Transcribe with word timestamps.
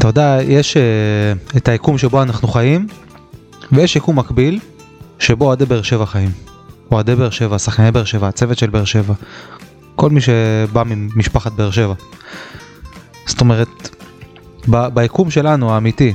אתה 0.00 0.08
יודע, 0.08 0.38
יש 0.42 0.76
אה, 0.76 0.82
את 1.56 1.68
היקום 1.68 1.98
שבו 1.98 2.22
אנחנו 2.22 2.48
חיים, 2.48 2.86
ויש 3.72 3.96
יקום 3.96 4.18
מקביל, 4.18 4.60
שבו 5.18 5.44
אוהדי 5.44 5.64
באר 5.64 5.82
שבע 5.82 6.06
חיים. 6.06 6.30
אוהדי 6.92 7.14
באר 7.14 7.30
שבע, 7.30 7.58
שחקני 7.58 7.92
באר 7.92 8.04
שבע, 8.04 8.28
הצוות 8.28 8.58
של 8.58 8.70
באר 8.70 8.84
שבע. 8.84 9.14
כל 9.96 10.10
מי 10.10 10.20
שבא 10.20 10.82
ממשפחת 10.86 11.52
באר 11.52 11.70
שבע. 11.70 11.94
זאת 13.26 13.40
אומרת, 13.40 13.68
ב- 14.70 14.88
ביקום 14.88 15.30
שלנו 15.30 15.72
האמיתי, 15.72 16.14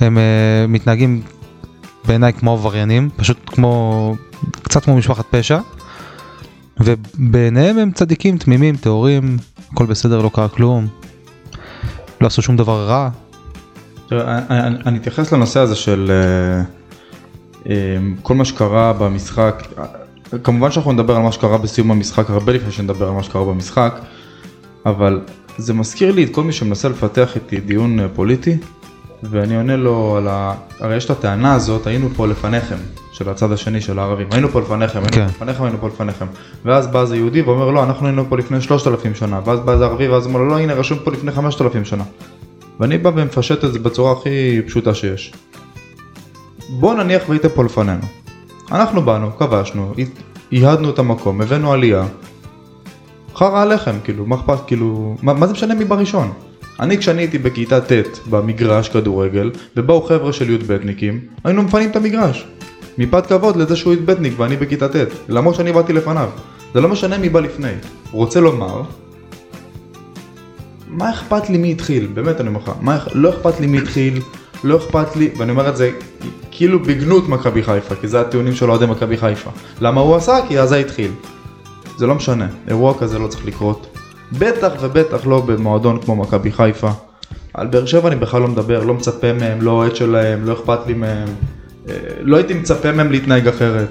הם 0.00 0.18
אה, 0.18 0.66
מתנהגים 0.68 1.22
בעיניי 2.04 2.32
כמו 2.32 2.52
עבריינים, 2.52 3.08
פשוט 3.16 3.38
כמו, 3.46 4.16
קצת 4.62 4.84
כמו 4.84 4.96
משפחת 4.96 5.24
פשע. 5.30 5.58
ובעיניהם 6.80 7.78
הם 7.78 7.92
צדיקים 7.92 8.38
תמימים, 8.38 8.76
טהורים, 8.76 9.36
הכל 9.72 9.86
בסדר, 9.86 10.22
לא 10.22 10.30
קרה 10.34 10.48
כלום. 10.48 11.01
לא 12.22 12.26
עשו 12.26 12.42
שום 12.42 12.56
דבר 12.56 12.86
רע. 12.86 13.08
אני 14.86 14.98
אתייחס 14.98 15.32
לנושא 15.32 15.60
הזה 15.60 15.76
של 15.76 16.10
אה, 16.10 16.62
אה, 17.70 17.96
כל 18.22 18.34
מה 18.34 18.44
שקרה 18.44 18.92
במשחק. 18.92 19.62
כמובן 20.42 20.70
שאנחנו 20.70 20.92
נדבר 20.92 21.16
על 21.16 21.22
מה 21.22 21.32
שקרה 21.32 21.58
בסיום 21.58 21.90
המשחק 21.90 22.30
הרבה 22.30 22.52
לפני 22.52 22.72
שנדבר 22.72 23.08
על 23.08 23.14
מה 23.14 23.22
שקרה 23.22 23.44
במשחק, 23.44 24.00
אבל 24.86 25.20
זה 25.58 25.74
מזכיר 25.74 26.12
לי 26.12 26.24
את 26.24 26.34
כל 26.34 26.42
מי 26.42 26.52
שמנסה 26.52 26.88
לפתח 26.88 27.34
איתי 27.34 27.60
דיון 27.60 28.00
אה, 28.00 28.08
פוליטי, 28.08 28.58
ואני 29.22 29.56
עונה 29.56 29.76
לו 29.76 30.16
על 30.16 30.28
ה... 30.28 30.54
הרי 30.80 30.96
יש 30.96 31.04
את 31.04 31.10
הטענה 31.10 31.54
הזאת, 31.54 31.86
היינו 31.86 32.08
פה 32.16 32.26
לפניכם, 32.26 32.76
של 33.12 33.28
הצד 33.28 33.52
השני 33.52 33.80
של 33.80 33.98
הערבים, 33.98 34.26
היינו 34.30 34.48
פה 34.48 34.60
לפניכם, 34.60 34.98
היינו 34.98 35.12
כן. 35.12 35.28
פה 35.28 35.44
לפניכם, 35.44 35.64
היינו 35.64 35.78
פה 35.78 35.88
לפניכם. 35.88 36.26
ואז 36.64 36.86
בא 36.86 37.00
איזה 37.00 37.16
יהודי 37.16 37.42
ואומר 37.42 37.70
לא, 37.70 37.82
אנחנו 37.82 38.06
היינו 38.06 38.24
פה 38.28 38.38
לפני 38.38 38.60
3,000 38.60 39.14
שנה, 39.14 39.40
ואז 39.44 39.60
בא 39.60 39.72
איזה 39.72 39.84
ערבי 39.84 40.08
ואז 40.08 40.26
אומר 40.26 40.40
לו 40.40 40.48
לא, 40.48 40.58
הנה 40.58 40.74
רשום 40.74 40.98
פה 41.04 41.10
לפני 41.10 41.32
5,000 41.32 41.84
שנה. 41.84 42.04
ואני 42.80 42.98
בא 42.98 43.10
ומפשט 43.14 43.64
את 43.64 43.72
זה 43.72 43.78
בצורה 43.78 44.12
הכי 44.12 44.62
פשוטה 44.66 44.94
שיש. 44.94 45.32
בוא 46.68 46.94
נניח 46.94 47.22
והייתם 47.28 47.48
פה 47.48 47.64
לפנינו. 47.64 48.02
אנחנו 48.72 49.02
באנו, 49.02 49.36
כבשנו, 49.38 49.94
ייהדנו 50.52 50.90
את 50.90 50.98
המקום, 50.98 51.40
הבאנו 51.40 51.72
עלייה. 51.72 52.04
חרא 53.34 53.62
עליכם, 53.62 53.96
כאילו, 54.04 54.26
מה 54.26 54.36
אכפת, 54.36 54.58
כאילו, 54.66 55.16
מה, 55.22 55.34
מה 55.34 55.46
זה 55.46 55.52
משנה 55.52 55.74
מי 55.74 55.84
בראשון? 55.84 56.32
אני 56.80 56.98
כשאני 56.98 57.22
הייתי 57.22 57.38
בכיתה 57.38 57.80
ט' 57.80 57.92
במגרש 58.30 58.88
כדורגל, 58.88 59.50
ובאו 59.76 60.02
חבר'ה 60.02 60.32
של 60.32 60.50
י"בניקים, 60.50 61.20
היינו 61.44 61.62
מפנים 61.62 61.90
את 61.90 61.96
המגרש. 61.96 62.46
מפאת 62.98 63.26
כבוד 63.26 63.56
לזה 63.56 63.76
שהוא 63.76 63.92
י"בניק 63.94 64.32
ואני 64.36 64.56
בכיתה 64.56 64.88
ט', 64.88 64.94
למרות 65.28 65.54
שאני 65.54 65.72
באתי 65.72 65.92
לפניו. 65.92 66.28
זה 66.74 66.80
לא 66.80 66.88
משנה 66.88 67.18
מי 67.18 67.28
בא 67.28 67.40
לפני. 67.40 67.72
רוצה 68.10 68.40
לומר, 68.40 68.82
מה 70.88 71.10
אכפת 71.10 71.50
לי 71.50 71.58
מי 71.58 71.72
התחיל? 71.72 72.06
באמת 72.14 72.40
אני 72.40 72.48
אומר 72.48 72.60
לך, 72.60 72.68
אכ- 72.88 73.08
לא 73.14 73.30
אכפת 73.30 73.60
לי 73.60 73.66
מי 73.66 73.78
התחיל, 73.78 74.20
לא 74.64 74.76
אכפת 74.76 75.16
לי, 75.16 75.30
ואני 75.36 75.50
אומר 75.50 75.68
את 75.68 75.76
זה 75.76 75.90
כאילו 76.50 76.80
בגנות 76.82 77.28
מכבי 77.28 77.62
חיפה, 77.62 77.94
כי 77.94 78.08
זה 78.08 78.20
הטיעונים 78.20 78.54
של 78.54 78.70
אוהדי 78.70 78.86
מכבי 78.86 79.16
חיפה. 79.16 79.50
למה 79.80 80.00
הוא 80.00 80.16
עשה? 80.16 80.36
כי 80.48 80.58
אז 80.60 80.68
זה 80.68 80.76
התחיל. 80.76 81.10
זה 81.96 82.06
לא 82.06 82.14
משנה, 82.14 82.46
אירוע 82.68 82.98
כזה 82.98 83.18
לא 83.18 83.28
צריך 83.28 83.46
לקרות. 83.46 83.91
בטח 84.38 84.72
ובטח 84.80 85.26
לא 85.26 85.40
במועדון 85.40 86.00
כמו 86.00 86.16
מכבי 86.16 86.52
חיפה. 86.52 86.90
על 87.54 87.66
באר 87.66 87.86
שבע 87.86 88.08
אני 88.08 88.16
בכלל 88.16 88.40
לא 88.40 88.48
מדבר, 88.48 88.84
לא 88.84 88.94
מצפה 88.94 89.32
מהם, 89.32 89.62
לא 89.62 89.70
אוהד 89.70 89.96
שלהם, 89.96 90.44
לא 90.44 90.52
אכפת 90.52 90.86
לי 90.86 90.94
מהם. 90.94 91.28
אה, 91.88 91.94
לא 92.20 92.36
הייתי 92.36 92.54
מצפה 92.54 92.92
מהם 92.92 93.12
להתנהג 93.12 93.48
אחרת. 93.48 93.88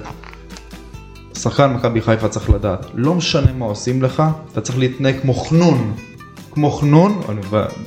שחקן 1.38 1.72
מכבי 1.72 2.00
חיפה 2.00 2.28
צריך 2.28 2.50
לדעת, 2.50 2.86
לא 2.94 3.14
משנה 3.14 3.52
מה 3.52 3.64
עושים 3.64 4.02
לך, 4.02 4.22
אתה 4.52 4.60
צריך 4.60 4.78
להתנהג 4.78 5.20
כמו 5.20 5.34
חנון. 5.34 5.94
כמו 6.54 6.70
חנון, 6.70 7.20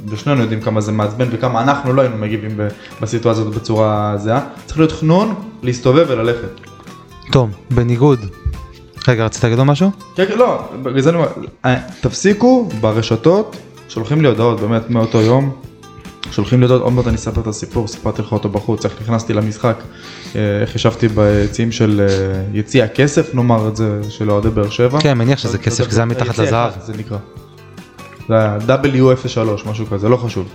ושנינו 0.08 0.42
יודעים 0.42 0.62
כמה 0.62 0.82
זה 0.82 0.92
מעצבן 0.92 1.28
וכמה 1.32 1.62
אנחנו 1.62 1.94
לא 1.94 2.02
היינו 2.02 2.18
מגיבים 2.18 2.60
בסיטואציה 3.02 3.42
הזאת 3.42 3.56
בצורה 3.56 4.14
זהה, 4.18 4.42
צריך 4.66 4.80
להיות 4.80 4.92
חנון, 4.92 5.36
להסתובב 5.64 6.06
וללכת. 6.10 6.50
טוב, 7.32 7.50
בניגוד. 7.72 8.20
רגע, 9.08 9.26
רצית 9.26 9.44
להגיד 9.44 9.60
עוד 9.60 9.68
משהו? 9.68 9.92
כן, 10.16 10.26
כן, 10.26 10.38
לא, 10.38 10.70
בגלל 10.84 11.02
זה 11.02 11.10
אני 11.10 11.18
אומר, 11.18 11.28
אה, 11.66 11.76
תפסיקו 12.02 12.70
ברשתות, 12.82 13.56
שולחים 13.90 14.22
לי 14.22 14.28
הודעות 14.28 14.60
באמת 14.60 14.90
מאותו 14.90 15.22
יום, 15.22 15.56
שולחים 16.32 16.60
לי 16.60 16.66
הודעות, 16.66 16.82
עוד 16.82 16.94
מעט 16.94 17.08
אני 17.08 17.16
אספר 17.16 17.42
את 17.42 17.48
הסיפור, 17.48 17.88
סיפרתי 17.88 18.22
לך 18.22 18.32
אותו 18.32 18.50
בחוץ, 18.50 18.86
איך 18.86 18.94
נכנסתי 19.02 19.34
למשחק, 19.34 19.76
אה, 20.36 20.62
איך 20.62 20.76
ישבתי 20.76 21.08
ביציעים 21.08 21.72
של 21.72 22.08
אה, 22.10 22.44
יציע 22.54 22.86
הכסף, 22.86 23.36
נאמר 23.36 23.68
את 23.68 23.76
זה, 23.76 24.02
של 24.10 24.32
אוהדי 24.32 24.50
באר 24.50 24.70
שבע. 24.70 25.02
כן, 25.02 25.18
מניח 25.18 25.40
שזה 25.40 25.58
כסף, 25.58 25.90
זה 25.90 26.00
היה 26.00 26.06
מתחת 26.06 26.38
לזהב. 26.38 26.72
זה 26.86 26.94
נקרא. 26.98 27.18
זה 28.28 28.34
היה 28.34 28.58
W03, 28.68 29.70
משהו 29.70 29.86
כזה, 29.86 30.10
לא 30.10 30.18
חשוב. 30.18 30.48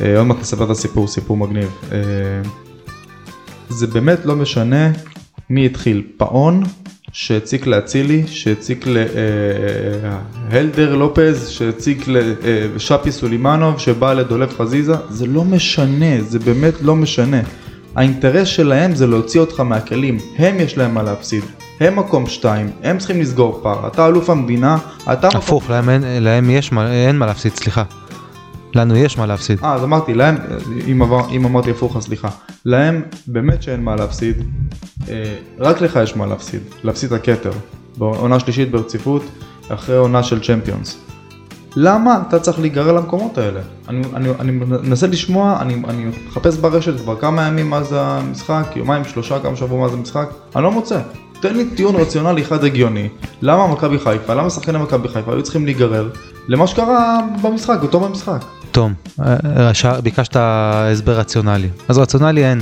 עוד 0.00 0.26
מעט 0.26 0.38
נספר 0.40 0.64
את 0.64 0.70
הסיפור, 0.70 1.08
סיפור 1.08 1.36
מגניב. 1.36 1.80
זה 3.68 3.86
באמת 3.86 4.24
לא 4.24 4.36
משנה 4.36 4.90
מי 5.50 5.66
התחיל, 5.66 6.02
פאון 6.16 6.62
שהציק 7.12 7.66
לאצילי, 7.66 8.22
שהציק 8.26 8.84
להלדר 10.50 10.94
לופז, 10.94 11.48
שהציק 11.48 12.04
לשפי 12.08 13.12
סולימנוב, 13.12 13.78
שבא 13.78 14.12
לדולב 14.12 14.52
חזיזה, 14.58 14.94
זה 15.10 15.26
לא 15.26 15.44
משנה, 15.44 16.22
זה 16.22 16.38
באמת 16.38 16.74
לא 16.82 16.96
משנה. 16.96 17.40
האינטרס 17.96 18.48
שלהם 18.48 18.94
זה 18.94 19.06
להוציא 19.06 19.40
אותך 19.40 19.60
מהכלים, 19.60 20.18
הם 20.38 20.60
יש 20.60 20.78
להם 20.78 20.94
מה 20.94 21.02
להפסיד. 21.02 21.44
הם 21.80 21.96
מקום 21.98 22.26
שתיים, 22.26 22.70
הם 22.82 22.98
צריכים 22.98 23.20
לסגור 23.20 23.60
פער, 23.62 23.86
אתה 23.86 24.06
אלוף 24.06 24.30
המדינה, 24.30 24.78
אתה 25.12 25.28
מקום... 25.28 25.38
הפוך, 25.40 25.70
להם 25.70 25.88
אין- 25.90 26.22
להם 26.24 26.50
יש 26.50 26.70
אין 26.90 27.16
מה 27.18 27.26
להפסיד, 27.26 27.54
סליחה. 27.56 27.82
לנו 28.74 28.96
יש 28.96 29.18
מה 29.18 29.26
להפסיד. 29.26 29.58
אה, 29.64 29.74
אז 29.74 29.84
אמרתי, 29.84 30.14
להם, 30.14 30.36
אם, 30.86 31.02
עבר, 31.02 31.30
אם 31.30 31.44
אמרתי 31.44 31.70
הפוך, 31.70 31.96
אז 31.96 32.02
סליחה. 32.02 32.28
להם 32.64 33.02
באמת 33.26 33.62
שאין 33.62 33.82
מה 33.82 33.96
להפסיד, 33.96 34.36
אה, 35.08 35.34
רק 35.58 35.80
לך 35.80 35.98
יש 36.02 36.16
מה 36.16 36.26
להפסיד, 36.26 36.60
להפסיד 36.84 37.12
את 37.12 37.20
הכתר. 37.20 37.52
בעונה 37.98 38.40
שלישית 38.40 38.70
ברציפות, 38.70 39.22
אחרי 39.68 39.96
עונה 39.96 40.22
של 40.22 40.42
צ'מפיונס. 40.42 40.98
למה 41.76 42.22
אתה 42.28 42.40
צריך 42.40 42.60
להיגרר 42.60 42.92
למקומות 42.92 43.38
האלה? 43.38 43.60
אני, 43.88 44.02
אני, 44.14 44.28
אני 44.40 44.52
מנסה 44.52 45.06
לשמוע, 45.06 45.58
אני, 45.60 45.82
אני 45.88 46.04
מחפש 46.28 46.56
ברשת 46.56 47.00
כבר 47.00 47.16
כמה 47.16 47.42
ימים 47.42 47.70
מאז 47.70 47.94
המשחק, 47.98 48.72
יומיים, 48.76 49.04
שלושה, 49.04 49.38
כמה 49.40 49.56
שבוע 49.56 49.80
מאז 49.80 49.94
המשחק, 49.94 50.28
אני 50.56 50.64
לא 50.64 50.70
מוצא. 50.70 51.00
תן 51.40 51.56
לי 51.56 51.64
טיעון 51.76 51.96
רציונלי 51.96 52.42
אחד 52.42 52.64
הגיוני, 52.64 53.08
למה 53.42 53.66
מכבי 53.66 53.98
חיפה, 53.98 54.34
למה 54.34 54.50
שחקני 54.50 54.78
מכבי 54.78 55.08
חיפה 55.08 55.32
היו 55.32 55.42
צריכים 55.42 55.64
להיגרר 55.64 56.08
למה 56.48 56.66
שקרה 56.66 57.20
במשחק, 57.42 57.78
אותו 57.82 58.00
במשחק. 58.00 58.44
תום, 58.78 58.92
אה, 59.20 60.00
ביקשת 60.02 60.36
הסבר 60.40 61.18
רציונלי. 61.18 61.68
אז 61.88 61.98
רציונלי 61.98 62.44
אין. 62.46 62.60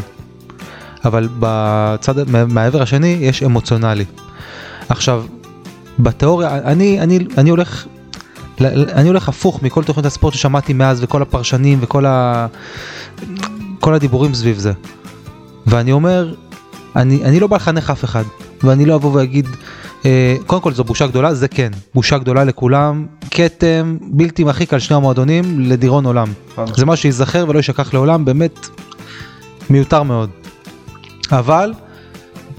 אבל 1.05 1.29
בצד, 1.39 2.31
מה- 2.31 2.45
מהעבר 2.45 2.83
השני 2.83 3.17
יש 3.21 3.43
אמוציונלי. 3.43 4.05
עכשיו, 4.89 5.25
בתיאוריה, 5.99 6.59
אני, 6.59 7.01
אני, 7.01 7.19
אני 7.39 7.51
הולך, 7.51 7.87
אני 8.61 9.09
הולך 9.09 9.29
הפוך 9.29 9.63
מכל 9.63 9.85
תוכנית 9.85 10.07
הספורט 10.07 10.35
ששמעתי 10.35 10.73
מאז 10.73 11.03
וכל 11.05 11.23
הפרשנים 11.23 11.79
וכל 11.81 12.07
ה, 12.07 12.47
כל 13.81 13.95
הדיבורים 13.95 14.35
סביב 14.35 14.59
זה. 14.59 14.73
ואני 15.67 15.93
אומר, 15.93 16.35
אני, 16.97 17.25
אני 17.25 17.41
לא 17.41 17.47
בא 17.47 17.57
לחנך 17.57 17.91
אף 17.91 18.05
אחד, 18.05 18.25
ואני 18.63 18.87
לא 18.87 18.95
אבוא 18.95 19.13
ואגיד, 19.15 19.49
אה, 20.05 20.37
קודם 20.47 20.63
כל 20.63 20.73
זו 20.73 20.85
בושה 20.85 21.07
גדולה, 21.07 21.35
זה 21.35 21.49
כן, 21.49 21.71
בושה 21.95 22.19
גדולה 22.19 22.45
לכולם, 22.45 23.07
כתם 23.31 23.97
בלתי 24.11 24.45
מרחיק 24.45 24.73
על 24.73 24.79
שני 24.79 24.97
המועדונים 24.97 25.61
לדיראון 25.61 26.07
עולם. 26.07 26.29
חד 26.57 26.77
זה 26.77 26.87
משהו 26.87 27.03
שייזכר 27.03 27.45
ולא 27.49 27.59
יישכח 27.59 27.95
לעולם, 27.95 28.25
באמת 28.25 28.67
מיותר 29.71 30.03
מאוד. 30.03 30.31
אבל 31.33 31.73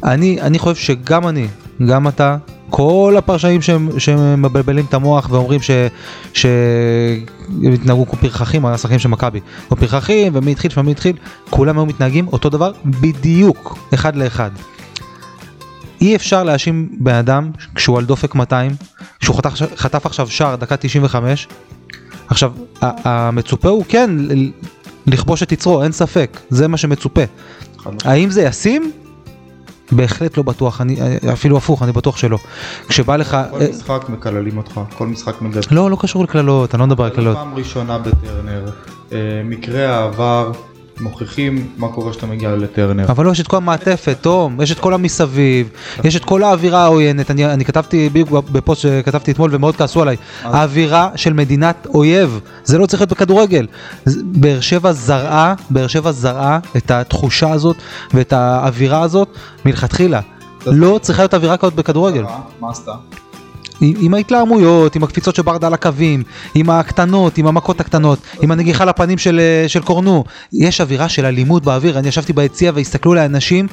אני, 0.04 0.42
אני 0.42 0.60
חושב 0.60 0.82
שגם 0.82 1.28
אני, 1.28 1.48
גם 1.88 2.08
אתה, 2.08 2.38
כל 2.70 3.16
הפרשנים 3.18 3.62
שהם, 3.62 3.90
שמבלבלים 4.00 4.86
את 4.86 4.94
המוח 4.94 5.28
ואומרים 5.32 5.60
שהם 6.34 7.74
התנהגו 7.74 8.06
כמו 8.06 8.20
פרחחים, 8.20 8.66
השחקנים 8.66 9.00
של 9.00 9.10
מכבי, 9.10 9.40
כמו 9.68 9.78
פרחחים 9.78 10.32
ומי 10.36 10.52
התחיל 10.52 10.72
שמי 10.72 10.92
התחיל, 10.92 11.16
כולם 11.50 11.78
היו 11.78 11.86
מתנהגים 11.86 12.28
אותו 12.28 12.50
דבר 12.50 12.72
בדיוק, 12.86 13.78
אחד 13.94 14.16
לאחד. 14.16 14.52
אי 16.02 16.16
אפשר 16.16 16.44
להאשים 16.44 16.90
בן 17.00 17.16
אדם 17.16 17.52
כשהוא 17.76 17.98
על 17.98 18.06
דופק 18.06 18.36
200, 18.36 18.72
כשהוא 19.20 19.36
חטף, 19.36 19.54
חטף 19.76 20.06
עכשיו 20.06 20.28
שער 20.28 20.56
דקה 20.56 20.78
95, 20.78 21.48
עכשיו 22.28 22.52
המצופה 22.82 23.70
הוא 23.70 23.86
כן 23.88 24.10
לכבוש 25.08 25.44
את 25.44 25.52
יצרו, 25.52 25.84
אין 25.84 25.92
ספק, 25.92 26.40
זה 26.50 26.68
מה 26.68 26.78
שמצופה. 26.78 27.22
משמעית. 27.80 28.06
האם 28.06 28.30
זה 28.30 28.42
ישים? 28.42 28.92
בהחלט 29.92 30.38
לא 30.38 30.44
בטוח, 30.44 30.82
אני, 30.82 30.98
אפילו 31.34 31.58
הפוך, 31.58 31.84
אני 31.84 31.92
בטוח 31.92 32.18
שלא. 32.18 32.38
כשבא 32.88 33.16
לך... 33.16 33.38
כל 33.52 33.60
משחק 33.70 34.06
מקללים 34.10 34.58
אותך, 34.58 34.82
כל 34.98 35.08
משחק 35.08 35.42
מגדל. 35.42 35.62
לא, 35.72 35.92
לא 35.92 35.98
קשור 36.00 36.24
לקללות, 36.24 36.76
אני 36.76 36.80
לא 36.80 36.88
מדבר 36.88 37.04
על 37.04 37.10
לא 37.10 37.16
קללות. 37.16 37.38
פעם 37.38 37.56
ראשונה 37.56 37.98
בטרנר, 37.98 38.70
אה, 39.12 39.18
מקרה 39.46 39.96
העבר, 39.96 40.52
מוכיחים 41.00 41.68
מה 41.78 41.88
קורה 41.88 42.12
כשאתה 42.12 42.26
מגיע 42.26 42.56
לטרנר. 42.56 43.06
אבל 43.06 43.26
לא, 43.26 43.32
יש 43.32 43.42
את 43.42 43.48
כל 43.48 43.58
המעטפת, 43.58 44.18
תום, 44.22 44.62
יש 44.62 44.72
את 44.72 44.80
כל 44.80 44.94
המסביב, 44.94 45.70
יש 46.04 46.16
את 46.16 46.26
כל 46.26 46.44
האווירה 46.44 46.84
העוינת, 46.84 47.32
אני, 47.32 47.46
אני 47.46 47.66
כתבתי 47.66 48.10
בדיוק 48.10 48.30
בפוסט 48.30 48.82
שכתבתי 48.82 49.32
אתמול 49.32 49.50
ומאוד 49.54 49.76
כעסו 49.76 50.02
עליי, 50.02 50.16
האווירה 50.44 51.10
של 51.16 51.34
מדינת 51.34 51.88
אויב, 51.94 52.40
זה 52.64 52.78
לא 52.78 52.86
צריך 52.86 53.02
להיות 53.02 53.12
בכדורגל. 53.12 53.68
באר 54.24 54.60
שבע 54.60 54.92
זרעה, 54.94 55.54
באר 55.70 55.88
שבע 55.88 56.12
זרעה 56.12 56.60
את 56.78 56.92
התחושה 56.92 57.52
הזאת 57.52 57.78
ואת 58.14 58.34
האווירה 58.34 59.02
הזאת 59.02 59.28
מלכתחילה. 59.66 60.20
לא 60.66 61.00
צריכה 61.02 61.22
להיות 61.22 61.34
אווירה 61.34 61.58
כזאת 61.58 61.74
בכדורגל. 61.74 62.22
מה? 62.22 62.40
מה 62.60 62.70
עשתה? 62.70 62.92
עם, 63.82 63.94
עם 64.00 64.14
ההתלהמויות, 64.14 64.96
עם 64.96 65.04
הקפיצות 65.04 65.36
של 65.36 65.42
ברדה 65.42 65.68
על 65.68 65.74
הקווים, 65.74 66.24
עם 66.56 66.70
הקטנות, 66.70 67.38
עם 67.38 67.48
המכות 67.48 67.80
הקטנות, 67.80 68.20
עם 68.42 68.52
הנגיחה 68.52 68.86
לפנים 68.86 69.18
של, 69.18 69.40
אה, 69.40 69.70
של 69.70 69.82
קורנו. 69.82 70.24
יש 70.54 70.82
אווירה 70.82 71.10
של 71.10 71.26
אלימות 71.26 71.64
באוויר, 71.64 72.00
אני 72.00 72.08
ישבתי 72.08 72.34
ביציע 72.34 72.72
והסתכלו 72.76 73.12
עליי 73.12 73.26
אנשים 73.26 73.68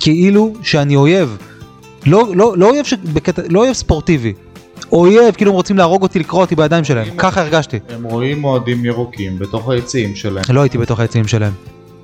כאילו 0.00 0.52
שאני 0.62 0.96
אויב. 0.96 1.36
לא, 2.06 2.28
לא, 2.34 2.54
לא, 2.56 2.70
אויב 2.70 2.84
שבקטע, 2.84 3.42
לא 3.48 3.60
אויב 3.60 3.72
ספורטיבי, 3.72 4.32
אויב, 4.92 5.34
כאילו 5.34 5.50
הם 5.50 5.54
רוצים 5.54 5.78
להרוג 5.78 6.02
אותי, 6.02 6.18
לקרוע 6.18 6.40
אותי 6.40 6.56
בידיים 6.56 6.84
שלהם, 6.84 7.08
ככה 7.18 7.40
הרגשתי. 7.40 7.78
הם 7.88 8.04
רואים 8.04 8.44
אוהדים 8.44 8.84
ירוקים 8.84 9.38
בתוך 9.38 9.68
היציעים 9.68 10.16
שלהם. 10.16 10.44
לא 10.50 10.60
הייתי 10.60 10.78
בתוך 10.78 11.00
היציעים 11.00 11.28
שלהם. 11.28 11.52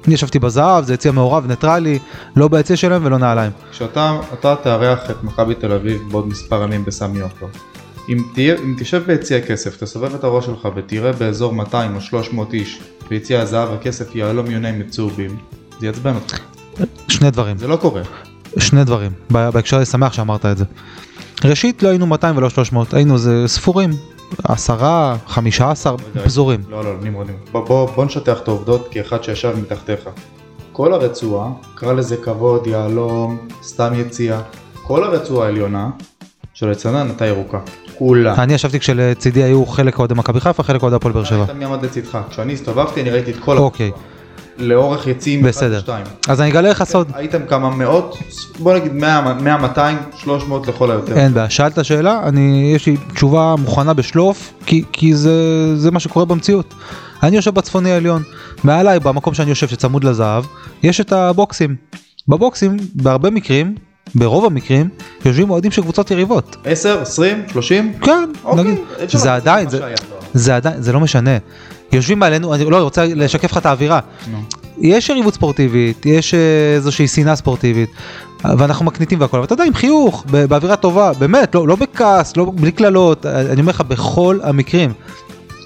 אני 0.07 0.15
ישבתי 0.15 0.39
בזהב, 0.39 0.85
זה 0.85 0.95
יציע 0.95 1.13
מעורב, 1.13 1.47
ניטרלי, 1.47 1.99
לא 2.37 2.49
ביציע 2.49 2.77
שלהם 2.77 3.07
ולא 3.07 3.19
נעליים. 3.19 3.53
כשאתה 3.71 4.21
אתה 4.33 4.57
תארח 4.63 5.11
את 5.11 5.25
מכבי 5.25 5.55
תל 5.55 5.73
אביב 5.73 6.03
בעוד 6.11 6.29
מספר 6.29 6.63
ימים 6.63 6.85
בסמי 6.85 7.21
עופר. 7.21 7.47
אם, 8.09 8.23
תהיה, 8.35 8.57
אם 8.65 8.75
תשב 8.79 9.03
ביציע 9.07 9.41
כסף, 9.41 9.77
תסובב 9.77 10.15
את 10.15 10.25
הראש 10.25 10.47
שלך 10.47 10.69
ותראה 10.77 11.13
באזור 11.13 11.53
200 11.53 11.95
או 11.95 12.01
300 12.01 12.55
איש 12.55 12.81
ביציע 13.09 13.41
הזהב 13.41 13.73
הכסף 13.73 14.15
יהלום 14.15 14.51
יונים 14.51 14.79
מצהובים, 14.79 15.37
זה 15.81 15.87
יעצבן 15.87 16.15
אותך. 16.15 16.39
שני 17.09 17.31
דברים. 17.31 17.59
זה 17.59 17.69
לא 17.69 17.77
קורה. 17.77 18.03
שני 18.59 18.85
דברים, 18.85 19.13
בהקשר 19.31 19.77
הזה 19.77 19.93
שמח 19.93 20.13
שאמרת 20.13 20.47
את 20.47 20.59
זה. 20.59 20.65
ראשית, 21.45 21.83
לא 21.83 21.89
היינו 21.89 22.07
200 22.07 22.37
ולא 22.37 22.51
300, 22.51 22.95
היינו 22.95 23.19
זה 23.19 23.45
ספורים, 23.47 23.91
עשרה, 24.45 25.17
חמישה 25.27 25.71
עשר, 25.71 25.97
פזורים. 26.25 26.61
לא, 26.69 26.85
לא, 26.85 26.91
נמרוד. 27.03 27.27
בוא, 27.53 28.05
נשטח 28.05 28.41
את 28.41 28.49
העובדות 28.49 28.89
כאחד 28.91 29.25
שישב 29.25 29.55
מתחתיך. 29.63 30.09
כל 30.73 30.93
הרצועה, 30.93 31.51
קרא 31.75 31.93
לזה 31.93 32.17
כבוד, 32.17 32.67
יהלום, 32.67 33.39
סתם 33.63 33.93
יציאה, 33.97 34.41
כל 34.83 35.05
הרצועה 35.05 35.47
העליונה 35.47 35.91
של 36.55 36.71
הצנן 36.71 37.07
הייתה 37.07 37.27
ירוקה. 37.27 37.59
כולה. 37.99 38.35
אני 38.43 38.55
ישבתי 38.55 38.81
כשלצידי 38.81 39.43
היו 39.43 39.67
חלק 39.67 39.99
אוהדי 39.99 40.15
מכבי 40.15 40.41
חיפה, 40.41 40.63
חלק 40.63 40.83
אוהדי 40.83 40.97
הפועל 40.97 41.15
באר 41.15 41.25
שבע. 41.25 41.39
היית 41.39 41.51
מי 41.51 41.65
עמד 41.65 41.85
לצדך. 41.85 42.19
כשאני 42.31 42.53
הסתובבתי 42.53 43.03
אני 43.03 43.11
ראיתי 43.11 43.31
את 43.31 43.37
כל 43.45 43.59
אוקיי. 43.59 43.87
הרצועה. 43.87 44.14
לאורך 44.59 45.07
יציאים 45.07 45.43
בסדר. 45.43 45.77
ושתיים. 45.79 46.05
אז 46.29 46.41
אני 46.41 46.51
אגלה 46.51 46.71
לך 46.71 46.85
סוד, 46.85 47.11
הייתם 47.15 47.47
כמה 47.47 47.71
מאות, 47.71 48.19
בוא 48.59 48.75
נגיד 48.75 48.93
100, 48.93 49.35
100, 49.35 49.57
200, 49.57 49.99
300 50.17 50.67
לכל 50.67 50.91
היותר. 50.91 51.17
אין 51.17 51.35
בעיה, 51.35 51.51
שאלת 51.51 51.85
שאלה, 51.85 52.21
אני, 52.29 52.73
יש 52.77 52.87
לי 52.87 52.97
תשובה 53.15 53.55
מוכנה 53.59 53.95
בשלוף, 53.95 54.53
כי, 54.67 54.85
כי 54.93 55.15
זה, 55.15 55.77
זה 55.77 55.91
מה 55.91 56.01
שקורה 56.01 56.25
במציאות. 56.25 56.75
אני 57.23 57.37
יושב 57.37 57.55
בצפוני 57.55 57.93
העליון, 57.93 58.23
מעליי 58.65 59.01
במקום 59.01 59.35
שאני 59.35 59.51
יושב 59.51 59.69
שצמוד 59.69 60.05
לזהב, 60.05 60.45
יש 60.83 61.01
את 61.01 61.13
הבוקסים. 61.13 61.77
בבוקסים, 62.29 62.77
בהרבה 62.95 63.31
מקרים, 63.31 63.75
ברוב 64.15 64.45
המקרים, 64.45 64.89
יושבים 65.25 65.51
אוהדים 65.51 65.71
של 65.71 65.83
קבוצות 65.83 66.11
יריבות. 66.11 66.57
10, 66.65 67.03
20, 67.03 67.43
30? 67.53 67.93
כן, 68.01 68.31
אוקיי, 68.45 68.65
נגיד, 68.65 68.79
זה 69.09 69.35
עדיין, 69.35 69.71
זה. 69.71 69.95
זה 70.35 70.57
עדיין, 70.57 70.83
זה 70.83 70.93
לא 70.93 71.01
משנה. 71.01 71.37
יושבים 71.97 72.19
מעלינו, 72.19 72.55
אני 72.55 72.65
לא, 72.65 72.77
אני 72.77 72.85
רוצה 72.85 73.05
לשקף 73.07 73.51
לך 73.53 73.59
את 73.59 73.67
האווירה. 73.67 74.01
נו. 74.31 74.39
יש 74.79 75.09
יריבות 75.09 75.35
ספורטיבית, 75.35 76.07
יש 76.07 76.35
אה, 76.35 76.41
איזושהי 76.75 77.09
שנאה 77.09 77.37
ספורטיבית, 77.37 77.91
ואנחנו 78.45 78.85
מקניטים 78.85 79.21
והכל, 79.21 79.37
אבל 79.37 79.47
אתה 79.47 79.53
יודע, 79.53 79.65
עם 79.65 79.75
חיוך, 79.75 80.25
באווירה 80.49 80.77
טובה, 80.77 81.13
באמת, 81.19 81.55
לא, 81.55 81.69
לא 81.69 81.77
בכעס, 81.77 82.37
לא, 82.37 82.53
בלי 82.55 82.73
קללות, 82.73 83.27
אה, 83.27 83.41
אני 83.41 83.61
אומר 83.61 83.71
לך, 83.71 83.81
בכל 83.81 84.39
המקרים. 84.43 84.93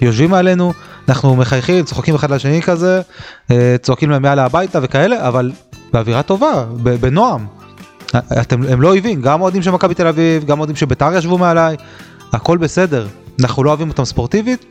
יושבים 0.01 0.33
עלינו, 0.33 0.73
אנחנו 1.09 1.35
מחייכים, 1.35 1.85
צוחקים 1.85 2.15
אחד 2.15 2.31
לשני 2.31 2.61
כזה, 2.61 3.01
אה, 3.51 3.75
צועקים 3.81 4.09
להם 4.09 4.25
יאללה 4.25 4.45
הביתה 4.45 4.79
וכאלה, 4.81 5.27
אבל 5.27 5.51
באווירה 5.93 6.23
טובה, 6.23 6.65
בנועם. 6.83 7.45
אתם, 8.41 8.63
הם 8.69 8.81
לא 8.81 8.87
אויבים, 8.87 9.21
גם 9.21 9.41
אוהדים 9.41 9.61
של 9.61 9.71
מכבי 9.71 9.93
תל 9.93 10.07
אביב, 10.07 10.45
גם 10.45 10.59
אוהדים 10.59 10.75
של 10.75 10.85
בית"ר 10.85 11.13
ישבו 11.17 11.37
מעליי, 11.37 11.75
הכל 12.33 12.57
בסדר. 12.57 13.07
אנחנו 13.41 13.63
לא 13.63 13.69
אוהבים 13.69 13.89
אותם 13.89 14.05
ספורטיבית, 14.05 14.65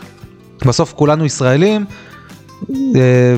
בסוף 0.67 0.93
כולנו 0.93 1.25
ישראלים, 1.25 1.85
אה, 2.71 3.37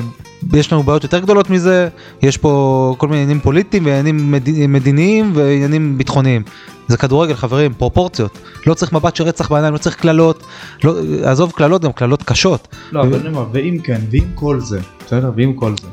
יש 0.53 0.73
לנו 0.73 0.83
בעיות 0.83 1.03
יותר 1.03 1.19
גדולות 1.19 1.49
מזה, 1.49 1.87
יש 2.21 2.37
פה 2.37 2.95
כל 2.97 3.07
מיני 3.07 3.21
עניינים 3.21 3.41
פוליטיים 3.41 3.85
ועניינים 3.85 4.31
מד... 4.31 4.49
מדיניים 4.67 5.31
ועניינים 5.35 5.97
ביטחוניים. 5.97 6.43
זה 6.87 6.97
כדורגל 6.97 7.33
חברים, 7.33 7.73
פרופורציות. 7.73 8.37
לא 8.67 8.73
צריך 8.73 8.93
מבט 8.93 9.15
של 9.15 9.23
רצח 9.23 9.51
בעיניים, 9.51 9.73
לא 9.73 9.77
צריך 9.77 9.95
קללות, 9.95 10.43
לא, 10.83 10.95
עזוב 11.23 11.51
קללות, 11.51 11.81
גם 11.81 11.91
קללות 11.91 12.23
קשות. 12.23 12.67
לא, 12.91 13.01
אבל 13.01 13.19
אני 13.19 13.27
אומר, 13.27 13.45
ואם 13.51 13.77
כן, 13.83 14.01
ועם 14.11 14.31
כל 14.35 14.59
זה, 14.59 14.79
בסדר? 15.05 15.31
ועם 15.35 15.53
כל 15.53 15.73
זה, 15.81 15.87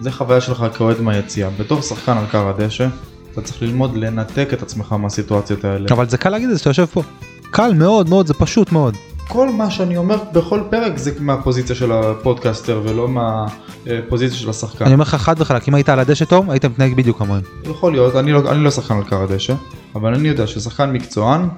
זה 0.00 0.12
חוויה 0.12 0.40
שלך 0.40 0.64
כאוהד 0.74 1.00
מהיציאה. 1.00 1.50
בתור 1.58 1.82
שחקן 1.82 2.16
על 2.16 2.24
קר 2.30 2.48
הדשא, 2.48 2.88
אתה 3.32 3.40
צריך 3.40 3.62
ללמוד 3.62 3.96
לנתק 3.96 4.48
את 4.52 4.62
עצמך 4.62 4.92
מהסיטואציות 4.92 5.64
האלה. 5.64 5.86
אבל 5.90 6.08
זה 6.08 6.18
קל 6.18 6.30
להגיד 6.30 6.48
את 6.48 6.54
זה 6.54 6.58
שאתה 6.58 6.70
יושב 6.70 6.84
פה. 6.84 7.02
קל 7.50 7.74
מאוד 7.74 8.08
מאוד, 8.08 8.26
זה 8.26 8.34
פשוט 8.34 8.72
מאוד. 8.72 8.96
כל 9.32 9.48
מה 9.48 9.70
שאני 9.70 9.96
אומר 9.96 10.16
בכל 10.32 10.60
פרק 10.70 10.98
זה 10.98 11.10
מהפוזיציה 11.20 11.76
של 11.76 11.92
הפודקאסטר 11.92 12.80
ולא 12.84 13.08
מהפוזיציה 13.08 14.38
של 14.38 14.50
השחקן. 14.50 14.84
אני 14.84 14.94
אומר 14.94 15.02
לך 15.02 15.14
חד 15.14 15.34
וחלק, 15.38 15.68
אם 15.68 15.74
היית 15.74 15.88
על 15.88 15.98
הדשא 15.98 16.24
תום, 16.24 16.50
היית 16.50 16.64
מתנהג 16.64 16.94
בדיוק 16.94 17.18
כמוהם. 17.18 17.42
יכול 17.64 17.92
להיות, 17.92 18.16
אני 18.16 18.32
לא, 18.32 18.52
אני 18.52 18.64
לא 18.64 18.70
שחקן 18.70 18.96
על 18.96 19.04
קר 19.04 19.22
הדשא, 19.22 19.54
אבל 19.94 20.14
אני 20.14 20.28
יודע 20.28 20.46
ששחקן 20.46 20.92
מקצוען, 20.92 21.48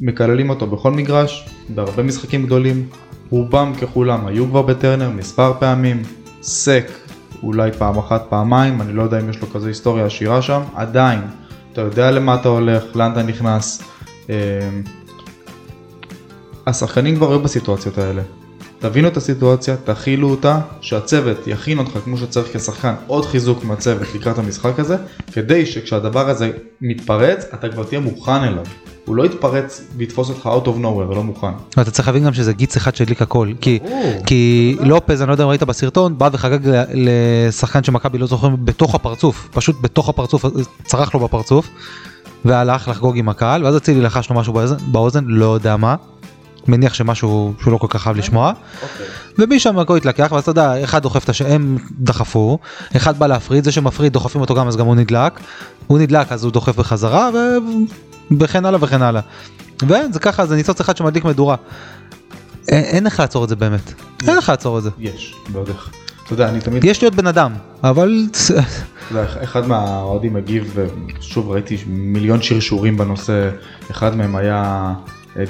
מקללים 0.00 0.50
אותו 0.50 0.66
בכל 0.66 0.90
מגרש, 0.90 1.48
בהרבה 1.68 2.02
משחקים 2.02 2.46
גדולים, 2.46 2.88
רובם 3.30 3.72
ככולם 3.80 4.26
היו 4.26 4.46
כבר 4.46 4.62
בטרנר 4.62 5.10
מספר 5.10 5.52
פעמים, 5.58 6.02
סק 6.42 6.90
אולי 7.42 7.72
פעם 7.72 7.98
אחת 7.98 8.26
פעמיים, 8.28 8.80
אני 8.80 8.92
לא 8.92 9.02
יודע 9.02 9.20
אם 9.20 9.30
יש 9.30 9.40
לו 9.40 9.50
כזה 9.50 9.68
היסטוריה 9.68 10.06
עשירה 10.06 10.42
שם, 10.42 10.60
עדיין, 10.74 11.20
אתה 11.72 11.80
יודע 11.80 12.10
למה 12.10 12.34
אתה 12.34 12.48
הולך, 12.48 12.82
לאן 12.94 13.12
אתה 13.12 13.22
נכנס. 13.22 13.82
אה, 14.30 14.34
השחקנים 16.66 17.16
כבר 17.16 17.30
היו 17.30 17.40
בסיטואציות 17.40 17.98
האלה. 17.98 18.22
תבינו 18.78 19.08
את 19.08 19.16
הסיטואציה, 19.16 19.76
תכילו 19.84 20.30
אותה, 20.30 20.60
שהצוות 20.80 21.46
יכין 21.46 21.78
אותך 21.78 21.98
כמו 22.04 22.18
שצריך 22.18 22.56
כשחקן 22.56 22.94
עוד 23.06 23.26
חיזוק 23.26 23.64
מהצוות 23.64 24.14
לקראת 24.14 24.38
המשחק 24.38 24.78
הזה, 24.78 24.96
כדי 25.32 25.66
שכשהדבר 25.66 26.28
הזה 26.28 26.50
מתפרץ, 26.80 27.44
אתה 27.54 27.68
כבר 27.68 27.84
תהיה 27.84 28.00
מוכן 28.00 28.42
אליו. 28.44 28.64
הוא 29.04 29.16
לא 29.16 29.26
יתפרץ 29.26 29.82
ויתפוס 29.96 30.28
אותך 30.28 30.46
out 30.46 30.66
of 30.66 30.82
nowhere, 30.82 31.14
לא 31.14 31.22
מוכן. 31.22 31.52
ואתה 31.76 31.90
צריך 31.90 32.08
להבין 32.08 32.24
גם 32.24 32.34
שזה 32.34 32.52
גיץ 32.52 32.76
אחד 32.76 32.94
שהדליק 32.94 33.22
הכל. 33.22 33.52
כי. 33.60 33.78
כי 34.26 34.76
לופז, 34.80 35.22
אני 35.22 35.28
לא 35.28 35.34
יודע 35.34 35.44
אם 35.44 35.48
ראית 35.48 35.62
בסרטון, 35.62 36.18
בא 36.18 36.28
וחגג 36.32 36.84
לשחקן 36.94 37.84
של 37.84 37.92
מכבי, 37.92 38.18
לא 38.18 38.26
זוכר, 38.26 38.48
בתוך 38.48 38.94
הפרצוף, 38.94 39.48
פשוט 39.52 39.76
בתוך 39.80 40.08
הפרצוף, 40.08 40.44
צרח 40.84 41.14
לו 41.14 41.20
בפרצוף, 41.20 41.68
והלך 42.44 42.88
לחגוג 42.88 43.18
עם 43.18 43.28
הקהל, 43.28 43.64
ואז 43.64 43.76
אצילי 43.76 44.00
לחש 44.00 44.30
לו 44.30 44.36
משהו 44.36 44.54
באוזן, 44.86 45.24
לא 45.26 45.54
יודע 45.54 45.76
מה. 45.76 45.96
מניח 46.68 46.94
שמשהו 46.94 47.54
שהוא 47.60 47.72
לא 47.72 47.78
כל 47.78 47.86
כך 47.90 48.06
אהב 48.06 48.16
לשמוע, 48.16 48.52
אוקיי. 48.82 49.06
ומשם 49.38 49.78
הכל 49.78 49.96
התלקח, 49.96 50.28
ואז 50.32 50.42
אתה 50.42 50.50
יודע, 50.50 50.84
אחד 50.84 51.02
דוחף 51.02 51.24
את 51.24 51.28
השם, 51.28 51.46
הם 51.46 51.78
דחפו, 51.98 52.58
אחד 52.96 53.18
בא 53.18 53.26
להפריד, 53.26 53.64
זה 53.64 53.72
שמפריד 53.72 54.12
דוחפים 54.12 54.40
אותו 54.40 54.54
גם, 54.54 54.68
אז 54.68 54.76
גם 54.76 54.86
הוא 54.86 54.94
נדלק, 54.94 55.40
הוא 55.86 55.98
נדלק 55.98 56.32
אז 56.32 56.44
הוא 56.44 56.52
דוחף 56.52 56.76
בחזרה. 56.76 57.30
וכן 58.40 58.64
הלאה 58.64 58.78
וכן 58.82 59.02
הלאה. 59.02 59.20
וזה 59.82 60.18
ככה, 60.20 60.46
זה 60.46 60.56
ניצוץ 60.56 60.80
אחד 60.80 60.96
שמדליק 60.96 61.24
מדורה. 61.24 61.56
אין, 62.68 63.06
איך 63.06 63.20
לעצור 63.20 63.44
את 63.44 63.48
זה 63.48 63.56
באמת, 63.56 63.92
אין 64.28 64.36
איך 64.36 64.48
לעצור 64.48 64.78
את 64.78 64.82
זה. 64.82 64.90
יש, 64.98 65.34
ועוד 65.52 65.68
איך. 65.68 65.90
אתה 66.24 66.32
יודע, 66.32 66.48
אני 66.48 66.60
תמיד, 66.60 66.84
יש 66.84 67.02
להיות 67.02 67.14
בן 67.14 67.26
אדם, 67.26 67.52
אבל 67.84 68.26
אתה 68.32 68.54
יודע, 69.10 69.26
אחד 69.42 69.66
מהאוהדים 69.66 70.36
הגיב, 70.36 70.76
שוב 71.20 71.50
ראיתי 71.50 71.76
מיליון 71.86 72.42
שרשורים 72.42 72.96
בנושא, 72.96 73.50
אחד 73.90 74.16
מהם 74.16 74.36
היה, 74.36 74.92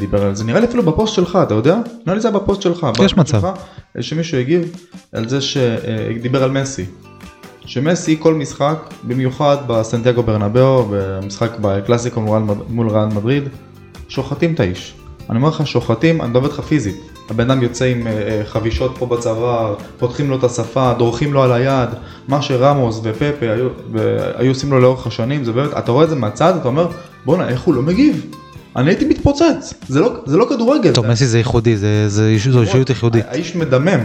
דיבר 0.00 0.24
על 0.24 0.34
זה, 0.34 0.44
נראה 0.44 0.60
לי 0.60 0.66
אפילו 0.66 0.82
בפוסט 0.82 1.14
שלך, 1.14 1.38
אתה 1.42 1.54
יודע? 1.54 1.78
נראה 2.06 2.14
לי 2.14 2.20
זה 2.20 2.28
היה 2.28 2.38
בפוסט 2.38 2.62
שלך. 2.62 2.84
בפוסט 2.84 3.16
מצב. 3.16 3.40
שלך, 3.40 3.48
אה, 3.96 4.02
שמישהו 4.02 4.38
הגיב 4.38 4.76
על 5.12 5.28
זה 5.28 5.40
שדיבר 5.40 6.42
על 6.42 6.50
מסי. 6.50 6.84
שמסי 7.66 8.16
כל 8.18 8.34
משחק, 8.34 8.94
במיוחד 9.04 9.56
בסנטיאגו 9.66 10.22
ברנבאו, 10.22 10.86
במשחק 10.90 11.50
בקלאסיקו 11.60 12.20
מול 12.68 12.88
ריאל 12.88 13.06
מדריד, 13.06 13.48
שוחטים 14.08 14.54
את 14.54 14.60
האיש. 14.60 14.94
אני 15.30 15.36
אומר 15.38 15.48
לך, 15.48 15.66
שוחטים, 15.66 16.20
אני 16.20 16.30
מדבר 16.30 16.46
איתך 16.46 16.60
פיזית. 16.60 16.96
הבן 17.30 17.50
אדם 17.50 17.62
יוצא 17.62 17.84
עם 17.84 18.06
אה, 18.06 18.12
אה, 18.12 18.42
חבישות 18.44 18.98
פה 18.98 19.06
בצוואר, 19.06 19.74
פותחים 19.98 20.30
לו 20.30 20.36
את 20.36 20.44
השפה, 20.44 20.92
דורכים 20.98 21.32
לו 21.32 21.42
על 21.42 21.52
היד, 21.52 21.88
מה 22.28 22.42
שרמוס 22.42 23.00
ופפה 23.02 23.46
היו, 23.50 23.68
היו 24.34 24.50
עושים 24.50 24.70
לו 24.70 24.80
לאורך 24.80 25.06
השנים, 25.06 25.44
זה 25.44 25.52
באמת, 25.52 25.70
אתה 25.78 25.92
רואה 25.92 26.04
את 26.04 26.10
זה 26.10 26.16
מהצד, 26.16 26.56
אתה 26.56 26.68
אומר, 26.68 26.88
בואנה, 27.24 27.48
איך 27.48 27.60
הוא 27.60 27.74
לא 27.74 27.82
מגיב? 27.82 28.26
אני 28.76 28.90
הייתי 28.90 29.04
מתפוצץ, 29.04 29.74
זה 29.88 30.00
לא, 30.00 30.12
זה 30.26 30.36
לא 30.36 30.46
כדורגל. 30.48 30.92
טוב, 30.92 31.06
מסי 31.06 31.26
זה 31.26 31.38
ייחודי, 31.38 31.76
זה, 31.76 32.08
זה, 32.08 32.36
זו 32.50 32.60
אישיות 32.62 32.88
ייחודית. 32.88 33.24
האיש 33.28 33.56
מדמם. 33.56 34.00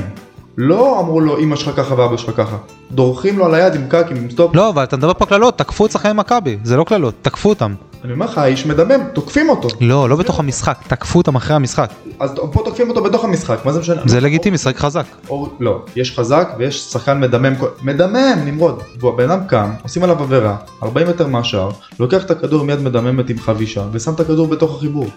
לא 0.57 0.99
אמרו 0.99 1.19
לו 1.19 1.39
אמא 1.39 1.55
שלך 1.55 1.75
ככה 1.77 1.95
ואבא 1.99 2.17
שלך 2.17 2.37
ככה. 2.37 2.57
דורכים 2.91 3.37
לו 3.37 3.45
על 3.45 3.55
היד 3.55 3.75
עם 3.75 3.87
פקקים, 3.87 4.17
עם 4.17 4.29
סטופ. 4.31 4.55
לא, 4.55 4.69
אבל 4.69 4.83
אתה 4.83 4.97
מדבר 4.97 5.13
פה 5.13 5.25
קללות, 5.25 5.57
תקפו 5.57 5.85
את 5.85 5.91
שחקני 5.91 6.13
מכבי, 6.13 6.57
זה 6.63 6.77
לא 6.77 6.83
קללות, 6.83 7.13
תקפו 7.21 7.49
אותם. 7.49 7.73
אני 8.07 8.13
אומר 8.13 8.25
לך, 8.25 8.37
האיש 8.37 8.65
מדמם, 8.65 9.03
תוקפים 9.13 9.49
אותו. 9.49 9.67
לא, 9.81 10.09
לא 10.09 10.15
בתוך 10.15 10.39
המשחק, 10.39 10.77
תקפו 10.87 11.17
אותם 11.19 11.35
אחרי 11.35 11.55
המשחק. 11.55 11.89
אז 12.19 12.31
פה 12.51 12.61
תוקפים 12.65 12.89
אותו 12.89 13.03
בתוך 13.03 13.23
המשחק, 13.23 13.57
מה 13.65 13.71
זה 13.73 13.79
משנה? 13.79 14.01
זה 14.05 14.19
לגיטימי, 14.21 14.57
שחק 14.57 14.77
חזק. 14.77 15.05
או, 15.29 15.49
לא, 15.59 15.81
יש 15.95 16.19
חזק 16.19 16.49
ויש 16.57 16.79
שחקן 16.81 17.19
מדמם, 17.19 17.53
מדמם, 17.81 18.35
נמרוד. 18.45 18.81
והבן 18.99 19.31
אדם 19.31 19.47
קם, 19.47 19.69
עושים 19.83 20.03
עליו 20.03 20.23
עבירה, 20.23 20.55
40 20.83 21.07
מטר 21.07 21.27
מהשאר, 21.27 21.69
לוקח 21.99 22.23
את 22.25 22.31
הכדור 22.31 22.61
עם 22.61 22.69
יד 22.69 22.81
מדממת 22.81 23.29
עם 23.29 23.39
חבישה, 23.39 23.83
ושם 23.91 24.13
את 24.13 24.19
הכדור 24.19 24.47
בתוך 24.47 24.75
החיבור. 24.77 25.07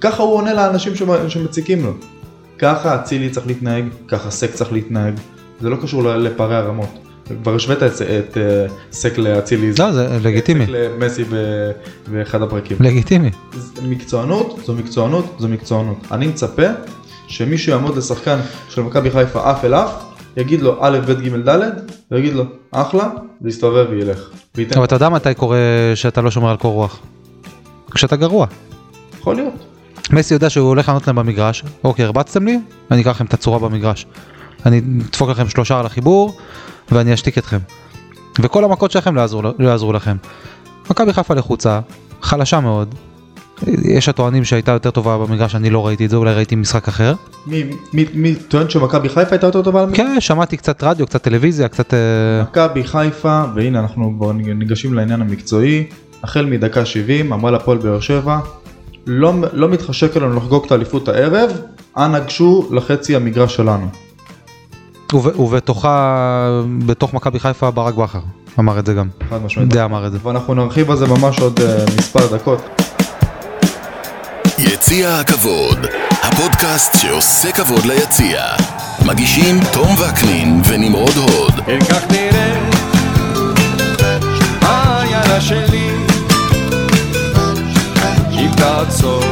ככה 0.00 0.22
הוא 0.22 0.34
עונה 0.34 0.54
לאנשים 0.54 0.94
שמ- 0.96 1.28
שמציקים 1.28 1.84
לו. 1.84 1.92
ככה 2.58 2.94
אצילי 2.94 3.30
צריך 3.30 3.46
להתנהג, 3.46 3.84
ככה 4.08 4.30
סק 4.30 4.50
צריך 4.52 4.72
להתנהג. 4.72 5.14
זה 5.60 5.68
לא 5.70 5.76
קשור 5.82 6.02
לפערי 6.02 6.56
הרמות. 6.56 6.98
כבר 7.42 7.54
השווית 7.54 7.82
את, 7.82 7.92
את 8.02 8.36
אה, 8.36 8.66
סק 8.92 9.18
לאצילי. 9.18 9.72
לא, 9.78 9.92
זה 9.92 10.18
לגיטימי, 10.22 10.66
סק 10.66 10.70
למסי 10.72 11.24
באחד 12.12 12.42
הפרקים. 12.42 12.76
לגיטימי. 12.80 13.30
מקצוענות 13.82 14.60
זו 14.64 14.74
מקצוענות 14.74 15.36
זו 15.38 15.48
מקצוענות. 15.48 15.96
אני 16.10 16.26
מצפה 16.26 16.66
שמישהו 17.26 17.72
יעמוד 17.72 17.96
לשחקן 17.96 18.38
של 18.68 18.82
מכבי 18.82 19.10
חיפה 19.10 19.50
אף 19.50 19.64
אל 19.64 19.74
אף, 19.74 19.90
יגיד 20.36 20.62
לו 20.62 20.76
א', 20.80 20.98
ב', 21.06 21.12
ג', 21.12 21.48
ד', 21.48 21.70
ויגיד 22.10 22.32
לו 22.32 22.44
אחלה, 22.70 23.08
ויסתובב 23.40 23.86
וילך. 23.90 24.30
וייתן, 24.54 24.76
אבל 24.76 24.84
אתה 24.84 24.94
יודע 24.94 25.08
מתי 25.08 25.34
קורה 25.34 25.58
שאתה 25.94 26.20
לא 26.20 26.30
שומר 26.30 26.50
על 26.50 26.56
קור 26.56 26.72
רוח? 26.72 27.00
כשאתה 27.94 28.16
גרוע. 28.16 28.46
יכול 29.18 29.36
להיות. 29.36 29.54
מסי 30.10 30.34
יודע 30.34 30.50
שהוא 30.50 30.68
הולך 30.68 30.88
לענות 30.88 31.06
להם 31.06 31.16
במגרש, 31.16 31.64
אוקיי 31.84 32.04
הרבצתם 32.04 32.46
לי, 32.46 32.58
אני 32.90 33.02
אקח 33.02 33.10
לכם 33.10 33.24
את 33.24 33.34
הצורה 33.34 33.58
במגרש. 33.58 34.06
אני 34.66 34.82
אדפוק 35.08 35.30
לכם 35.30 35.48
שלושה 35.48 35.80
על 35.80 35.86
החיבור, 35.86 36.36
ואני 36.92 37.14
אשתיק 37.14 37.38
אתכם. 37.38 37.58
וכל 38.40 38.64
המכות 38.64 38.90
שלכם 38.90 39.14
לא 39.14 39.20
יעזרו, 39.20 39.42
לא 39.42 39.68
יעזרו 39.68 39.92
לכם. 39.92 40.16
מכבי 40.90 41.12
חיפה 41.12 41.34
לחוצה, 41.34 41.80
חלשה 42.22 42.60
מאוד. 42.60 42.94
יש 43.84 44.08
הטוענים 44.08 44.44
שהייתה 44.44 44.72
יותר 44.72 44.90
טובה 44.90 45.18
במגרש, 45.18 45.54
אני 45.54 45.70
לא 45.70 45.86
ראיתי 45.86 46.04
את 46.04 46.10
זה, 46.10 46.16
אולי 46.16 46.34
ראיתי 46.34 46.54
משחק 46.56 46.88
אחר. 46.88 47.14
מי, 47.46 47.64
מי, 47.92 48.06
מי 48.14 48.34
טוען 48.34 48.70
שמכבי 48.70 49.08
חיפה 49.08 49.30
הייתה 49.30 49.46
יותר 49.46 49.62
טובה 49.62 49.80
על 49.80 49.84
המגרש? 49.86 50.06
כן, 50.06 50.20
שמעתי 50.20 50.56
קצת 50.56 50.82
רדיו, 50.82 51.06
קצת 51.06 51.22
טלוויזיה, 51.22 51.68
קצת... 51.68 51.94
אה, 51.94 52.42
מכבי 52.42 52.84
חיפה, 52.84 53.42
והנה 53.54 53.80
אנחנו 53.80 54.32
ניגשים 54.34 54.94
לעניין 54.94 55.20
המקצועי, 55.20 55.84
החל 56.22 56.46
מדקה 56.46 56.84
70, 56.84 57.32
אמרה 57.32 57.50
לפועל 57.50 57.78
באר 57.78 58.00
שבע, 58.00 58.38
לא, 59.06 59.34
לא 59.52 59.68
מתחשק 59.68 60.16
לנו 60.16 60.36
לחגוג 60.36 60.64
את 60.66 60.72
האליפות 60.72 61.08
הערב, 61.08 61.50
אנא 61.96 62.18
גשו 62.18 62.68
לחצי 62.72 63.16
המגרש 63.16 63.56
שלנו. 63.56 63.86
וב- 65.14 65.40
ובתוכה, 65.40 66.16
בתוך 66.86 67.14
מכבי 67.14 67.40
חיפה 67.40 67.70
ברק 67.70 67.94
בכר 67.94 68.18
אמר 68.58 68.78
את 68.78 68.86
זה 68.86 68.94
גם. 68.94 69.08
חד 69.30 69.42
משמעית. 69.44 69.68
די 69.68 69.82
אמר 69.82 70.06
את 70.06 70.12
זה. 70.12 70.18
ואנחנו 70.22 70.54
נרחיב 70.54 70.90
על 70.90 70.96
זה 70.96 71.06
ממש 71.06 71.38
עוד 71.38 71.60
אה, 71.60 71.84
מספר 71.98 72.36
דקות. 72.36 72.80
יציע 74.58 75.18
הכבוד, 75.18 75.78
הפודקאסט 76.22 76.96
שעושה 76.98 77.52
כבוד 77.52 77.84
ליציע. 77.84 78.42
מגישים 79.06 79.60
תום 79.72 79.88
וקנין 79.98 80.62
ונמרוד 80.68 81.16
הוד. 81.16 81.52
כן 81.66 81.78
כך 81.90 82.10
נראה 82.10 82.60
העיירה 84.62 85.40
שלי 85.40 85.90
אם 88.32 88.48
תעצור 88.56 89.22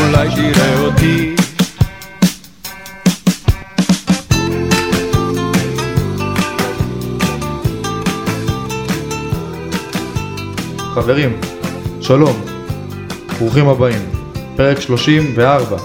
אולי 0.00 0.28
תראה 0.34 0.80
אותי 0.80 1.34
חברים, 11.02 11.40
שלום, 12.00 12.36
ברוכים 13.38 13.68
הבאים, 13.68 14.02
פרק 14.56 14.80
34, 14.80 15.76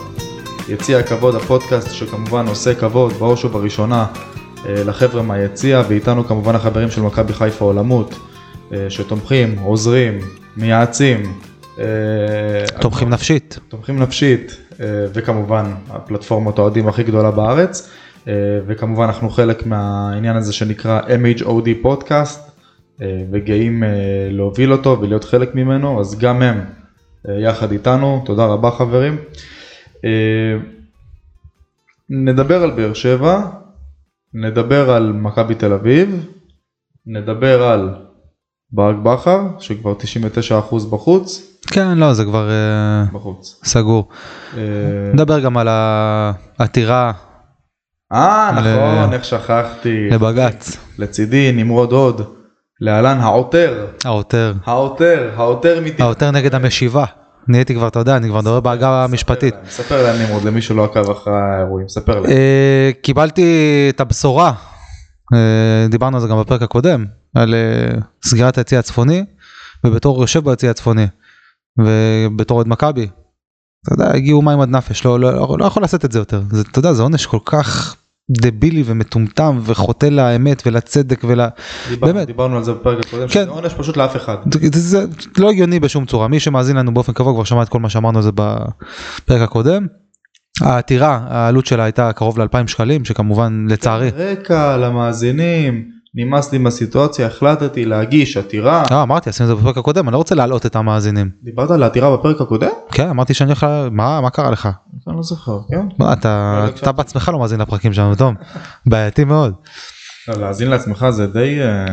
יציע 0.70 0.98
הכבוד 0.98 1.36
הפודקאסט 1.36 1.92
שכמובן 1.92 2.48
עושה 2.48 2.76
כבוד 2.76 3.14
בראש 3.14 3.46
ובראשונה 3.46 4.06
אה, 4.66 4.84
לחבר'ה 4.84 5.22
מהיציע 5.22 5.84
ואיתנו 5.88 6.24
כמובן 6.24 6.56
החברים 6.56 6.92
של 6.92 7.02
מכבי 7.02 7.34
חיפה 7.34 7.66
עולמות 7.66 8.16
אה, 8.74 8.86
שתומכים, 8.90 9.60
עוזרים, 9.60 10.20
מייעצים, 10.58 11.34
אה, 11.80 11.86
תומכים 12.82 13.10
נפשית. 13.10 13.60
תומכים 13.68 14.00
נפשית 14.00 14.58
וכמובן 15.14 15.74
הפלטפורמת 15.90 16.58
האוהדים 16.58 16.88
הכי 16.88 17.04
גדולה 17.04 17.32
בארץ 17.32 17.90
וכמובן 18.68 19.06
אנחנו 19.06 19.30
חלק 19.30 19.66
מהעניין 19.66 20.36
הזה 20.36 20.54
שנקרא 20.54 21.02
MHOD 21.02 21.70
פודקאסט 21.82 22.53
וגאים 23.32 23.84
אה, 23.84 23.90
להוביל 24.32 24.72
אותו 24.72 24.98
ולהיות 25.02 25.24
חלק 25.24 25.56
ממנו 25.56 26.00
אז 26.00 26.20
גם 26.20 26.42
הם 26.42 26.66
אה, 27.30 27.40
יחד 27.40 27.72
איתנו 27.72 28.24
תודה 28.26 28.46
רבה 28.46 28.72
חברים. 28.72 29.18
אה, 30.06 30.58
נדבר 32.10 32.64
על 32.64 32.72
באר 32.72 32.94
שבע, 32.94 33.42
נדבר 34.34 34.92
על 34.92 35.12
מכבי 35.12 35.56
תל 35.56 35.74
אביב, 35.74 36.28
נדבר 37.06 37.64
על 37.64 37.90
ברק 38.72 38.96
בכר 38.96 39.48
שכבר 39.60 39.94
99% 40.72 40.90
בחוץ, 40.90 41.54
כן, 41.68 41.98
לא, 41.98 42.14
זה 42.14 42.24
כבר 42.26 42.50
אה, 42.50 43.04
בחוץ. 43.14 43.60
סגור. 43.64 44.08
אה, 44.58 44.62
נדבר 45.14 45.40
גם 45.40 45.58
על 45.58 45.68
העתירה 45.70 47.12
אה, 48.14 48.52
נכון, 48.52 49.14
איך 49.14 49.26
שכחתי. 49.26 50.10
לבג"ץ, 50.10 50.78
לצידי 50.98 51.52
נמרוד 51.52 51.92
הוד, 51.92 52.22
להלן 52.82 53.20
העותר, 53.20 53.86
העותר, 54.06 54.54
העותר, 54.66 55.32
העותר 55.36 55.82
מטבע. 55.86 56.04
העותר 56.04 56.32
נגד 56.32 56.56
המשיבה. 56.56 57.06
נהייתי 57.48 57.76
כבר, 57.76 57.88
אתה 57.88 58.00
יודע, 58.00 58.18
אני 58.18 58.28
כבר 58.30 58.42
מדבר 58.42 58.60
בעגה 58.60 59.04
המשפטית. 59.04 59.56
ספר 59.70 60.04
להם 60.04 60.22
נמרוד, 60.22 60.44
למי 60.44 60.62
שלא 60.62 60.84
עקב 60.84 61.10
אחרי 61.10 61.34
האירועים, 61.34 61.90
ספר 61.90 62.20
להם. 62.20 62.32
אה, 62.32 62.92
קיבלתי 63.02 63.88
את 63.90 64.00
הבשורה, 64.00 64.54
אה, 65.34 65.88
דיברנו 65.90 66.18
על 66.18 66.22
זה 66.22 66.28
גם 66.28 66.40
בפרק 66.40 66.62
הקודם, 66.62 67.06
על 67.36 67.54
אה, 67.54 68.00
סגירת 68.26 68.58
היציא 68.58 68.80
הצפוני, 68.80 69.26
ובתור 69.86 70.22
יושב 70.22 70.50
ביציא 70.50 70.70
הצפוני, 70.70 71.08
ובתור 71.80 72.58
אוהד 72.58 72.68
מכבי, 72.68 73.08
אתה 73.84 73.94
יודע, 73.94 74.14
הגיעו 74.14 74.42
מים 74.42 74.62
עד 74.62 74.70
נפש, 74.70 75.06
לא, 75.06 75.20
לא, 75.20 75.58
לא 75.60 75.66
יכול 75.66 75.84
לשאת 75.84 76.06
את 76.06 76.12
זה 76.12 76.20
יותר. 76.20 76.42
זה, 76.52 76.62
אתה 76.72 76.80
יודע, 76.80 76.94
זה 76.94 77.04
עונש 77.04 77.26
כל 77.26 77.40
כך 77.46 77.96
דבילי 78.42 78.84
ומטומטם 78.86 79.60
וחוטא 79.64 80.06
לאמת 80.06 80.64
ולצדק 80.66 81.22
ול... 81.28 81.42
דיבר- 81.90 82.08
באמת. 82.08 82.28
דיברנו 82.28 82.58
על 82.58 82.64
זה 82.64 82.74
בפרק 82.74 83.06
הקודם, 83.06 83.28
כן. 83.28 83.30
שזה 83.44 83.50
עונש 83.50 83.74
פשוט 83.74 83.98
לאף 83.98 84.16
אחד. 84.16 84.36
זה, 84.54 84.80
זה 84.80 85.06
לא 85.38 85.50
הגיוני 85.50 85.80
בשום 85.80 86.06
צורה 86.06 86.28
מי 86.28 86.40
שמאזין 86.40 86.78
לנו 86.78 86.94
באופן 86.94 87.14
קבוע 87.14 87.34
כבר 87.34 87.44
שמע 87.44 87.64
את 87.64 87.70
כל 87.70 87.80
מה 87.80 87.90
שאמרנו 87.90 88.18
על 88.18 88.24
זה 88.24 88.32
בפרק 88.32 89.42
הקודם. 89.42 89.88
העתירה 90.62 91.20
העלות 91.28 91.66
שלה 91.66 91.84
הייתה 91.84 92.14
קרוב 92.14 92.40
ל-2,000 92.40 92.68
שקלים 92.68 93.06
שכמובן 93.06 93.66
לצערי 93.70 94.10
רקע 94.18 94.78
למאזינים, 94.78 95.86
נמאס 96.16 96.52
לי 96.52 96.58
מהסיטואציה, 96.58 97.28
החלטתי 97.28 97.86
להגיש 97.86 98.38
עתירה. 98.38 98.84
לא 98.92 99.04
אמרתי 99.04 99.30
עשינו 99.30 99.52
את 99.52 99.58
זה 99.58 99.62
בפרק 99.64 99.78
הקודם 99.78 100.08
אני 100.08 100.14
לא 100.14 100.18
רוצה 100.18 100.36
להלאות 100.36 100.66
את 100.66 100.76
המאזינים 100.76 101.30
דיברת 101.44 101.72
על 101.72 101.84
העתירה 101.84 102.18
בפרק 102.18 102.42
הקודם? 102.42 102.70
כן 102.92 103.10
אמרתי 103.10 103.34
שאני 103.34 103.48
הולך 103.50 103.64
ל- 103.64 103.90
מה 103.92 104.22
מה 104.22 104.30
קרה 104.30 104.52
לך 104.52 104.70
אני 105.08 105.16
לא 105.16 105.24
זוכר, 105.24 105.60
כן? 105.70 105.88
מה, 106.00 106.14
אתה 106.14 106.66
אתה. 106.76 106.92
בעצמך 106.92 107.30
לא 107.34 107.40
מאזין 107.40 107.62
לפרקים 107.62 107.94
שלנו 107.94 108.16
תום 108.16 108.36
בעייתי 108.90 109.24
מאוד 109.24 109.54
לא, 110.28 110.36
להאזין 110.36 110.70
לעצמך 110.70 111.06
זה 111.10 111.28
די... 111.28 111.62
אה, 111.62 111.86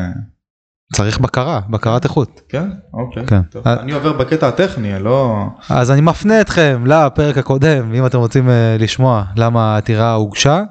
צריך 0.95 1.19
בקרה 1.19 1.61
בקרת 1.71 2.05
איכות 2.05 2.41
כן? 2.49 2.71
אוקיי. 2.95 3.27
כן. 3.27 3.43
טוב. 3.43 3.63
אה, 3.69 3.81
אני 3.81 3.93
עובר 3.93 4.13
בקטע 4.13 4.49
הטכני, 4.49 4.99
לא... 4.99 5.47
אז 5.71 5.91
אני 5.91 6.01
מפנה 6.01 6.41
אתכם 6.41 6.83
לפרק 6.87 7.39
הקודם 7.39 7.95
אם 7.95 8.07
אתם 8.07 8.19
רוצים 8.19 8.51
אה, 8.51 8.77
לשמוע 8.79 9.25
למה 9.37 9.75
העתירה 9.75 10.15
הוגשה. 10.15 10.63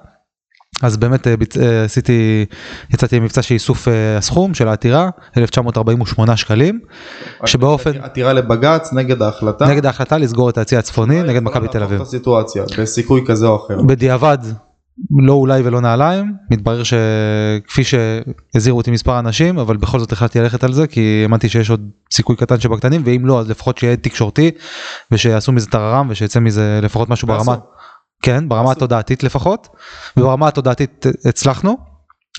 אז 0.82 0.98
באמת 0.98 1.28
אה, 1.28 1.38
ביצ- 1.38 1.58
אה, 1.58 1.84
עשיתי 1.84 2.46
יצאתי 2.94 3.20
מבצע 3.20 3.42
של 3.42 3.54
איסוף 3.54 3.88
אה, 3.88 4.18
הסכום 4.18 4.54
של 4.54 4.68
העתירה 4.68 5.10
1948 5.38 6.38
שקלים 6.38 6.80
שבאופן- 7.46 7.98
עתירה 8.02 8.34
לבג"ץ 8.34 8.94
נגד 8.94 9.22
ההחלטה. 9.22 9.66
נגד 9.68 9.86
ההחלטה 9.86 10.18
לסגור 10.18 10.50
את 10.50 10.58
היציא 10.58 10.78
הצפוני 10.78 11.24
נגד 11.24 11.44
מכבי 11.44 11.68
תל 11.68 11.84
אביב. 11.84 12.02
הסיטואציה 12.02 12.64
בסיכוי 12.80 13.24
כזה 13.28 13.48
או 13.48 13.66
אחר. 13.66 13.82
בדיעבד 13.82 14.38
לא 15.20 15.34
אולי 15.34 15.62
ולא 15.66 15.82
נעליים 15.82 16.34
מתברר 16.52 16.82
שכפי 16.84 17.82
שהזהירו 17.84 18.78
אותי 18.78 18.92
מספר 18.92 19.20
אנשים 19.20 19.60
אבל 19.60 19.78
בכל 19.78 20.00
זאת 20.00 20.12
החלטתי 20.12 20.40
ללכת 20.40 20.64
על 20.64 20.74
זה 20.74 20.88
כי 20.88 21.20
האמנתי 21.24 21.50
שיש 21.50 21.70
עוד 21.70 21.82
סיכוי 22.14 22.36
קטן 22.36 22.60
שבקטנים 22.60 23.02
ואם 23.06 23.26
לא 23.26 23.40
אז 23.40 23.50
לפחות 23.50 23.78
שיהיה 23.78 23.96
תקשורתי 23.96 24.52
ושיעשו 25.12 25.52
מזה 25.52 25.68
טררם 25.68 26.08
ושיצא 26.10 26.40
מזה 26.40 26.80
לפחות 26.84 27.10
משהו 27.10 27.28
ברמה. 27.28 27.56
כן 28.22 28.50
ברמה 28.50 28.72
התודעתית 28.72 29.24
לפחות 29.24 29.68
וברמה 30.18 30.48
התודעתית 30.48 31.06
הצלחנו 31.26 31.78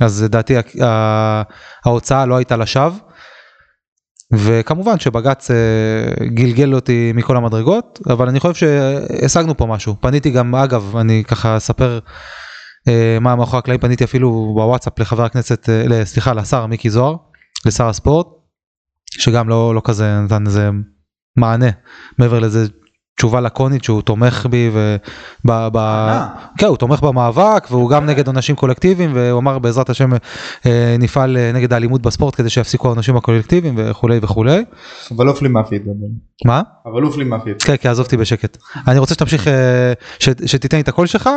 אז 0.00 0.22
לדעתי 0.22 0.54
ההוצאה 1.84 2.26
לא 2.26 2.36
הייתה 2.36 2.56
לשווא. 2.56 2.98
וכמובן 4.32 4.98
שבג"ץ 4.98 5.50
אה, 5.50 6.26
גלגל 6.26 6.74
אותי 6.74 7.12
מכל 7.14 7.36
המדרגות 7.36 7.98
אבל 8.10 8.28
אני 8.28 8.40
חושב 8.40 8.54
שהשגנו 8.54 9.56
פה 9.56 9.66
משהו 9.66 9.96
פניתי 10.00 10.30
גם 10.30 10.54
אגב 10.54 10.96
אני 10.96 11.24
ככה 11.24 11.56
אספר 11.56 11.98
אה, 12.88 13.18
מה 13.20 13.36
מאחורי 13.36 13.58
הקלעים 13.58 13.80
פניתי 13.80 14.04
אפילו 14.04 14.52
בוואטסאפ 14.54 14.98
לחבר 14.98 15.24
הכנסת, 15.24 15.68
אה, 15.68 16.04
סליחה, 16.04 16.32
לשר 16.32 16.66
מיקי 16.66 16.90
זוהר, 16.90 17.16
לשר 17.66 17.88
הספורט, 17.88 18.26
שגם 19.10 19.48
לא, 19.48 19.74
לא 19.74 19.82
כזה 19.84 20.20
נתן 20.20 20.46
איזה 20.46 20.70
מענה, 21.36 21.70
מעבר 22.18 22.38
לזה 22.38 22.66
תשובה 23.20 23.40
לקונית 23.40 23.84
שהוא 23.84 24.02
תומך 24.02 24.46
בי 24.50 24.70
וב... 24.72 24.96
ב- 25.44 25.76
אה. 25.76 26.28
כן, 26.58 26.66
הוא 26.66 26.76
תומך 26.76 27.00
במאבק 27.00 27.66
והוא 27.70 27.90
גם 27.90 28.06
נגד 28.06 28.26
עונשים 28.26 28.56
קולקטיביים 28.56 29.10
והוא 29.14 29.38
אמר 29.38 29.58
בעזרת 29.58 29.90
השם 29.90 30.10
אה, 30.66 30.96
נפעל 30.98 31.36
אה, 31.36 31.52
נגד 31.54 31.72
האלימות 31.72 32.02
בספורט 32.02 32.36
כדי 32.36 32.50
שיפסיקו 32.50 32.88
העונשים 32.88 33.16
הקולקטיביים 33.16 33.74
וכולי 33.78 34.18
וכולי. 34.22 34.64
אבל 35.16 35.28
עוף 35.28 35.42
לי 35.42 35.48
מהפיד. 35.48 35.82
מה? 36.44 36.62
אבל 36.86 37.02
עוף 37.02 37.16
לי 37.16 37.24
מהפיד. 37.24 37.62
כן, 37.62 37.74
כן, 37.80 37.88
עזוב 37.88 38.04
אותי 38.04 38.16
בשקט. 38.16 38.56
אני 38.88 38.98
רוצה 38.98 39.14
שתמשיך, 39.14 39.48
אה, 39.48 39.92
שתיתן 40.46 40.76
לי 40.76 40.82
את 40.82 40.88
הקול 40.88 41.06
שלך, 41.06 41.30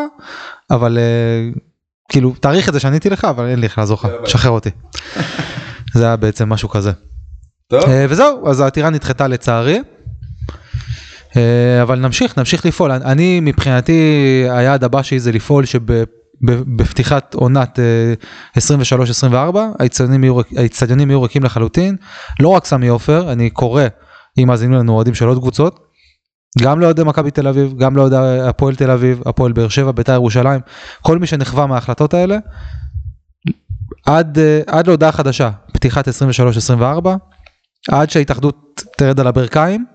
אבל 0.71 0.97
אה, 0.97 1.59
כאילו, 2.09 2.33
תעריך 2.39 2.69
את 2.69 2.73
זה 2.73 2.79
שעניתי 2.79 3.09
לך, 3.09 3.25
אבל 3.25 3.45
אין 3.47 3.59
לי 3.59 3.65
איך 3.65 3.77
לעזור 3.77 3.97
לך, 3.97 4.05
ביי. 4.05 4.29
שחרר 4.29 4.51
אותי. 4.51 4.69
זה 5.93 6.05
היה 6.05 6.15
בעצם 6.15 6.49
משהו 6.49 6.69
כזה. 6.69 6.91
טוב. 7.67 7.83
אה, 7.83 8.05
וזהו, 8.09 8.49
אז 8.49 8.59
העתירה 8.59 8.89
נדחתה 8.89 9.27
לצערי. 9.27 9.79
אה, 11.37 11.81
אבל 11.81 11.99
נמשיך, 11.99 12.37
נמשיך 12.37 12.65
לפעול. 12.65 12.91
אני- 12.91 13.39
מבחינתי, 13.39 14.01
היעד 14.49 14.83
הבא 14.83 15.01
שלי 15.03 15.19
זה 15.19 15.31
לפעול 15.31 15.65
שבפתיחת 15.65 17.33
עונת 17.33 17.79
אה, 17.79 18.13
23-24, 18.57 19.33
האיצטדיונים 19.79 20.23
יהיו 20.23 20.37
ריק- 20.37 20.57
האיצטדיונים 20.57 21.09
יהיו 21.09 21.21
ריקים 21.21 21.43
לחלוטין. 21.43 21.95
לא 22.39 22.47
רק 22.47 22.65
סמי 22.65 22.87
עופר, 22.87 23.31
אני 23.31 23.49
קורא, 23.49 23.83
אם 24.37 24.47
מאזינים 24.47 24.73
לנו 24.79 24.93
אוהדים 24.93 25.13
של 25.15 25.27
עוד 25.27 25.37
קבוצות, 25.39 25.79
גם 26.61 26.79
לאוהדי 26.79 27.03
מכבי 27.03 27.31
תל 27.31 27.47
אביב, 27.47 27.73
גם 27.77 27.95
לאוהדי 27.95 28.15
הפועל 28.49 28.75
תל 28.75 28.91
אביב, 28.91 29.21
הפועל 29.25 29.51
באר 29.51 29.67
שבע, 29.67 29.91
בית"ר 29.91 30.13
ירושלים, 30.13 30.59
כל 31.01 31.17
מי 31.19 31.27
שנחווה 31.27 31.67
מההחלטות 31.67 32.13
האלה, 32.13 32.37
עד, 34.05 34.39
אה, 34.39 34.59
עד 34.67 34.87
להודעה 34.87 35.11
חדשה, 35.11 35.49
פתיחת 35.73 36.07
23-24, 36.07 37.15
עד 37.91 38.09
שההתאחדות 38.09 38.83
תרד 38.97 39.19
על 39.19 39.27
הברכיים, 39.27 39.85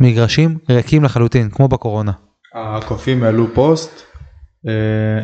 מגרשים 0.00 0.58
ריקים 0.70 1.04
לחלוטין, 1.04 1.50
כמו 1.50 1.68
בקורונה. 1.68 2.12
הקופים 2.54 3.22
העלו 3.22 3.54
פוסט, 3.54 4.02
אה, 4.68 4.72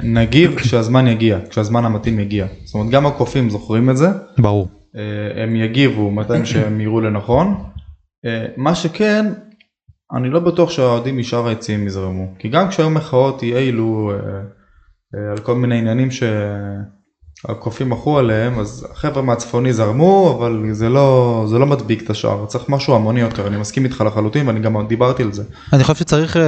נגיב 0.02 0.54
כשהזמן 0.56 1.06
יגיע, 1.06 1.38
כשהזמן 1.50 1.84
המתאים 1.84 2.20
יגיע. 2.20 2.46
זאת 2.64 2.74
אומרת 2.74 2.90
גם 2.90 3.06
הקופים 3.06 3.50
זוכרים 3.50 3.90
את 3.90 3.96
זה, 3.96 4.08
ברור. 4.38 4.68
אה, 4.96 5.42
הם 5.42 5.56
יגיבו 5.56 6.10
מתי 6.10 6.46
שהם 6.46 6.80
יראו 6.80 7.00
לנכון. 7.00 7.54
אה, 8.26 8.46
מה 8.56 8.74
שכן, 8.74 9.32
אני 10.12 10.30
לא 10.30 10.40
בטוח 10.40 10.70
שהאוהדים 10.70 11.18
משאר 11.18 11.46
היציעים 11.46 11.86
יזרמו. 11.86 12.34
כי 12.38 12.48
גם 12.48 12.68
כשהיו 12.68 12.90
מחאות 12.90 13.42
אה, 13.42 13.70
אה, 15.14 15.30
על 15.30 15.38
כל 15.38 15.54
מיני 15.54 15.78
עניינים 15.78 16.10
שהקופים 17.46 17.90
מחו 17.90 18.18
עליהם, 18.18 18.58
אז 18.58 18.86
החבר'ה 18.92 19.22
מהצפוני 19.22 19.72
זרמו, 19.72 20.36
אבל 20.38 20.68
זה 20.72 20.88
לא, 20.88 21.44
זה 21.48 21.58
לא 21.58 21.66
מדביק 21.66 22.02
את 22.02 22.10
השאר, 22.10 22.46
צריך 22.46 22.68
משהו 22.68 22.94
המוני 22.94 23.20
יותר, 23.20 23.46
אני 23.46 23.56
מסכים 23.56 23.84
איתך 23.84 24.04
לחלוטין 24.06 24.46
ואני 24.48 24.60
גם 24.60 24.86
דיברתי 24.86 25.22
על 25.22 25.32
זה. 25.32 25.42
אני 25.72 25.84
חושב 25.84 25.94
שצריך 25.94 26.36
אה, 26.36 26.42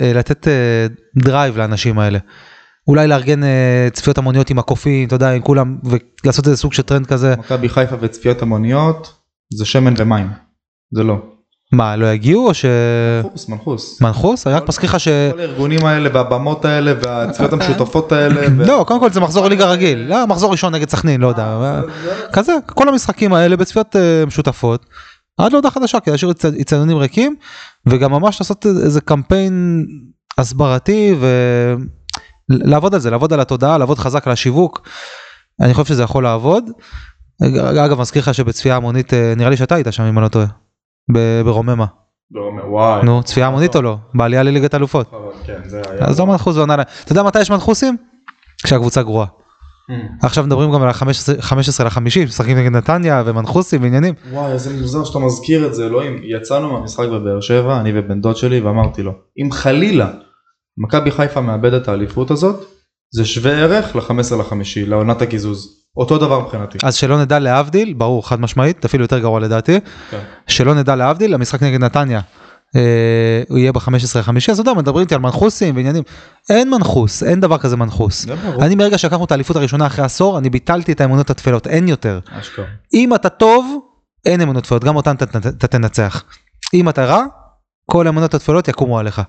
אה, 0.00 0.12
לתת 0.12 0.48
אה, 0.48 0.86
דרייב 1.16 1.58
לאנשים 1.58 1.98
האלה. 1.98 2.18
אולי 2.88 3.06
לארגן 3.08 3.44
אה, 3.44 3.88
צפיות 3.92 4.18
המוניות 4.18 4.50
עם 4.50 4.58
הקופים, 4.58 5.06
אתה 5.06 5.14
יודע, 5.14 5.30
עם 5.30 5.42
כולם, 5.42 5.78
ולעשות 6.24 6.46
איזה 6.46 6.56
סוג 6.56 6.72
של 6.72 6.82
טרנד 6.82 7.06
כזה. 7.06 7.34
מכבי 7.38 7.68
חיפה 7.68 7.96
וצפיות 8.00 8.42
המוניות 8.42 9.14
זה 9.54 9.64
שמן 9.64 9.94
ומים, 9.96 10.26
זה 10.94 11.02
לא. 11.02 11.16
מה, 11.72 11.96
לא 11.96 12.06
יגיעו 12.06 12.48
או 12.48 12.54
ש... 12.54 12.64
מנחוס, 13.24 13.48
מנחוס. 13.48 14.00
מנחוס? 14.00 14.46
אני 14.46 14.54
רק 14.54 14.68
מזכיר 14.68 14.90
לך 14.90 15.00
ש... 15.00 15.08
כל 15.08 15.40
הארגונים 15.40 15.84
האלה 15.84 16.10
והבמות 16.12 16.64
האלה 16.64 16.92
והצפיות 17.02 17.52
המשותפות 17.52 18.12
האלה. 18.12 18.48
לא, 18.66 18.84
קודם 18.88 19.00
כל 19.00 19.10
זה 19.10 19.20
מחזור 19.20 19.48
ליגה 19.48 19.70
רגיל, 19.70 19.98
לא, 19.98 20.26
מחזור 20.26 20.50
ראשון 20.50 20.74
נגד 20.74 20.88
סכנין, 20.88 21.20
לא 21.20 21.28
יודע, 21.28 21.80
כזה, 22.32 22.52
כל 22.66 22.88
המשחקים 22.88 23.32
האלה 23.32 23.56
בצפיות 23.56 23.96
אה, 23.96 24.26
משותפות, 24.26 24.86
עד 25.38 25.52
להודעה 25.52 25.70
חדשה, 25.70 26.00
כי 26.00 26.10
להשאיר 26.10 26.32
איצטדיונים 26.54 26.96
ריקים, 26.96 27.36
וגם 27.86 28.10
ממש 28.10 28.40
לעשות 28.40 28.66
איזה 28.66 29.00
קמפיין 29.00 29.86
הסברתי 30.38 31.14
ולעבוד 32.50 32.94
על 32.94 33.00
זה, 33.00 33.10
לעבוד 33.10 33.32
על 33.32 33.40
התודעה, 33.40 33.78
לעבוד 33.78 33.98
חזק 33.98 34.26
על 34.26 34.32
השיווק, 34.32 34.88
אני 35.60 35.74
חושב 35.74 35.88
שזה 35.88 36.02
יכול 36.02 36.22
לעבוד. 36.24 36.64
אגב, 37.70 38.00
מזכיר 38.00 38.22
לך 38.22 38.34
שבצפייה 38.34 38.76
המונית, 38.76 39.14
אה, 39.14 39.32
נראה 39.36 39.50
לי 39.50 39.56
שאתה 39.56 39.74
היית 39.74 39.86
שם 39.90 40.02
אם 40.02 40.18
אני 40.18 40.24
לא 40.24 40.28
טועה, 40.28 40.46
ברוממה, 41.44 41.86
לא, 42.30 42.50
וואי. 42.70 43.02
נו, 43.04 43.22
צפייה 43.22 43.46
המונית 43.46 43.76
או 43.76 43.82
לא? 43.82 43.96
בעלייה 44.14 44.42
לליגת 44.42 44.74
אלופות. 44.74 45.10
כן, 45.44 45.60
זה 45.66 45.82
היה. 45.90 46.04
אז 46.04 46.20
לא 46.20 46.26
מנחוס 46.26 46.56
ועונה 46.56 46.76
להם. 46.76 46.86
אתה 47.04 47.12
יודע 47.12 47.22
מתי 47.22 47.40
יש 47.40 47.50
מנחוסים? 47.50 47.96
כשהקבוצה 48.64 49.02
גרועה. 49.02 49.26
עכשיו 50.22 50.44
מדברים 50.44 50.72
גם 50.72 50.82
על 50.82 50.88
ה-15 50.88 51.84
לחמישי, 51.84 52.24
משחקים 52.24 52.58
נגד 52.58 52.72
נתניה 52.72 53.22
ומנחוסים 53.26 53.82
ועניינים. 53.82 54.14
וואי, 54.30 54.52
איזה 54.52 54.80
מוזר 54.80 55.04
שאתה 55.04 55.18
מזכיר 55.18 55.66
את 55.66 55.74
זה, 55.74 55.86
אלוהים. 55.86 56.20
יצאנו 56.24 56.72
מהמשחק 56.72 57.06
בבאר 57.08 57.40
שבע, 57.40 57.80
אני 57.80 57.92
ובן 57.94 58.20
דוד 58.20 58.36
שלי, 58.36 58.60
ואמרתי 58.60 59.02
לו, 59.02 59.12
אם 59.42 59.52
חלילה 59.52 60.10
מכבי 60.78 61.10
חיפה 61.10 61.40
מאבד 61.40 61.74
את 61.74 61.88
האליפות 61.88 62.30
הזאת, 62.30 62.64
זה 63.14 63.24
שווה 63.24 63.52
ערך 63.52 63.96
ל-15 63.96 64.36
לחמישי, 64.36 64.86
לעונת 64.86 65.22
הקיזוז. 65.22 65.77
אותו 65.98 66.18
דבר 66.18 66.40
מבחינתי. 66.40 66.78
אז 66.82 66.94
שלא 66.94 67.20
נדע 67.20 67.38
להבדיל, 67.38 67.92
ברור 67.92 68.28
חד 68.28 68.40
משמעית, 68.40 68.84
אפילו 68.84 69.04
יותר 69.04 69.18
גרוע 69.18 69.40
לדעתי, 69.40 69.80
כן. 70.10 70.18
שלא 70.46 70.74
נדע 70.74 70.96
להבדיל, 70.96 71.34
המשחק 71.34 71.62
נגד 71.62 71.80
נתניה. 71.80 72.20
אה, 72.76 73.42
הוא 73.48 73.58
יהיה 73.58 73.72
ב-15 73.72 73.88
לחמישי, 74.18 74.50
אז 74.50 74.60
אתה 74.60 74.70
יודע, 74.70 74.80
מדברים 74.80 75.02
איתי 75.02 75.14
על 75.14 75.20
מנחוסים 75.20 75.76
ועניינים. 75.76 76.02
אין 76.50 76.70
מנחוס, 76.70 77.22
אין 77.22 77.40
דבר 77.40 77.58
כזה 77.58 77.76
מנחוס. 77.76 78.26
אני 78.60 78.74
מרגע 78.74 78.98
שלקחנו 78.98 79.24
את 79.24 79.30
האליפות 79.30 79.56
הראשונה 79.56 79.86
אחרי 79.86 80.04
עשור, 80.04 80.38
אני 80.38 80.50
ביטלתי 80.50 80.92
את 80.92 81.00
האמונות 81.00 81.30
התפלות, 81.30 81.66
אין 81.66 81.88
יותר. 81.88 82.20
אשכרה. 82.30 82.64
אם 82.94 83.14
אתה 83.14 83.28
טוב, 83.28 83.78
אין 84.26 84.40
אמונות 84.40 84.64
תפלות, 84.64 84.84
גם 84.84 84.96
אותן 84.96 85.14
אתה- 85.14 85.66
תנצח. 85.68 86.24
אם 86.74 86.88
אתה 86.88 87.04
רע, 87.04 87.24
כל 87.90 88.06
האמונות 88.06 88.34
התפלות 88.34 88.68
יקומו 88.68 88.98
עליך. 88.98 89.22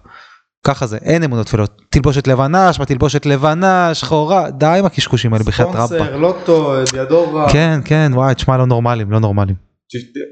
ככה 0.63 0.85
זה, 0.85 0.97
אין 0.97 1.23
אמונות 1.23 1.45
תפלות. 1.47 1.81
תלבושת 1.89 2.27
לבנה, 2.27 2.73
שמע 2.73 2.85
תלבושת 2.85 3.25
לבנה, 3.25 3.93
שחורה, 3.93 4.51
די 4.51 4.75
עם 4.79 4.85
הקשקושים 4.85 5.33
האלה 5.33 5.45
בחייאת 5.45 5.69
רבא. 5.69 5.85
ספונסר, 5.85 6.17
לוטו, 6.17 6.73
דיאדורה. 6.91 7.53
כן, 7.53 7.79
כן, 7.85 8.11
וואי, 8.13 8.35
תשמע, 8.35 8.57
לא 8.57 8.65
נורמלים, 8.65 9.11
לא 9.11 9.19
נורמלים. 9.19 9.55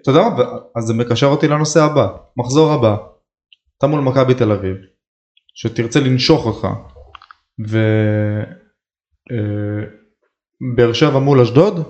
אתה 0.02 0.12
יודע 0.12 0.30
מה? 0.30 0.44
אז 0.76 0.84
זה 0.84 0.94
מקשר 0.94 1.28
אותי 1.28 1.48
לנושא 1.48 1.84
הבא. 1.84 2.08
מחזור 2.38 2.74
הבא. 2.74 2.96
אתה 3.78 3.88
מול 3.88 4.02
מכבי 4.02 4.34
תל 4.34 4.52
אביב. 4.52 4.76
שתרצה 5.56 6.00
לנשוך 6.00 6.46
אותך. 6.46 6.68
ו... 7.70 7.80
אה, 10.80 10.94
שבע 10.94 11.20
מול 11.20 11.42
אשדוד. 11.42 11.84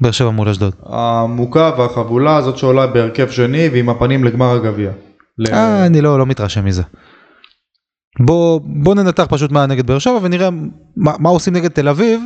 באר 0.00 0.10
שבע 0.10 0.30
מול 0.30 0.48
אשדוד. 0.48 0.74
המוכה 0.82 1.70
והחבולה 1.78 2.36
הזאת 2.36 2.58
שעולה 2.58 2.86
בהרכב 2.86 3.30
שני 3.30 3.68
ועם 3.68 3.88
הפנים 3.88 4.24
לגמר 4.24 4.50
הגביע. 4.50 4.90
אה, 5.52 5.86
אני 5.86 6.00
לא, 6.00 6.18
לא 6.18 6.26
מתרשם 6.26 6.64
מזה. 6.64 6.82
בוא, 8.20 8.60
בוא 8.64 8.94
ננתח 8.94 9.26
פשוט 9.28 9.52
מה 9.52 9.66
נגד 9.66 9.86
באר 9.86 9.98
שבע 9.98 10.18
ונראה 10.22 10.48
מה, 10.96 11.12
מה 11.18 11.28
עושים 11.28 11.56
נגד 11.56 11.70
תל 11.70 11.88
אביב, 11.88 12.20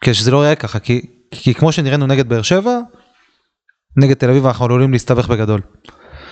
כשזה 0.00 0.30
לא 0.30 0.44
יהיה 0.44 0.54
ככה, 0.54 0.78
כי, 0.78 1.00
כי 1.30 1.54
כמו 1.54 1.72
שנראינו 1.72 2.06
נגד 2.06 2.28
באר 2.28 2.42
שבע, 2.42 2.78
נגד 3.96 4.14
תל 4.14 4.30
אביב 4.30 4.46
אנחנו 4.46 4.64
עלולים 4.64 4.92
להסתבך 4.92 5.28
בגדול. 5.28 5.60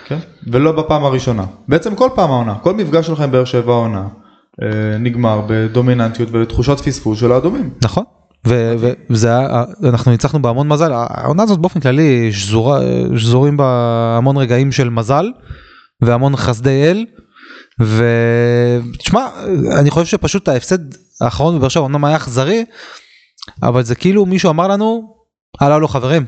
כן? 0.05 0.19
ולא 0.53 0.73
בפעם 0.73 1.05
הראשונה. 1.05 1.45
בעצם 1.69 1.95
כל 1.95 2.09
פעם 2.15 2.31
העונה. 2.31 2.55
כל 2.55 2.75
מפגש 2.75 3.07
שלך 3.07 3.21
עם 3.21 3.31
באר 3.31 3.45
שבע 3.45 3.73
העונה. 3.73 4.09
אה, 4.63 4.99
נגמר 4.99 5.41
בדומיננטיות 5.47 6.29
ובתחושת 6.33 6.81
פספוס 6.81 7.21
של 7.21 7.33
האדומים. 7.33 7.71
נכון. 7.83 8.05
וזה 9.11 9.39
היה, 9.39 9.65
אנחנו 9.85 10.11
ניצחנו 10.11 10.43
בהמון 10.43 10.69
מזל, 10.69 10.93
העונה 10.93 11.43
הזאת 11.43 11.59
באופן 11.59 11.81
כללי 11.81 12.33
שזורה, 12.33 12.81
שזורים 13.17 13.57
בה 13.57 14.15
המון 14.19 14.37
רגעים 14.37 14.73
של 14.73 14.91
מזל 14.91 15.27
והמון 16.01 16.37
חסדי 16.37 16.91
אל. 16.91 17.07
ותשמע, 17.81 19.29
אני 19.79 19.91
חושב 19.91 20.07
שפשוט 20.07 20.49
ההפסד 20.49 20.79
האחרון 21.21 21.59
בבאר 21.59 21.69
שבע 21.69 21.87
אמנם 21.87 22.05
היה 22.05 22.17
אכזרי, 22.17 22.65
אבל 23.63 23.83
זה 23.83 23.95
כאילו 23.95 24.27
מישהו 24.27 24.51
אמר 24.51 24.69
לנו, 24.69 25.15
הלאה 25.61 25.79
לא 25.79 25.87
חברים, 25.87 26.27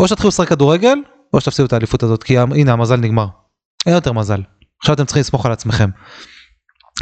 או 0.00 0.08
שתתחילו 0.08 0.28
לשחק 0.28 0.48
כדורגל, 0.48 0.98
או 1.32 1.40
שתפסידו 1.40 1.66
את 1.66 1.72
האליפות 1.72 2.02
הזאת, 2.02 2.22
כי 2.22 2.38
הנה 2.38 2.72
המזל 2.72 2.96
נגמר. 2.96 3.26
אין 3.86 3.94
יותר 3.94 4.12
מזל. 4.12 4.42
עכשיו 4.80 4.94
אתם 4.94 5.04
צריכים 5.04 5.20
לסמוך 5.20 5.46
על 5.46 5.52
עצמכם. 5.52 5.90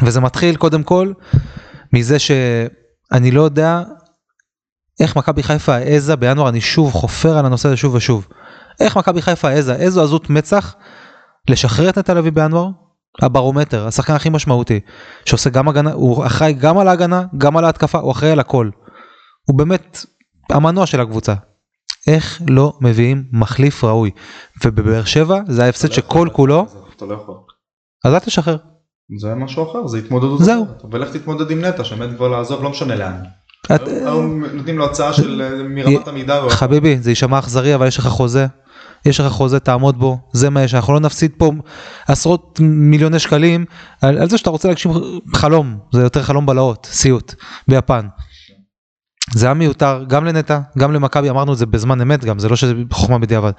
וזה 0.02 0.20
מתחיל 0.20 0.56
קודם 0.56 0.82
כל 0.82 1.12
מזה 1.92 2.18
שאני 2.18 3.30
לא 3.30 3.42
יודע 3.42 3.82
איך 5.00 5.16
מכבי 5.16 5.42
חיפה 5.42 5.74
העזה 5.74 6.16
בינואר, 6.16 6.48
אני 6.48 6.60
שוב 6.60 6.92
חופר 6.92 7.38
על 7.38 7.46
הנושא 7.46 7.68
הזה 7.68 7.76
שוב 7.76 7.94
ושוב. 7.94 8.28
איך 8.80 8.96
מכבי 8.96 9.22
חיפה 9.22 9.48
העזה, 9.48 9.74
איזו 9.74 10.02
עזות 10.02 10.30
מצח 10.30 10.74
לשחרר 11.50 11.88
את 11.88 11.98
תל 11.98 12.18
אביב 12.18 12.34
בינואר, 12.34 12.68
הברומטר, 13.22 13.86
השחקן 13.86 14.12
הכי 14.12 14.28
משמעותי, 14.30 14.80
שעושה 15.24 15.50
גם 15.50 15.68
הגנה, 15.68 15.92
הוא 15.92 16.26
אחראי 16.26 16.52
גם 16.52 16.78
על 16.78 16.88
ההגנה, 16.88 17.24
גם 17.38 17.56
על 17.56 17.64
ההתקפה, 17.64 17.98
הוא 17.98 18.12
אחראי 18.12 18.30
על 18.32 18.40
הכל. 18.40 18.70
הוא 19.48 19.58
באמת 19.58 20.06
המנוע 20.50 20.86
של 20.86 21.00
הקבוצה. 21.00 21.34
איך 22.06 22.42
לא 22.48 22.72
מביאים 22.80 23.24
מחליף 23.32 23.84
ראוי? 23.84 24.10
ובבאר 24.64 25.04
שבע 25.04 25.40
זה 25.48 25.64
ההפסד 25.64 25.92
שכל 25.92 26.28
כולו, 26.32 26.66
אתה 26.96 27.04
לא 27.04 27.14
יכול. 27.14 27.34
אז 28.04 28.14
אל 28.14 28.18
תשחרר. 28.18 28.56
זה 29.20 29.34
משהו 29.34 29.70
אחר, 29.70 29.86
זה 29.86 29.98
התמודדות 29.98 30.44
זהו. 30.44 30.66
ולך 30.92 31.16
תתמודד 31.16 31.50
עם 31.50 31.64
נטע, 31.64 31.84
שעומד 31.84 32.16
כבר 32.16 32.28
לעזוב, 32.28 32.62
לא 32.62 32.70
משנה 32.70 32.94
לאן. 32.96 33.12
היום 33.68 34.44
נותנים 34.44 34.78
לו 34.78 34.84
הצעה 34.84 35.12
של 35.12 35.42
אה, 35.42 35.62
מרמת 35.68 36.08
עמידה. 36.08 36.38
הוא- 36.40 36.50
חביבי 36.50 36.98
זה 36.98 37.10
יישמע 37.10 37.38
אכזרי 37.38 37.74
אבל 37.74 37.86
יש 37.86 37.98
לך 37.98 38.06
חוזה. 38.06 38.46
יש 39.06 39.20
לך 39.20 39.32
חוזה 39.32 39.60
תעמוד 39.60 39.98
בו 39.98 40.18
זה 40.32 40.50
מה 40.50 40.62
יש 40.62 40.74
אנחנו 40.74 40.92
לא 40.92 41.00
נפסיד 41.00 41.32
פה 41.38 41.52
עשרות 42.06 42.60
מיליוני 42.60 43.18
שקלים 43.18 43.64
על, 44.02 44.18
על 44.18 44.30
זה 44.30 44.38
שאתה 44.38 44.50
רוצה 44.50 44.68
להגשים 44.68 44.92
חלום 45.34 45.78
זה 45.92 46.02
יותר 46.02 46.22
חלום 46.22 46.46
בלהות 46.46 46.88
סיוט 46.90 47.34
ביפן. 47.68 48.06
זה 49.34 49.46
היה 49.46 49.54
מיותר 49.54 50.04
גם 50.08 50.24
לנטע 50.24 50.60
גם 50.78 50.92
למכבי 50.92 51.30
אמרנו 51.30 51.52
את 51.52 51.58
זה 51.58 51.66
בזמן 51.66 52.00
אמת 52.00 52.24
גם 52.24 52.38
זה 52.38 52.48
לא 52.48 52.56
שזה 52.56 52.74
חוכמה 52.92 53.18
בדיעבד. 53.18 53.52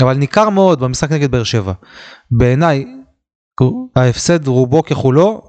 אבל 0.00 0.16
ניכר 0.16 0.48
מאוד 0.48 0.80
במשחק 0.80 1.12
נגד 1.12 1.30
באר 1.30 1.44
שבע. 1.44 1.72
בעיניי 2.30 2.84
ההפסד 3.96 4.46
רובו 4.46 4.82
ככולו 4.82 5.42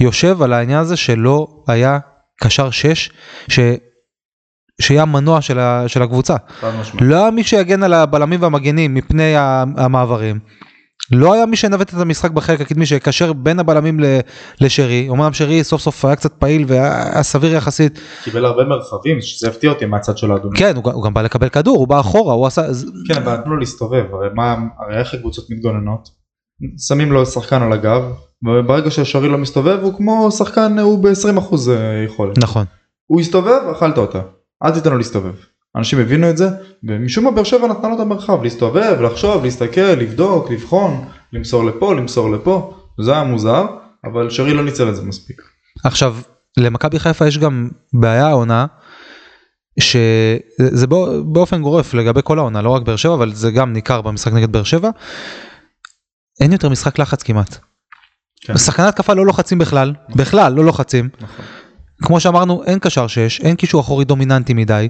יושב 0.00 0.42
על 0.42 0.52
העניין 0.52 0.78
הזה 0.78 0.96
שלא 0.96 1.46
היה 1.68 1.98
קשר 2.40 2.70
6 2.70 3.10
ש... 3.48 3.60
שיהיה 4.80 5.02
המנוע 5.02 5.40
של, 5.40 5.58
ה... 5.58 5.88
של 5.88 6.02
הקבוצה. 6.02 6.36
לא 7.00 7.16
היה 7.16 7.30
מי 7.30 7.44
שיגן 7.44 7.82
על 7.82 7.92
הבלמים 7.92 8.42
והמגנים 8.42 8.94
מפני 8.94 9.32
המעברים. 9.76 10.38
לא 11.12 11.34
היה 11.34 11.46
מי 11.46 11.56
שינווט 11.56 11.94
את 11.94 12.00
המשחק 12.00 12.30
בחלק 12.30 12.60
הקדמי 12.60 12.86
שיקשר 12.86 13.32
בין 13.32 13.58
הבלמים 13.58 14.00
לשרי. 14.60 15.08
אמנם 15.10 15.32
שרי 15.32 15.64
סוף 15.64 15.80
סוף 15.80 16.04
היה 16.04 16.16
קצת 16.16 16.32
פעיל 16.32 16.64
והיה 16.68 17.22
סביר 17.22 17.54
יחסית. 17.54 17.98
קיבל 18.24 18.44
הרבה 18.44 18.64
מרחבים, 18.64 19.20
שזה 19.20 19.48
הפתיע 19.48 19.70
אותי 19.70 19.86
מהצד 19.86 20.18
של 20.18 20.32
האדומים. 20.32 20.58
כן, 20.58 20.76
הוא, 20.76 20.92
הוא 20.92 21.04
גם 21.04 21.14
בא 21.14 21.22
לקבל 21.22 21.48
כדור, 21.48 21.76
הוא 21.76 21.88
בא 21.88 22.00
אחורה, 22.00 22.34
הוא 22.34 22.46
עשה... 22.46 22.62
כן, 23.08 23.22
אבל 23.22 23.36
נתנו 23.36 23.52
לו 23.52 23.58
להסתובב, 23.58 24.04
הרי 24.12 24.28
מה, 24.34 24.56
הרי 24.78 24.98
איך 24.98 25.14
הקבוצות 25.14 25.46
מתגוננות? 25.50 26.08
שמים 26.88 27.12
לו 27.12 27.26
שחקן 27.26 27.62
על 27.62 27.72
הגב, 27.72 28.02
וברגע 28.42 28.90
שהשרי 28.90 29.28
לא 29.28 29.38
מסתובב 29.38 29.78
הוא 29.82 29.94
כמו 29.96 30.30
שחקן, 30.30 30.78
הוא 30.78 31.04
ב-20% 31.04 31.54
יכולת. 32.04 32.38
נכון. 32.38 32.64
הוא 33.06 33.20
הסתובב, 33.20 33.60
אכלת 33.72 33.98
אותה. 33.98 34.20
אל 34.64 34.70
תיתן 34.70 34.90
לו 34.90 34.98
להסתובב. 34.98 35.34
אנשים 35.76 35.98
הבינו 35.98 36.30
את 36.30 36.36
זה, 36.36 36.48
ומשום 36.88 37.24
מה 37.24 37.30
באר 37.30 37.44
שבע 37.44 37.66
נתנה 37.68 37.88
לו 37.88 37.94
את 37.94 38.00
המרחב, 38.00 38.42
להסתובב, 38.42 39.00
לחשוב, 39.00 39.44
להסתכל, 39.44 39.80
לבדוק, 39.80 40.50
לבחון, 40.50 41.04
למסור 41.32 41.64
לפה, 41.64 41.94
למסור 41.94 42.30
לפה, 42.30 42.74
זה 43.00 43.12
היה 43.12 43.24
מוזר, 43.24 43.66
אבל 44.04 44.30
שרי 44.30 44.54
לא 44.54 44.64
ניצל 44.64 44.88
את 44.88 44.96
זה 44.96 45.02
מספיק. 45.02 45.42
עכשיו, 45.84 46.16
למכבי 46.56 46.98
חיפה 46.98 47.26
יש 47.26 47.38
גם 47.38 47.68
בעיה 47.92 48.26
העונה, 48.28 48.66
שזה 49.80 50.86
בא- 50.86 51.20
באופן 51.32 51.62
גורף 51.62 51.94
לגבי 51.94 52.20
כל 52.24 52.38
העונה, 52.38 52.62
לא 52.62 52.70
רק 52.70 52.82
באר 52.82 52.96
שבע, 52.96 53.14
אבל 53.14 53.32
זה 53.32 53.50
גם 53.50 53.72
ניכר 53.72 54.00
במשחק 54.02 54.32
נגד 54.32 54.52
באר 54.52 54.62
שבע. 54.62 54.90
אין 56.40 56.52
יותר 56.52 56.68
משחק 56.68 56.98
לחץ 56.98 57.22
כמעט. 57.22 57.56
כן. 58.40 58.56
שחקני 58.56 58.86
התקפה 58.86 59.14
לא 59.14 59.26
לוחצים 59.26 59.58
בכלל, 59.58 59.94
בכלל 60.16 60.52
לא 60.52 60.64
לוחצים. 60.64 61.08
נכון. 61.20 61.44
כמו 62.02 62.20
שאמרנו, 62.20 62.64
אין 62.64 62.78
קשר 62.78 63.06
שש, 63.06 63.40
אין 63.40 63.56
קישור 63.56 63.80
אחורי 63.80 64.04
דומיננטי 64.04 64.54
מדי. 64.54 64.88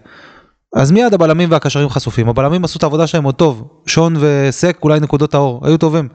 אז 0.76 0.92
מיד 0.92 1.14
הבלמים 1.14 1.50
והקשרים 1.50 1.88
חשופים, 1.88 2.28
הבלמים 2.28 2.64
עשו 2.64 2.78
את 2.78 2.82
העבודה 2.82 3.06
שלהם 3.06 3.24
עוד 3.24 3.34
טוב, 3.34 3.68
שון 3.86 4.16
וסק 4.20 4.78
אולי 4.82 5.00
נקודות 5.00 5.34
האור, 5.34 5.66
היו 5.66 5.78
טובים. 5.78 6.08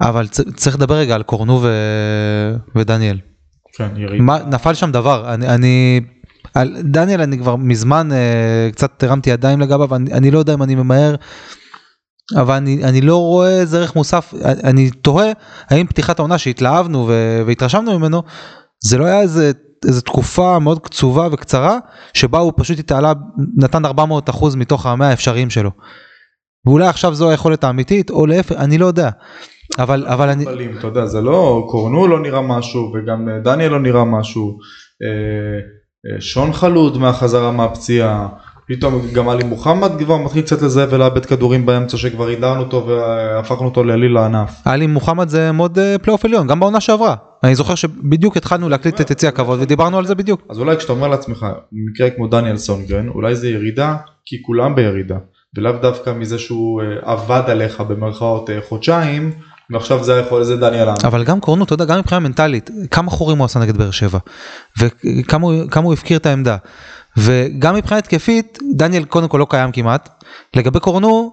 אבל 0.00 0.28
צריך 0.28 0.76
לדבר 0.76 0.94
רגע 0.94 1.14
על 1.14 1.22
קורנו 1.22 1.62
ו... 1.62 1.68
ודניאל. 2.76 3.18
כן. 3.76 3.88
מה, 4.18 4.38
נפל 4.38 4.74
שם 4.74 4.92
דבר, 4.92 5.34
אני, 5.34 5.48
אני 5.48 6.00
על 6.54 6.76
דניאל 6.84 7.20
אני 7.20 7.38
כבר 7.38 7.56
מזמן 7.56 8.12
אה, 8.12 8.68
קצת 8.72 9.02
הרמתי 9.02 9.30
ידיים 9.30 9.60
לגביו, 9.60 9.94
אני, 9.94 10.12
אני 10.12 10.30
לא 10.30 10.38
יודע 10.38 10.54
אם 10.54 10.62
אני 10.62 10.74
ממהר, 10.74 11.14
אבל 12.36 12.54
אני, 12.54 12.84
אני 12.84 13.00
לא 13.00 13.16
רואה 13.16 13.60
איזה 13.60 13.78
ערך 13.78 13.96
מוסף, 13.96 14.34
אני, 14.44 14.62
אני 14.64 14.90
תוהה 14.90 15.32
האם 15.68 15.86
פתיחת 15.86 16.18
העונה 16.18 16.38
שהתלהבנו 16.38 17.06
ו, 17.08 17.42
והתרשמנו 17.46 17.98
ממנו, 17.98 18.22
זה 18.84 18.98
לא 18.98 19.04
היה 19.04 19.20
איזה, 19.20 19.52
איזה 19.88 20.02
תקופה 20.02 20.58
מאוד 20.58 20.80
קצובה 20.80 21.28
וקצרה, 21.32 21.78
שבה 22.14 22.38
הוא 22.38 22.52
פשוט 22.56 22.78
התעלה, 22.78 23.12
נתן 23.56 23.84
400 23.84 24.30
אחוז 24.30 24.56
מתוך 24.56 24.86
המאה 24.86 25.08
האפשריים 25.08 25.50
שלו. 25.50 25.70
ואולי 26.66 26.86
עכשיו 26.86 27.14
זו 27.14 27.30
היכולת 27.30 27.64
האמיתית, 27.64 28.10
או 28.10 28.26
להפך, 28.26 28.56
אני 28.56 28.78
לא 28.78 28.86
יודע. 28.86 29.10
אבל, 29.78 30.06
אבל 30.06 30.28
אני, 30.28 30.44
מוגבלים, 30.44 30.78
אתה 30.78 30.86
יודע, 30.86 31.06
זה 31.06 31.20
לא, 31.20 31.66
קורנו 31.70 32.06
לא 32.06 32.20
נראה 32.20 32.40
משהו 32.40 32.92
וגם 32.94 33.28
אה, 33.28 33.38
דניאל 33.38 33.70
לא 33.70 33.80
נראה 33.80 34.04
משהו, 34.04 34.58
אה, 35.02 35.58
אה, 36.14 36.20
שון 36.20 36.52
חלוד 36.52 36.98
מהחזרה 36.98 37.52
מהפציעה, 37.52 38.28
פתאום 38.68 39.02
גם 39.12 39.28
עלי 39.28 39.44
מוחמד 39.44 39.90
כבר 39.98 40.16
מתחיל 40.16 40.42
קצת 40.42 40.62
לזהב 40.62 40.92
ולאבד 40.92 41.26
כדורים 41.26 41.66
באמצע 41.66 41.96
שכבר 41.96 42.26
הידרנו 42.26 42.60
אותו 42.60 42.86
והפכנו 42.86 43.64
אותו 43.64 43.84
לעליל 43.84 44.12
לענף. 44.12 44.50
עלי 44.64 44.86
מוחמד 44.86 45.28
זה 45.28 45.52
מוד 45.52 45.78
אה, 45.78 45.96
פלייאוף 46.02 46.24
עליון 46.24 46.46
גם 46.46 46.60
בעונה 46.60 46.80
שעברה 46.80 47.14
אני 47.44 47.54
זוכר 47.54 47.74
שבדיוק 47.74 48.36
התחלנו 48.36 48.68
להקליט 48.68 49.00
את 49.00 49.10
יציא 49.10 49.28
הכבוד 49.28 49.58
ודיברנו 49.62 49.98
על 49.98 50.06
זה 50.06 50.14
בדיוק 50.14 50.42
אז 50.50 50.58
אולי 50.58 50.76
כשאתה 50.76 50.92
אומר 50.92 51.08
לעצמך, 51.08 51.46
מקרה 51.72 52.10
כמו 52.10 52.26
דניאל 52.26 52.56
סונגרן, 52.56 53.08
אולי 53.08 53.36
זה 53.36 53.48
ירידה 53.48 53.96
כי 54.24 54.42
כולם 54.46 54.74
בירידה, 54.74 55.16
ולאו 55.56 55.72
דווקא 55.82 56.10
מזה 56.10 56.38
שהוא 56.38 56.82
אה, 56.82 56.86
עבד 57.12 57.42
עליך 57.46 57.80
במרכאות 57.80 58.50
אה, 58.50 58.58
חודשיים, 58.68 59.30
ועכשיו 59.70 60.04
זה 60.04 60.12
יכול, 60.26 60.42
זה 60.44 60.56
דניאל 60.56 60.88
האמר. 60.88 60.98
אבל 61.04 61.24
גם 61.24 61.40
קורנו 61.40 61.64
אתה 61.64 61.74
יודע 61.74 61.84
גם 61.84 61.98
מבחינה 61.98 62.18
מנטלית 62.20 62.70
כמה 62.90 63.10
חורים 63.10 63.38
הוא 63.38 63.44
עשה 63.44 63.60
נגד 63.60 63.76
באר 63.76 63.90
שבע 63.90 64.18
וכמה 64.80 65.46
הוא- 65.46 65.70
כמה 65.70 65.84
הוא 65.84 65.92
הפקיר 65.92 66.16
את 66.18 66.26
העמדה 66.26 66.56
וגם 67.16 67.74
מבחינה 67.74 67.98
התקפית 67.98 68.58
דניאל 68.76 69.04
קודם 69.04 69.28
כל 69.28 69.38
לא 69.38 69.46
קיים 69.50 69.72
כמעט 69.72 70.24
לגבי 70.56 70.80
קורנו 70.80 71.32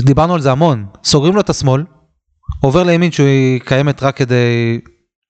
דיברנו 0.00 0.34
על 0.34 0.40
זה 0.40 0.52
המון 0.52 0.86
סוגרים 1.04 1.34
לו 1.34 1.40
את 1.40 1.50
השמאל 1.50 1.84
עובר 2.60 2.82
לימין 2.82 3.12
שהיא 3.12 3.60
קיימת 3.60 4.02
רק 4.02 4.16
כדי 4.16 4.80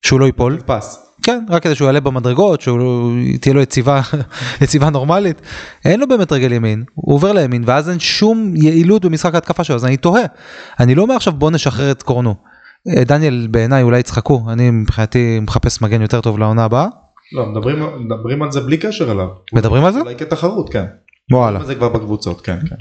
שהוא 0.06 0.20
לא 0.20 0.24
ייפול 0.24 0.60
פס. 0.66 0.98
כן, 1.22 1.44
רק 1.48 1.62
כדי 1.62 1.74
שהוא 1.74 1.86
יעלה 1.86 2.00
במדרגות, 2.00 2.60
שהוא 2.60 3.12
תהיה 3.40 3.54
לו 3.54 3.60
יציבה, 3.60 4.00
יציבה 4.62 4.90
נורמלית. 4.90 5.40
אין 5.84 6.00
לו 6.00 6.08
באמת 6.08 6.32
רגל 6.32 6.52
ימין, 6.52 6.84
הוא 6.94 7.14
עובר 7.14 7.32
לימין, 7.32 7.64
ואז 7.66 7.90
אין 7.90 7.98
שום 7.98 8.52
יעילות 8.56 9.04
במשחק 9.04 9.34
ההתקפה 9.34 9.64
שלו, 9.64 9.76
אז 9.76 9.84
אני 9.84 9.96
תוהה. 9.96 10.24
אני 10.80 10.94
לא 10.94 11.02
אומר 11.02 11.14
עכשיו 11.14 11.32
בוא 11.32 11.50
נשחרר 11.50 11.90
את 11.90 12.02
קורנו. 12.02 12.34
אה, 12.88 13.04
דניאל 13.04 13.48
בעיניי 13.50 13.82
אולי 13.82 13.98
יצחקו, 13.98 14.44
אני 14.48 14.70
מבחינתי 14.70 15.40
מחפש 15.40 15.82
מגן 15.82 16.02
יותר 16.02 16.20
טוב 16.20 16.38
לעונה 16.38 16.64
הבאה. 16.64 16.86
לא, 17.32 17.46
מדברים, 17.46 17.86
מדברים 17.98 18.42
על 18.42 18.52
זה 18.52 18.60
בלי 18.60 18.76
קשר 18.76 19.12
אליו. 19.12 19.28
מדברים 19.52 19.84
על 19.84 19.92
זה? 19.92 20.00
אולי 20.00 20.16
כתחרות, 20.16 20.72
כן. 20.72 20.84
וואלה. 21.32 21.64
זה 21.64 21.74
כבר 21.74 21.88
בקבוצות, 21.88 22.40
כן, 22.40 22.58
כן. 22.68 22.76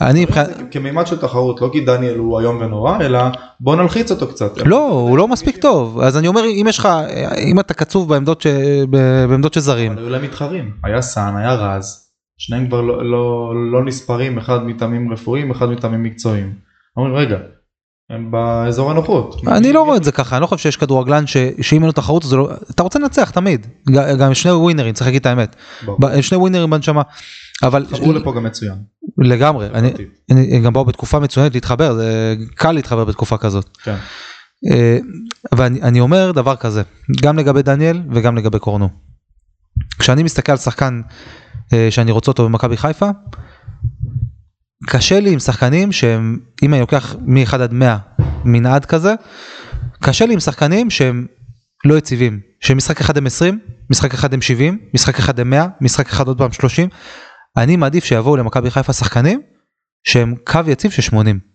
אני 0.00 0.24
מבחינת... 0.24 0.48
כמימד 0.70 1.06
של 1.06 1.16
תחרות, 1.16 1.60
לא 1.60 1.70
כי 1.72 1.80
דניאל 1.80 2.18
הוא 2.18 2.40
איום 2.40 2.56
ונורא, 2.60 2.98
אלא 3.00 3.18
בוא 3.60 3.76
נלחיץ 3.76 4.10
אותו 4.10 4.28
קצת. 4.28 4.58
לא, 4.66 4.88
הוא 4.88 5.18
לא 5.18 5.28
מספיק 5.28 5.56
טוב, 5.56 6.00
אז 6.00 6.18
אני 6.18 6.28
אומר 6.28 6.44
אם 6.44 6.66
יש 6.68 6.78
לך, 6.78 6.88
אם 7.38 7.60
אתה 7.60 7.74
קצוב 7.74 8.08
בעמדות, 8.08 8.42
ש... 8.42 8.46
בעמדות 9.28 9.54
של 9.54 9.60
זרים, 9.60 9.92
אבל 9.92 10.00
היו 10.02 10.10
להם 10.10 10.22
מתחרים, 10.22 10.70
היה 10.84 11.02
סאן, 11.02 11.36
היה 11.36 11.54
רז, 11.54 12.10
שניהם 12.38 12.66
כבר 12.66 12.80
לא, 12.80 13.10
לא, 13.10 13.52
לא 13.72 13.84
נספרים, 13.84 14.38
אחד 14.38 14.66
מטעמים 14.66 15.12
רפואיים, 15.12 15.50
אחד 15.50 15.68
מטעמים 15.68 16.02
מקצועיים. 16.02 16.52
אומרים 16.96 17.14
רגע, 17.14 17.38
הם 18.10 18.30
באזור 18.30 18.90
הנוחות. 18.90 19.40
אני 19.46 19.72
לא 19.72 19.82
רואה 19.82 19.96
את 19.96 20.04
זה 20.04 20.12
ככה, 20.12 20.36
אני 20.36 20.42
לא 20.42 20.46
חושב 20.46 20.62
שיש 20.62 20.76
כדורגלן. 20.76 21.26
שאם 21.26 21.78
אין 21.78 21.82
לו 21.82 21.92
תחרות, 21.92 22.24
לא... 22.32 22.50
אתה 22.70 22.82
רוצה 22.82 22.98
לנצח 22.98 23.30
תמיד, 23.30 23.66
גם 24.18 24.34
שני 24.34 24.52
ווינרים, 24.52 24.94
צריך 24.94 25.06
להגיד 25.06 25.20
את 25.20 25.26
האמת, 25.26 25.56
שני 26.20 26.38
ווינרים 26.38 26.70
בנשמה, 26.70 27.02
אבל 27.62 27.86
חברו 27.90 28.12
לפה 28.12 28.32
גם 28.32 28.44
מצוין. 28.44 28.74
לגמרי, 29.18 29.68
אני, 30.30 30.60
גם 30.60 30.72
באו 30.72 30.84
בתקופה 30.84 31.18
מצוינת 31.18 31.54
להתחבר, 31.54 31.94
זה 31.94 32.34
קל 32.54 32.72
להתחבר 32.72 33.04
בתקופה 33.04 33.38
כזאת. 33.38 33.76
כן. 33.82 33.96
אה, 34.72 34.98
ואני 35.52 35.82
אני 35.82 36.00
אומר 36.00 36.32
דבר 36.32 36.56
כזה, 36.56 36.82
גם 37.22 37.38
לגבי 37.38 37.62
דניאל 37.62 38.02
וגם 38.10 38.36
לגבי 38.36 38.58
קורנו. 38.58 38.88
כשאני 39.98 40.22
מסתכל 40.22 40.52
על 40.52 40.58
שחקן 40.58 41.00
אה, 41.72 41.86
שאני 41.90 42.10
רוצה 42.10 42.30
אותו 42.30 42.44
במכבי 42.44 42.76
חיפה, 42.76 43.10
קשה 44.86 45.20
לי 45.20 45.32
עם 45.32 45.38
שחקנים 45.38 45.92
שהם, 45.92 46.38
אם 46.62 46.72
אני 46.74 46.80
לוקח 46.80 47.16
מ-1 47.20 47.54
עד 47.54 47.72
100 47.72 47.96
מנעד 48.44 48.84
כזה, 48.84 49.14
קשה 50.02 50.26
לי 50.26 50.32
עם 50.34 50.40
שחקנים 50.40 50.90
שהם 50.90 51.26
לא 51.84 51.98
יציבים, 51.98 52.40
שמשחק 52.60 53.00
אחד 53.00 53.16
הם 53.16 53.26
20, 53.26 53.58
משחק 53.90 54.14
אחד 54.14 54.34
הם 54.34 54.42
70, 54.42 54.78
משחק 54.94 55.18
אחד 55.18 55.40
הם 55.40 55.50
100, 55.50 55.66
משחק 55.80 56.08
אחד 56.08 56.26
עוד 56.26 56.38
פעם 56.38 56.52
30. 56.52 56.88
אני 57.56 57.76
מעדיף 57.76 58.04
שיבואו 58.04 58.36
למכבי 58.36 58.70
חיפה 58.70 58.92
שחקנים 58.92 59.42
שהם 60.04 60.34
קו 60.44 60.60
יציב 60.66 60.90
של 60.90 61.02
80, 61.02 61.53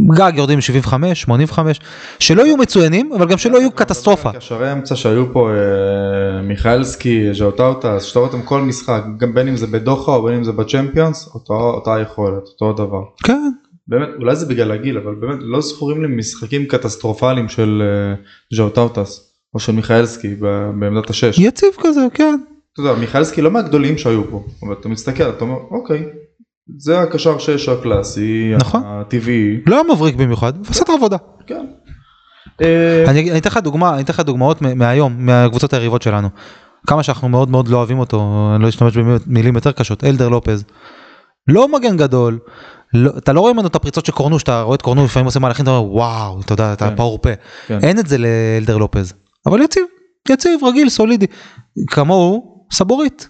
גג 0.00 0.32
יורדים 0.36 0.60
75, 0.60 1.22
85, 1.22 1.80
שלא 2.18 2.42
יהיו 2.42 2.56
מצוינים, 2.56 3.12
אבל 3.12 3.28
גם 3.28 3.38
שלא 3.38 3.58
יהיו 3.58 3.70
קטסטרופה. 3.70 4.32
קשרי 4.32 4.72
אמצע 4.72 4.96
שהיו 4.96 5.32
פה, 5.32 5.50
אה, 5.50 6.42
מיכאלסקי, 6.42 7.34
ז'אוטאוטה, 7.34 8.00
שאתה 8.00 8.18
רואה 8.18 8.30
אותם 8.32 8.42
כל 8.42 8.62
משחק, 8.62 9.02
גם 9.16 9.34
בין 9.34 9.48
אם 9.48 9.56
זה 9.56 9.66
בדוחה 9.66 10.12
או 10.12 10.22
בין 10.22 10.34
אם 10.34 10.44
זה 10.44 10.52
בצ'מפיונס, 10.52 11.30
אותה 11.50 11.96
יכולת, 12.02 12.42
אותו 12.46 12.72
דבר. 12.72 13.02
כן, 13.24 13.50
באמת, 13.88 14.08
אולי 14.18 14.36
זה 14.36 14.46
בגלל 14.46 14.72
הגיל, 14.72 14.98
אבל 14.98 15.14
באמת 15.14 15.38
לא 15.40 15.60
זכורים 15.60 16.02
לי 16.02 16.16
משחקים 16.16 16.66
קטסטרופליים 16.66 17.48
של 17.48 17.82
אה, 17.82 18.14
ז'אוטאוטה 18.56 19.32
או 19.54 19.58
של 19.58 19.72
מיכאלסקי 19.72 20.34
ב- 20.40 20.70
בעמדת 20.80 21.10
השש. 21.10 21.38
יציב 21.38 21.70
כזה, 21.80 22.00
כן. 22.14 22.38
אתה 22.72 22.80
יודע, 22.80 22.94
מיכאלסקי 22.94 23.42
לא 23.42 23.50
מהגדולים 23.50 23.98
שהיו 23.98 24.30
פה, 24.30 24.44
אבל 24.62 24.74
אתה 24.80 24.88
מסתכל, 24.88 25.30
אתה 25.30 25.44
אומר, 25.44 25.56
אוקיי, 25.70 26.04
זה 26.78 27.00
הקשר 27.00 27.38
שש 27.38 27.68
הקלאסי, 27.68 28.52
נכון. 28.58 28.82
הטבעי, 28.84 29.60
לא 29.66 29.74
היה 29.74 29.94
מבריק 29.94 30.14
במיוחד, 30.14 30.56
הוא 30.56 30.66
עשה 30.68 30.82
את 30.84 30.88
העבודה. 30.88 31.16
כן. 31.46 31.66
אה, 32.62 33.04
אני 33.08 33.38
אתן 33.38 33.50
לך 33.50 33.56
דוגמה, 33.56 33.94
אני 33.94 34.02
אתן 34.02 34.12
לך 34.12 34.20
דוגמאות 34.20 34.62
מהיום, 34.62 35.14
מהקבוצות 35.18 35.72
היריבות 35.72 36.02
שלנו. 36.02 36.28
כמה 36.86 37.02
שאנחנו 37.02 37.28
מאוד 37.28 37.50
מאוד 37.50 37.68
לא 37.68 37.76
אוהבים 37.76 37.98
אותו, 37.98 38.50
אני 38.54 38.62
לא 38.62 38.68
אשתמש 38.68 38.96
במילים 38.96 39.54
יותר 39.54 39.72
קשות, 39.72 40.04
אלדר 40.04 40.28
לופז. 40.28 40.64
לא 41.48 41.68
מגן 41.68 41.96
גדול, 41.96 42.38
לא, 42.94 43.10
אתה 43.18 43.32
לא 43.32 43.40
רואה 43.40 43.52
ממנו 43.52 43.66
את 43.68 43.74
הפריצות 43.74 44.06
של 44.06 44.12
קורנו, 44.12 44.38
שאתה 44.38 44.62
רואה 44.62 44.74
את 44.74 44.82
קורנו 44.82 45.04
לפעמים 45.04 45.26
עושה 45.26 45.40
מהלכים, 45.40 45.62
אתה 45.62 45.70
אומר 45.70 45.92
וואו, 45.92 46.40
אתה 46.40 46.52
יודע, 46.52 46.72
אתה 46.72 46.90
כן. 46.90 46.96
פאור 46.96 47.18
פה. 47.22 47.30
כן. 47.66 47.78
אין 47.82 47.98
את 47.98 48.06
זה 48.06 48.18
לאלדר 48.18 48.76
לופז, 48.76 49.14
אבל 49.46 49.62
יציב, 49.62 49.82
יציב, 50.30 50.64
רגיל, 50.64 50.88
סולידי. 50.88 51.26
כמוהו, 51.86 52.66
סבורית. 52.72 53.28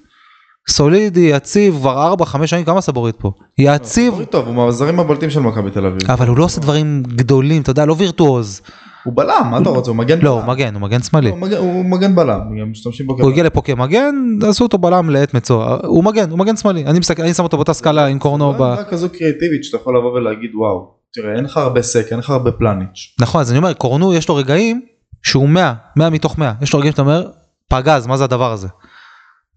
סולידי, 0.69 1.21
יציב, 1.21 1.75
כבר 1.79 2.15
4-5 2.23 2.47
שנים, 2.47 2.65
כמה 2.65 2.81
סבורית 2.81 3.17
פה? 3.17 3.31
יציב, 3.59 4.11
סבורית 4.13 4.31
טוב, 4.31 4.47
הוא 4.47 4.55
מהזרים 4.55 5.01
הבולטים 5.01 5.31
של 5.31 5.41
מכבי 5.41 5.71
תל 5.71 5.87
אביב. 5.87 6.11
אבל 6.11 6.29
הוא 6.29 6.37
לא 6.37 6.45
עושה 6.45 6.61
דברים 6.61 7.03
גדולים, 7.03 7.63
אתה 7.63 7.71
יודע, 7.71 7.87
לא 7.87 7.95
וירטואוז. 7.99 8.61
הוא 9.05 9.15
בלם, 9.17 9.49
מה 9.51 9.59
אתה 9.59 9.69
רוצה? 9.69 9.91
הוא 9.91 9.97
מגן 9.97 10.19
לא, 10.23 10.31
הוא 10.31 10.41
בלם. 10.41 10.51
מגן, 10.51 10.75
הוא 10.75 10.83
מגן 10.83 11.03
שמאלי. 11.03 11.31
הוא 11.31 11.39
מגן- 11.39 11.57
הוא 11.57 11.85
מגן 11.85 12.15
בלם, 12.15 12.41
משתמשים 12.71 13.07
בו 13.07 13.17
הוא. 13.21 13.31
הגיע 13.31 13.45
לפה 13.45 13.61
כמגן, 13.63 14.15
עשו 14.49 14.65
אותו 14.65 14.79
בלם 14.79 15.11
לעת 15.11 15.35
מצוא. 15.35 15.65
הוא 15.87 16.05
מגן, 16.05 16.31
הוא 16.31 16.39
מגן 16.39 16.57
שמאלי. 16.57 16.85
אני 16.87 17.35
שם 17.35 17.43
אותו 17.43 17.57
באותה 17.57 17.73
סקאלה 17.73 18.07
עם 18.07 18.19
קורנו. 18.19 18.55
זו. 18.59 18.65
עמדה 18.65 18.85
כזו 18.85 19.09
קריאטיבית 19.11 19.65
שאתה 19.65 19.77
יכול 19.77 19.99
לבוא 19.99 20.13
ולהגיד 20.13 20.51
וואו, 20.55 20.89
תראה 21.15 21.35
אין 21.37 21.45
לך 21.45 21.57
הרבה 21.57 21.83
סק, 21.83 22.07
אין 22.11 22.19
לך 22.19 22.31
הרבה 22.31 22.53
פלניץ'. 22.53 23.17
נכון, 23.21 23.41
אז 23.41 23.51
אני 23.51 23.59
אומר, 23.59 23.73
קורנו 23.73 24.15
יש 24.15 24.29
לו 24.29 24.35
רגעים 24.35 24.81
שהוא 25.23 25.49
100, 25.49 25.73
100 25.97 26.11
מתוך 26.11 26.39
100. 26.39 26.53
יש 26.63 26.73
לו 26.73 26.79
רגעים 26.79 26.93
שאתה 26.93 27.03
אומר, 27.03 27.29
פגז, 27.69 28.07
מה 28.07 28.17
זה 28.17 28.25
הדבר 28.25 28.53
הזה? 28.53 28.69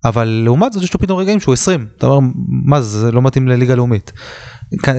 אבל 0.05 0.41
לעומת 0.45 0.73
זאת 0.73 0.83
יש 0.83 0.93
לו 0.93 0.99
פתאום 0.99 1.19
רגעים 1.19 1.39
שהוא 1.39 1.53
20. 1.53 1.87
אתה 1.97 2.07
אומר, 2.07 2.29
מה 2.65 2.81
זה, 2.81 2.99
זה 2.99 3.11
לא 3.11 3.21
מתאים 3.21 3.47
לליגה 3.47 3.75
לאומית. 3.75 4.11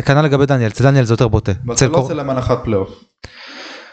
כנ"ל 0.05 0.23
לגבי 0.23 0.47
דניאל, 0.47 0.69
אצל 0.69 0.85
דניאל 0.85 1.05
זה 1.05 1.13
יותר 1.13 1.29
בוטה. 1.29 1.53
ואתה 1.67 1.73
אצלו 1.73 1.87
לא 1.87 1.97
עושה 1.97 2.15
להם 2.15 2.31
הנחת 2.31 2.59
פלייאוף. 2.65 3.05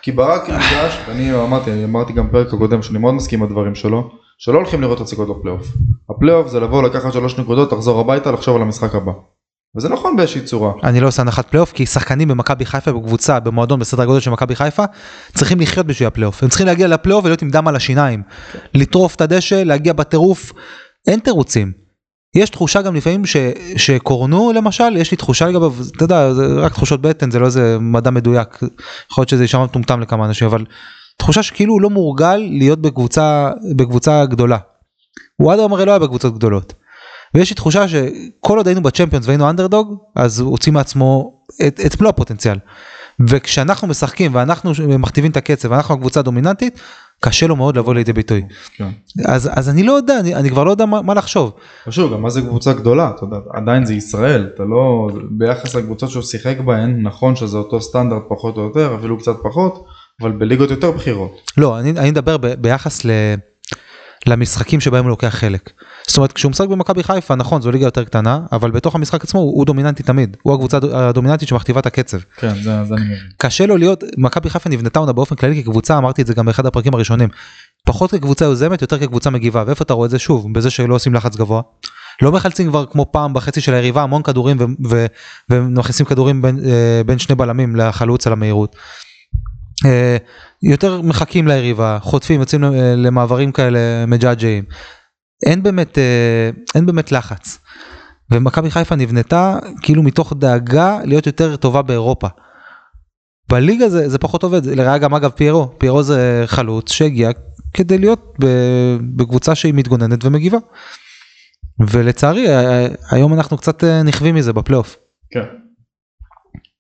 כי 0.02 0.12
ברק 0.12 0.50
נפגש, 0.50 1.00
ואני 1.08 1.34
אמרתי, 1.34 1.84
אמרתי 1.84 2.14
גם 2.14 2.28
בפרק 2.28 2.54
הקודם 2.54 2.82
שאני 2.82 3.00
מאוד 3.00 3.14
מסכים 3.14 3.40
עם 3.40 3.46
הדברים 3.46 3.76
שלו, 3.76 4.10
שלא 4.38 4.58
הולכים 4.58 4.82
לראות 4.82 5.02
הצגות 5.02 5.38
בפלייאוף. 5.38 5.68
הפלייאוף 6.10 6.48
זה 6.48 6.60
לבוא 6.60 6.84
לקחת 6.84 7.14
שלוש 7.14 7.40
נקודות, 7.40 7.72
לחזור 7.72 8.00
הביתה, 8.00 8.32
לחשוב 8.32 8.56
על 8.56 8.62
המשחק 8.62 8.96
הבא. 8.96 9.12
וזה 9.78 9.90
נכון 9.90 10.16
באיזושהי 10.16 10.42
צורה. 10.42 10.72
אני 10.84 11.00
לא 11.00 11.08
עושה 11.08 11.22
הנחת 11.22 11.50
פלייאוף 11.50 11.72
כי 11.72 11.86
שחקנים 11.86 12.28
במכבי 12.28 12.66
חיפה 12.66 12.94
בקבוצה 12.94 13.40
במועדון 13.40 13.80
בסדר 13.80 14.06
גודל 14.06 14.20
של 14.20 14.32
מכבי 14.32 14.56
חיפה 14.56 14.84
צריכים 15.34 15.60
לחיות 15.60 15.86
בשביל 15.86 16.08
הפלייאוף 16.08 16.44
הם 16.44 16.50
צריכים 16.50 16.68
להגיע 16.68 16.88
לפלייאוף 16.88 17.26
ולהיות 17.26 17.42
עם 17.42 17.50
דם 17.50 17.68
על 17.68 17.76
השיניים 17.76 18.24
לטרוף 18.74 19.16
את 19.16 19.22
הדשא 19.22 19.56
להגיע 19.56 19.94
בטירוף 19.94 20.54
אין 21.08 21.20
תירוצים. 21.20 21.88
יש 22.36 22.50
תחושה 22.50 22.82
גם 22.82 22.96
לפעמים 22.96 23.26
ש, 23.26 23.38
שקורנו 23.78 24.52
למשל 24.54 24.98
יש 24.98 25.12
לי 25.12 25.18
תחושה 25.18 25.48
לגביו 25.48 25.74
אתה 25.96 26.04
יודע 26.04 26.34
זה 26.34 26.46
רק 26.60 26.74
תחושות 26.74 27.02
בטן 27.02 27.32
זה 27.32 27.40
לא 27.40 27.46
איזה 27.46 27.78
מדע 27.80 28.10
מדויק 28.10 28.60
יכול 29.12 29.22
להיות 29.22 29.30
שזה 29.30 29.44
יישמע 29.44 29.64
מטומטם 29.64 30.00
לכמה 30.00 30.26
אנשים 30.26 30.48
אבל 30.48 30.66
תחושה 31.18 31.44
שכאילו 31.44 31.74
הוא 31.74 31.82
לא 31.82 31.90
מורגל 31.90 32.36
להיות 32.36 32.82
בקבוצה 32.82 33.52
בקבוצה 33.76 34.26
גדולה. 34.26 34.58
הוא 35.36 35.54
עד 35.54 35.60
היום 35.60 35.74
הרי 35.74 35.86
לא 35.86 35.92
היה 35.92 36.00
בקבוצות 36.00 36.34
גדולות. 36.34 36.74
ויש 37.34 37.50
לי 37.50 37.56
תחושה 37.56 37.88
שכל 37.88 38.58
עוד 38.58 38.68
היינו 38.68 38.82
בצ'מפיונס 38.82 39.26
והיינו 39.28 39.50
אנדרדוג 39.50 39.98
אז 40.16 40.40
הוא 40.40 40.52
הוציא 40.52 40.72
מעצמו 40.72 41.42
את, 41.68 41.80
את 41.86 42.02
מלוא 42.02 42.10
הפוטנציאל. 42.10 42.58
וכשאנחנו 43.28 43.88
משחקים 43.88 44.36
ואנחנו 44.36 44.72
מכתיבים 45.00 45.32
את 45.32 45.38
הקצב 45.38 45.72
ואנחנו 45.72 45.94
הקבוצה 45.94 46.20
הדומיננטית 46.20 46.80
קשה 47.20 47.48
לו 47.48 47.56
מאוד 47.56 47.78
לבוא 47.78 47.94
לידי 47.94 48.14
ביטוי. 48.14 48.44
כן. 48.78 48.90
אז, 49.26 49.50
אז 49.54 49.70
אני 49.70 49.84
לא 49.84 49.92
יודע 49.94 50.20
אני, 50.20 50.36
אני 50.36 50.50
כבר 50.50 50.64
לא 50.64 50.72
יודע 50.72 50.86
מה, 50.86 51.02
מה 51.02 51.14
לחשוב. 51.14 51.52
ושוב, 51.88 52.14
גם 52.14 52.22
מה 52.22 52.30
זה 52.30 52.42
קבוצה 52.42 52.74
גדולה, 52.74 53.12
אתה 53.16 53.24
יודע, 53.24 53.38
עדיין 53.54 53.86
זה 53.86 53.94
ישראל, 53.94 54.50
אתה 54.56 54.64
לא, 54.64 55.10
ביחס 55.30 55.76
לקבוצות 55.76 56.10
שהוא 56.10 56.24
שיחק 56.24 56.60
בהן, 56.60 57.02
נכון 57.02 57.36
שזה 57.36 57.58
אותו 57.58 57.82
סטנדרט 57.82 58.24
פחות 58.30 58.58
או 58.58 58.62
יותר, 58.62 58.96
אפילו 59.00 59.18
קצת 59.18 59.36
פחות, 59.44 59.86
אבל 60.22 60.32
בליגות 60.32 60.72
יותר 60.72 60.92
בכירות. 60.92 61.52
לא 61.58 61.80
אני, 61.80 61.90
אני 61.90 62.12
מדבר 62.12 62.38
ב, 62.38 62.48
ביחס 62.48 63.06
ל, 63.06 63.12
למשחקים 64.28 64.80
שבהם 64.80 65.04
הוא 65.04 65.10
לוקח 65.10 65.28
חלק. 65.28 65.70
זאת 66.08 66.18
אומרת 66.18 66.32
כשהוא 66.32 66.50
משחק 66.50 66.68
במכבי 66.68 67.04
חיפה 67.04 67.36
נכון 67.36 67.62
זו 67.62 67.72
ליגה 67.72 67.86
יותר 67.86 68.04
קטנה 68.04 68.40
אבל 68.52 68.72
בתוך 68.72 68.96
המשחק 68.96 69.24
עצמו 69.24 69.40
הוא, 69.40 69.58
הוא 69.58 69.66
דומיננטי 69.66 70.04
תמיד 70.04 70.38
הוא 70.42 70.54
הקבוצה 70.54 70.78
הדומיננטית 70.94 71.48
שמכתיבה 71.48 71.80
את 71.80 71.86
הקצב. 71.86 72.18
כן, 72.38 72.54
זה, 72.64 72.84
זה 72.84 72.96
אני. 72.96 73.16
קשה 73.38 73.66
לו 73.66 73.78
להיות 73.78 74.04
מכבי 74.18 74.50
חיפה 74.50 74.70
נבנתה 74.70 75.00
עונה 75.00 75.14
באופן 75.14 75.36
כללי 75.36 75.64
כקבוצה 75.64 75.98
אמרתי 75.98 76.22
את 76.22 76.28
זה 76.28 76.34
גם 76.34 76.46
באחד 76.46 76.66
הפרקים 76.66 76.94
הראשונים 76.94 77.30
פחות 77.86 78.12
כקבוצה 78.12 78.46
יוזמת 78.46 78.82
יותר 78.82 79.00
כקבוצה 79.00 79.30
מגיבה 79.30 79.64
ואיפה 79.68 79.84
אתה 79.84 79.94
רואה 79.94 80.06
את 80.06 80.12
זה 80.12 80.20
שוב 80.20 80.54
בזה 80.54 80.70
שלא 80.70 80.96
עושים 80.96 81.14
לחץ 81.14 81.36
גבוה. 81.36 81.62
לא 82.22 82.32
מחלצים 82.32 82.70
כבר 82.70 82.86
כמו 82.86 83.06
פעם 83.12 83.34
בחצי 83.34 83.62
של 83.62 83.74
היריבה 83.74 84.04
המון 84.04 84.24
כדורים 84.24 84.58
ו- 84.60 84.90
ו- 84.90 85.06
ומכניסים 85.50 86.06
כדורים 86.06 86.42
בין, 86.42 86.60
אה, 86.66 87.02
בין 87.06 87.20
שני 87.20 87.36
בלמים 87.36 87.76
לחלוץ 87.76 88.28
על 88.28 88.34
המהירות. 88.34 88.76
אה, 89.86 90.18
יותר 90.64 91.02
מחכים 91.02 91.48
ליריבה 91.48 91.98
חוטפים 92.02 92.40
יוצאים 92.40 92.64
למעברים 92.98 93.52
כאלה 93.52 94.06
מג'עג'עים. 94.08 94.64
אין 95.46 95.64
אה, 95.98 96.50
אין 96.76 96.86
באמת 96.86 97.12
לחץ. 97.12 97.60
ומכבי 98.32 98.72
חיפה 98.72 98.96
נבנתה 98.96 99.60
כאילו 99.82 100.04
מתוך 100.04 100.34
דאגה 100.34 101.00
להיות 101.04 101.26
יותר 101.26 101.56
טובה 101.56 101.82
באירופה. 101.82 102.28
בליגה 103.50 103.90
זה, 103.90 104.10
זה 104.10 104.18
פחות 104.18 104.44
עובד, 104.44 104.66
לראה 104.66 104.98
גם 104.98 105.14
אגב 105.14 105.32
פיירו, 105.32 105.72
פיירו 105.78 106.04
זה 106.04 106.44
חלוץ 106.46 106.92
שהגיע 106.92 107.30
כדי 107.74 107.98
להיות 107.98 108.36
בקבוצה 109.16 109.56
שהיא 109.56 109.74
מתגוננת 109.74 110.26
ומגיבה. 110.26 110.58
ולצערי 111.80 112.46
היום 113.12 113.34
אנחנו 113.34 113.58
קצת 113.58 113.84
אה, 113.84 114.04
נכווים 114.04 114.36
מזה 114.36 114.54
בפלייאוף, 114.54 114.98
כן. 115.32 115.46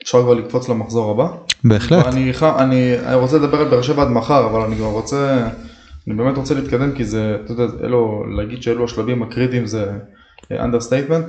אפשר 0.07 0.23
כבר 0.23 0.33
לקפוץ 0.33 0.69
למחזור 0.69 1.11
הבא? 1.11 1.27
בהחלט. 1.63 2.05
אני, 2.05 2.31
אני, 2.59 2.99
אני 2.99 3.15
רוצה 3.15 3.37
לדבר 3.37 3.61
על 3.61 3.67
באר 3.67 3.81
שבע 3.81 4.01
עד 4.01 4.07
מחר, 4.07 4.45
אבל 4.45 4.61
אני 4.61 4.75
כבר 4.75 4.87
רוצה, 4.87 5.47
אני 6.07 6.15
באמת 6.15 6.37
רוצה 6.37 6.53
להתקדם 6.53 6.91
כי 6.91 7.05
זה, 7.05 7.37
אתה 7.45 7.51
יודע, 7.51 7.63
אלו, 7.83 8.23
להגיד 8.37 8.63
שאלו 8.63 8.85
השלבים 8.85 9.23
הקריטיים 9.23 9.65
זה 9.65 9.91
אנדרסטייטמנט. 10.51 11.25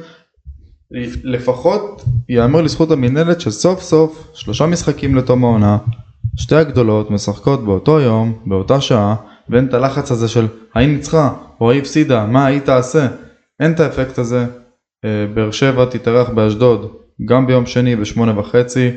לפחות 1.25 2.05
ייאמר 2.29 2.61
לזכות 2.61 2.91
המינהלת 2.91 3.41
שסוף 3.41 3.83
סוף 3.83 4.29
שלושה 4.35 4.67
משחקים 4.67 5.15
לתום 5.15 5.45
העונה, 5.45 5.79
שתי 6.37 6.57
הגדולות 6.57 7.11
משחקות 7.11 7.65
באותו 7.65 8.01
יום, 8.01 8.39
באותה 8.47 8.81
שעה, 8.81 9.15
ואין 9.49 9.67
את 9.67 9.75
הלחץ 9.75 10.11
הזה 10.11 10.29
של 10.29 10.47
האם 10.75 10.93
ניצחה 10.93 11.35
או 11.61 11.71
ההיא 11.71 11.81
הפסידה, 11.81 12.27
מה 12.27 12.47
היא 12.47 12.61
תעשה, 12.61 13.07
אין 13.61 13.73
את 13.73 13.81
האפקט 13.81 14.19
הזה. 14.19 14.47
אה, 15.05 15.27
באר 15.35 15.51
שבע 15.51 15.85
תתארח 15.85 16.29
באשדוד 16.29 16.93
גם 17.25 17.47
ביום 17.47 17.67
שני 17.67 17.97
בשמונה 17.97 18.39
וחצי, 18.39 18.91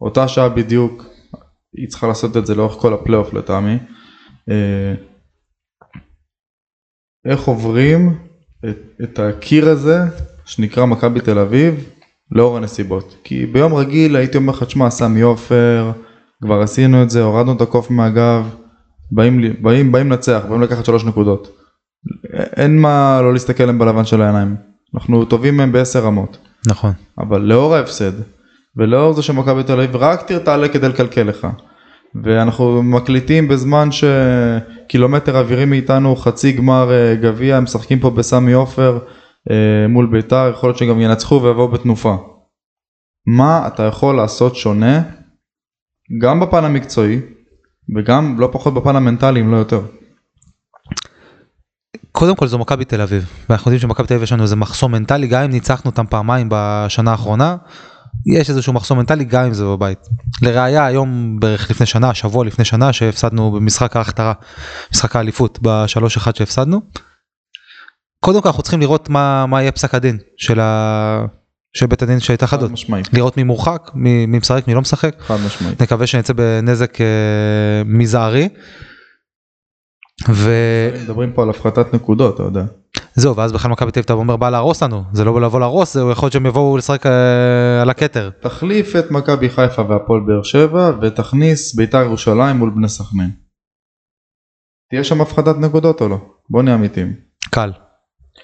אותה 0.00 0.28
שעה 0.28 0.48
בדיוק, 0.48 1.04
היא 1.76 1.88
צריכה 1.88 2.06
לעשות 2.06 2.36
את 2.36 2.46
זה 2.46 2.54
לאורך 2.54 2.72
כל 2.72 2.94
הפלייאוף 2.94 3.34
לטעמי. 3.34 3.78
אה, 4.50 4.94
איך 7.24 7.40
עוברים 7.40 8.18
את, 8.70 8.78
את 9.02 9.18
הקיר 9.18 9.68
הזה 9.68 9.98
שנקרא 10.44 10.84
מכבי 10.86 11.20
תל 11.20 11.38
אביב 11.38 11.88
לאור 12.30 12.56
הנסיבות. 12.56 13.16
כי 13.24 13.46
ביום 13.46 13.74
רגיל 13.74 14.16
הייתי 14.16 14.36
אומר 14.36 14.52
לך, 14.52 14.62
תשמע, 14.62 14.90
סמי 14.90 15.20
עופר, 15.20 15.92
כבר 16.42 16.60
עשינו 16.60 17.02
את 17.02 17.10
זה, 17.10 17.22
הורדנו 17.22 17.52
את 17.52 17.60
הקוף 17.60 17.90
מהגב, 17.90 18.54
באים, 19.10 19.40
באים, 19.62 19.92
באים 19.92 20.10
לנצח, 20.10 20.42
באים 20.48 20.62
לקחת 20.62 20.84
שלוש 20.84 21.04
נקודות. 21.04 21.58
אין 22.56 22.80
מה 22.80 23.20
לא 23.22 23.32
להסתכל 23.32 23.64
להם 23.64 23.78
בלבן 23.78 24.04
של 24.04 24.22
העיניים. 24.22 24.56
אנחנו 24.94 25.24
טובים 25.24 25.56
מהם 25.56 25.72
בעשר 25.72 26.04
רמות. 26.04 26.38
נכון. 26.66 26.92
אבל 27.18 27.40
לאור 27.40 27.74
ההפסד 27.74 28.12
ולאור 28.76 29.12
זה 29.12 29.22
שמכבי 29.22 29.62
תל 29.62 29.80
אביב 29.80 29.96
רק 29.96 30.32
תעלה 30.32 30.68
כדי 30.68 30.88
לקלקל 30.88 31.22
לך 31.22 31.46
ואנחנו 32.24 32.82
מקליטים 32.82 33.48
בזמן 33.48 33.88
שקילומטר 33.92 35.38
אווירי 35.38 35.64
מאיתנו 35.64 36.16
חצי 36.16 36.52
גמר 36.52 36.92
אה, 36.92 37.14
גביע 37.14 37.56
הם 37.56 37.64
משחקים 37.64 37.98
פה 38.00 38.10
בסמי 38.10 38.52
עופר 38.52 38.98
אה, 39.50 39.88
מול 39.88 40.06
ביתר 40.06 40.50
יכול 40.50 40.68
להיות 40.68 40.78
שגם 40.78 41.00
ינצחו 41.00 41.42
ויבואו 41.42 41.68
בתנופה. 41.68 42.16
מה 43.26 43.66
אתה 43.66 43.82
יכול 43.82 44.16
לעשות 44.16 44.56
שונה 44.56 45.02
גם 46.22 46.40
בפן 46.40 46.64
המקצועי 46.64 47.20
וגם 47.96 48.40
לא 48.40 48.48
פחות 48.52 48.74
בפן 48.74 48.96
המנטלי 48.96 49.40
אם 49.40 49.52
לא 49.52 49.56
יותר. 49.56 49.80
קודם 52.12 52.36
כל 52.36 52.46
זו 52.46 52.58
מכבי 52.58 52.84
תל 52.84 53.00
אביב, 53.00 53.26
ואנחנו 53.48 53.70
יודעים 53.70 53.80
שמכבי 53.80 54.06
תל 54.06 54.14
אביב 54.14 54.22
יש 54.22 54.32
לנו 54.32 54.42
איזה 54.42 54.56
מחסום 54.56 54.92
מנטלי, 54.92 55.26
גם 55.26 55.42
אם 55.42 55.50
ניצחנו 55.50 55.90
אותם 55.90 56.04
פעמיים 56.06 56.48
בשנה 56.50 57.10
האחרונה, 57.10 57.56
יש 58.26 58.50
איזשהו 58.50 58.72
מחסום 58.72 58.98
מנטלי 58.98 59.24
גם 59.24 59.44
אם 59.44 59.54
זה 59.54 59.64
בבית. 59.64 59.98
לראיה 60.42 60.86
היום 60.86 61.40
בערך 61.40 61.70
לפני 61.70 61.86
שנה, 61.86 62.14
שבוע 62.14 62.44
לפני 62.44 62.64
שנה 62.64 62.92
שהפסדנו 62.92 63.52
במשחק 63.52 63.96
ההכתרה, 63.96 64.32
משחק 64.92 65.16
האליפות 65.16 65.58
בשלוש 65.62 66.16
אחד 66.16 66.36
שהפסדנו. 66.36 66.80
קודם 68.20 68.42
כל 68.42 68.48
אנחנו 68.48 68.62
צריכים 68.62 68.80
לראות 68.80 69.08
מה, 69.08 69.46
מה 69.46 69.62
יהיה 69.62 69.72
פסק 69.72 69.94
הדין 69.94 70.18
של, 70.36 70.60
ה... 70.60 71.24
של 71.76 71.86
בית 71.86 72.02
הדין 72.02 72.20
של 72.20 72.32
ההתאחדות, 72.32 72.68
חד 72.68 72.72
משמעית. 72.72 73.08
לראות 73.12 73.36
מי 73.36 73.42
מורחק, 73.42 73.90
מי, 73.94 74.26
מי 74.26 74.38
משחק, 74.38 74.68
מי 74.68 74.74
לא 74.74 74.80
משחק. 74.80 75.14
חד 75.20 75.36
משמעית. 75.46 75.82
נקווה 75.82 76.06
שנצא 76.06 76.32
בנזק 76.32 77.00
אה, 77.00 77.06
מזערי. 77.84 78.48
ו... 80.30 80.50
מדברים 81.02 81.32
פה 81.32 81.42
על 81.42 81.50
הפחתת 81.50 81.94
נקודות 81.94 82.34
אתה 82.34 82.42
יודע. 82.42 82.64
זהו, 83.14 83.36
ואז 83.36 83.52
בכלל 83.52 83.70
מכבי 83.70 83.90
תל 83.90 83.98
אביב 84.00 84.04
אתה 84.04 84.12
אומר 84.12 84.36
בא 84.36 84.50
להרוס 84.50 84.82
לנו, 84.82 85.02
זה 85.12 85.24
לא 85.24 85.40
לבוא 85.40 85.60
להרוס, 85.60 85.94
זה 85.94 86.00
יכול 86.12 86.26
להיות 86.26 86.32
שהם 86.32 86.46
יבואו 86.46 86.76
לשחק 86.76 87.06
אה, 87.06 87.82
על 87.82 87.90
הכתר. 87.90 88.30
תחליף 88.40 88.96
את 88.96 89.10
מכבי 89.10 89.48
חיפה 89.50 89.82
והפועל 89.88 90.20
באר 90.20 90.42
שבע 90.42 90.90
ותכניס 91.02 91.74
ביתר 91.74 92.02
ירושלים 92.02 92.56
מול 92.56 92.70
בני 92.70 92.88
סכנין. 92.88 93.30
תהיה 94.90 95.04
שם 95.04 95.20
הפחדת 95.20 95.58
נקודות 95.58 96.00
או 96.00 96.08
לא? 96.08 96.18
בוא 96.50 96.62
נהיה 96.62 96.76
אמיתיים. 96.76 97.12
קל. 97.50 97.70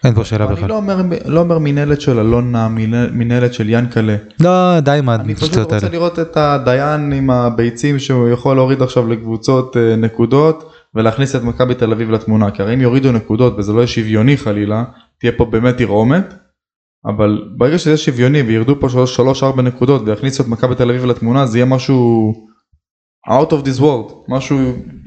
אין 0.05 0.15
פה 0.15 0.25
שאלה 0.25 0.45
אני 0.47 0.55
בכלל. 0.55 0.69
לא 0.69 0.77
אומר, 0.77 1.03
לא 1.27 1.41
אומר 1.41 1.59
מינהלת 1.59 2.01
של 2.01 2.19
אלונה, 2.19 2.69
מינהל- 2.69 3.11
מינהלת 3.13 3.55
של 3.55 3.69
ינקלה. 3.69 4.17
לא, 4.41 4.81
די 4.81 4.91
עם 4.99 5.11
אני 5.11 5.35
פשוט 5.35 5.57
רוצה. 5.57 5.89
לראות 5.89 6.19
את 6.19 6.37
הדיין 6.37 7.13
עם 7.13 7.31
הביצים 7.31 7.99
שהוא 7.99 8.29
יכול 8.29 8.57
להוריד 8.57 8.83
עכשיו 8.83 9.09
לקבוצות 9.09 9.77
אה, 9.77 9.97
נקודות 9.97 10.73
ולהכניס 10.95 11.37
את 11.37 11.43
מכבי 11.43 11.75
תל 11.75 11.93
אביב 11.93 12.11
לתמונה 12.11 12.51
כי 12.51 12.63
הרי 12.63 12.75
אם 12.75 12.81
יורידו 12.81 13.13
נקודות 13.13 13.55
וזה 13.59 13.73
לא 13.73 13.79
יהיה 13.79 13.87
שוויוני 13.87 14.37
חלילה 14.37 14.85
תהיה 15.21 15.33
פה 15.37 15.45
באמת 15.45 15.77
תרעומת 15.77 16.35
אבל 17.07 17.49
ברגע 17.57 17.79
שזה 17.79 17.91
יהיה 17.91 17.97
שוויוני 17.99 18.43
וירדו 18.43 18.81
פה 18.81 18.87
3-4 19.57 19.63
נקודות 19.63 20.03
ויכניסו 20.07 20.43
את 20.43 20.49
מכבי 20.49 20.75
תל 20.75 20.91
אביב 20.91 21.05
לתמונה 21.05 21.47
זה 21.47 21.59
יהיה 21.59 21.67
משהו 21.67 22.33
out 23.29 23.51
of 23.53 23.65
this 23.67 23.81
world 23.81 24.13
משהו 24.29 24.59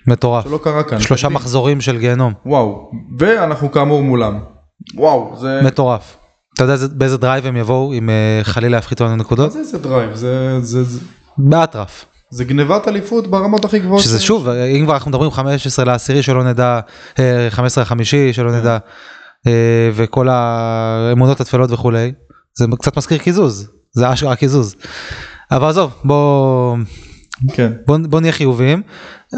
מטורף. 0.07 0.43
שלא 0.43 0.59
קרה 0.63 0.83
כאן. 0.83 0.99
חסר 0.99 1.21
תקדים. 1.27 1.35
מחזורים 1.35 1.81
של 1.81 1.97
גיהנום. 1.97 2.33
וואו 2.45 2.91
ואנחנו 3.19 3.71
כאמור 3.71 4.03
מולם. 4.03 4.39
וואו 4.95 5.35
זה 5.37 5.61
מטורף. 5.65 6.17
אתה 6.55 6.63
יודע 6.63 6.73
איזה- 6.73 6.87
באיזה 6.87 7.17
דרייב 7.17 7.45
הם 7.45 7.57
יבואו 7.57 7.93
אם 7.93 8.09
אה, 8.09 8.39
חלילה 8.43 8.77
יפחיתו 8.77 9.03
לנו 9.05 9.15
נקודות? 9.15 9.51
זה 9.51 9.59
איזה 9.59 9.77
דרייב 9.77 10.13
זה 10.15 10.59
זה 10.61 10.83
זה 10.83 10.99
באטרף. 11.37 12.05
זה 12.31 12.43
גנבת 12.43 12.87
אליפות 12.87 13.27
ברמות 13.27 13.65
הכי 13.65 13.79
גבוהות. 13.79 14.03
שזה. 14.03 14.19
שוב, 14.19 14.47
אם 14.49 14.85
כבר 14.85 14.93
אנחנו 14.93 15.09
מדברים 15.09 15.31
15 15.31 15.85
לעשירי 15.85 16.23
שלא 16.23 16.43
נדע, 16.43 16.79
אה, 17.19 17.47
15 17.49 17.81
לחמישי 17.81 18.33
שלא 18.33 18.51
נדע, 18.51 18.77
אה, 19.47 19.89
וכל 19.93 20.27
האמונות 20.29 21.41
הטפלות 21.41 21.71
וכולי, 21.71 22.11
זה 22.57 22.65
קצת 22.79 22.97
מזכיר 22.97 23.17
קיזוז, 23.17 23.67
זה 23.91 24.13
אשכרה 24.13 24.35
קיזוז. 24.35 24.75
אבל 25.51 25.67
עזוב, 25.67 25.91
בוא, 26.03 26.77
כן. 27.53 27.71
בוא, 27.87 27.97
בוא 27.97 28.19
נהיה 28.19 28.33
חיוביים. 28.33 28.81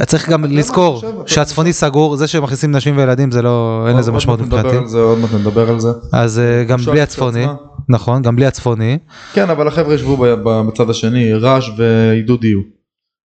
צריך 0.06 0.30
גם 0.30 0.46
לזכור 0.46 1.04
שהצפוני 1.26 1.74
סגור, 1.74 2.16
זה 2.16 2.28
שמכניסים 2.28 2.72
נשים 2.72 2.98
וילדים 2.98 3.32
זה 3.32 3.42
לא, 3.42 3.86
אין 3.88 3.98
לזה 3.98 4.12
משמעות 4.12 4.40
מבחינתי. 4.42 4.98
עוד 4.98 5.18
מעט 5.18 5.34
נדבר 5.34 5.70
על 5.70 5.80
זה. 5.80 5.90
אז 6.14 6.40
אה, 6.40 6.64
גם 6.64 6.80
בלי. 6.80 7.02
הצפוני, 7.02 7.46
נכון, 7.90 8.22
גם 8.22 8.36
בלי 8.36 8.46
הצפוני, 8.46 8.98
כן 9.34 9.50
אבל 9.50 9.68
החבר'ה 9.68 9.94
ישבו 9.94 10.18
בצד 10.44 10.90
השני 10.90 11.34
רעש 11.34 11.70
ועידוד 11.78 12.44
יהיו. 12.44 12.73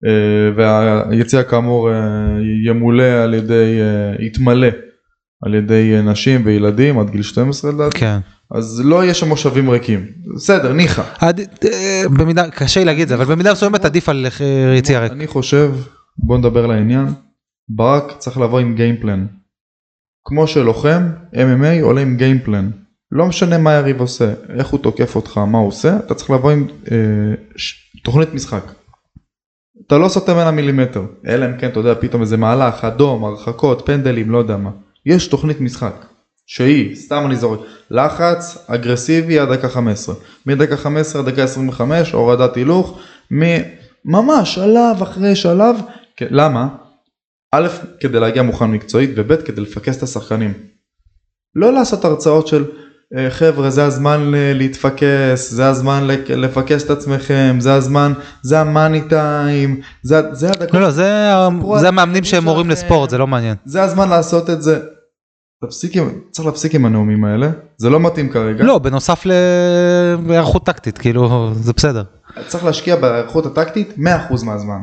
אה, 0.05 0.51
והיציע 0.57 1.43
כאמור 1.43 1.93
אה, 1.93 1.97
ימולא 2.67 3.03
על 3.03 3.35
ידי 3.35 3.79
אה, 3.81 4.25
יתמלא 4.27 4.69
על 5.45 5.55
ידי 5.55 5.97
נשים 6.05 6.43
וילדים 6.45 6.99
עד 6.99 7.11
גיל 7.11 7.23
12 7.23 7.73
לדעתי 7.73 7.99
כן. 7.99 8.19
אז 8.51 8.83
לא 8.85 9.05
יהיה 9.05 9.15
שם 9.15 9.29
מושבים 9.29 9.71
ריקים 9.71 10.07
בסדר 10.35 10.73
ניחא. 10.73 11.03
עד, 11.19 11.41
במידה, 12.19 12.51
קשה 12.51 12.85
להגיד 12.85 13.03
את 13.03 13.09
זה, 13.09 13.15
אבל 13.15 13.25
במידה 13.25 13.53
מסוימת 13.53 13.85
עדיף 13.85 14.09
על 14.09 14.27
אה, 14.41 14.75
יציע 14.77 15.01
ריק. 15.01 15.13
אני 15.13 15.27
חושב 15.27 15.73
בוא 16.19 16.39
נדבר 16.39 16.67
לעניין 16.67 17.07
ברק 17.69 18.13
צריך 18.19 18.39
לבוא 18.39 18.61
עם 18.61 18.75
גיימפלן. 18.75 19.27
כמו 20.25 20.47
שלוחם 20.47 21.03
MMA 21.35 21.83
עולה 21.83 22.01
עם 22.01 22.17
גיימפלן. 22.17 22.71
לא 23.13 23.27
משנה 23.27 23.59
מה 23.59 23.73
יריב 23.73 24.01
עושה 24.01 24.33
איך 24.49 24.69
הוא 24.69 24.81
תוקף 24.81 25.17
אותך 25.17 25.39
מה 25.39 25.59
הוא 25.59 25.69
עושה 25.69 25.97
אתה 25.97 26.15
צריך 26.15 26.31
לבוא 26.31 26.51
עם 26.51 26.67
אה, 26.91 26.97
ש... 27.57 27.75
תוכנית 28.05 28.35
משחק. 28.35 28.73
אתה 29.87 29.99
לא 29.99 30.09
סוטה 30.09 30.35
ממנה 30.35 30.51
מילימטר 30.51 31.03
אלא 31.27 31.47
אם 31.47 31.59
כן 31.59 31.69
אתה 31.69 31.81
יודע 31.81 31.95
פתאום 32.01 32.23
איזה 32.23 32.37
מהלך 32.37 32.85
אדום 32.85 33.25
הרחקות 33.25 33.83
פנדלים 33.87 34.31
לא 34.31 34.39
יודע 34.39 34.57
מה. 34.57 34.71
יש 35.07 35.27
תוכנית 35.29 35.61
משחק 35.61 36.07
שהיא 36.47 36.97
סתם 36.97 37.23
אני 37.27 37.37
זורק 37.37 37.61
לחץ 37.91 38.65
אגרסיבי 38.67 39.39
עד 39.39 39.53
דקה 39.53 39.69
15 39.69 40.15
מדקה 40.47 40.77
15 40.77 41.23
עד 41.23 41.29
דקה 41.29 41.43
25 41.43 42.13
הורדת 42.13 42.57
הילוך 42.57 42.99
ממש 44.05 44.55
שלב 44.55 45.03
אחרי 45.03 45.37
שלב. 45.37 45.77
כן, 46.17 46.27
למה? 46.31 46.69
א' 47.53 47.69
כדי 48.01 48.21
להגיע 48.21 48.43
מוכן 48.43 48.71
מקצועית 48.71 49.11
וב' 49.17 49.37
כדי 49.37 49.61
לפקס 49.61 49.99
את 49.99 50.03
השחקנים. 50.03 50.55
לא 51.55 51.73
לעשות 51.73 52.05
הרצאות 52.05 52.47
של 52.47 52.65
"אה, 52.65 52.86
חבר'ה 53.31 53.71
זה 53.71 53.85
הזמן 53.85 54.33
להתפקס 54.35 55.51
זה 55.51 55.69
הזמן 55.69 56.07
לפקס 56.29 56.85
את 56.85 56.91
עצמכם 56.91 57.57
זה 57.59 57.75
הזמן 57.75 58.13
זה 58.43 58.61
המאני 58.61 59.01
טיים 59.09 59.81
זה, 60.03 60.21
זה 60.33 60.49
הדקות 60.49 60.75
לא, 60.75 60.81
לא, 60.81 60.91
זה 60.91 61.39
זה 61.81 61.89
המאמנים 61.89 62.25
שהם 62.25 62.45
מורים. 62.45 62.71
לספורט, 62.71 63.11
זה 63.11 63.19
לא 63.19 63.27
מעניין. 63.27 63.57
זה 63.65 63.83
הזמן 63.83 64.09
לעשות 64.09 64.51
את 64.51 64.63
זה. 64.63 64.81
תפסיק 65.65 65.97
עם, 65.97 66.11
צריך 66.31 66.47
להפסיק 66.47 66.75
עם 66.75 66.85
הנאומים 66.85 67.25
האלה 67.25 67.51
זה 67.77 67.91
לא 67.91 68.01
מתאים 68.01 68.29
כרגע 68.29 68.65
לא, 68.65 68.79
בנוסף 68.79 69.27
להיערכות 70.27 70.67
טקטית, 70.67 70.99
כאילו, 70.99 71.51
זה 71.55 71.73
בסדר. 71.73 72.03
צריך 72.47 72.65
להשקיע 72.65 72.97
בהיערכות 72.97 73.47
הטקטית 73.47 73.95
100% 73.99 74.01
מהזמן 74.45 74.81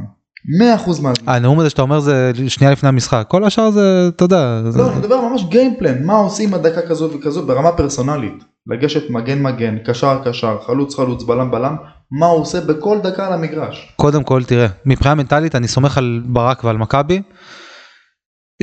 100% 0.78 0.88
מהזמן 0.88 1.14
הנאום 1.28 1.60
הזה 1.60 1.70
שאתה 1.70 1.82
אומר 1.82 2.00
זה 2.00 2.32
שנייה 2.48 2.72
לפני 2.72 2.90
המשחק, 2.90 3.26
כל 3.28 3.44
השאר 3.44 3.72
זה, 3.72 4.10
אתה 4.16 4.24
יודע, 4.24 4.62
לא, 4.76 4.92
אני 4.92 5.00
מדבר 5.00 5.22
ממש 5.22 5.44
גיימפלן, 5.44 6.06
מה 6.06 6.14
עושים 6.14 6.52
בדקה 6.52 6.82
כזאת 6.82 7.12
וכזאת 7.16 7.48
ברמה 7.48 7.72
פרסונלית. 7.72 8.44
לגשת 8.68 9.10
מגן 9.10 9.42
מגן, 9.42 9.78
קשר 9.86 10.22
קשר, 10.26 10.58
חלוץ 10.66 10.96
חלוץ, 10.96 11.24
בלם 11.24 11.52
בלם, 11.52 11.76
מה 12.12 12.26
הוא 12.26 12.42
עושה 12.42 12.62
בכל 12.62 13.00
דקה 13.04 13.28
על 13.28 13.34
המגרש. 13.34 13.94
קודם 13.96 14.24
כל 14.24 14.44
תראה, 14.44 14.68
מבחינה 14.86 15.16
מנטלית 15.16 15.56
אני 15.56 15.68
סומך 15.68 15.98
על 15.98 16.22
ברק 16.26 16.64
ועל 16.64 16.78
מכבי, 16.78 17.22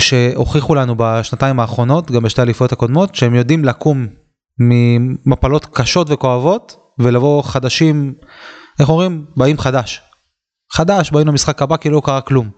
שהוכיחו 0.01 0.75
לנו 0.75 0.95
בשנתיים 0.99 1.61
האחרונות, 1.61 2.11
גם 2.11 2.23
בשתי 2.23 2.40
האליפויות 2.40 2.73
הקודמות, 2.73 3.14
שהם 3.14 3.35
יודעים 3.35 3.64
לקום 3.64 4.07
ממפלות 4.59 5.66
קשות 5.66 6.07
וכואבות, 6.11 6.77
ולבוא 6.99 7.43
חדשים, 7.43 8.14
איך 8.81 8.88
אומרים? 8.88 9.25
באים 9.37 9.59
חדש. 9.59 10.03
חדש, 10.72 11.11
באים 11.11 11.26
למשחק 11.26 11.62
הבא 11.62 11.76
כאילו 11.76 11.96
לא 11.96 12.02
קרה 12.04 12.20
כלום. 12.20 12.50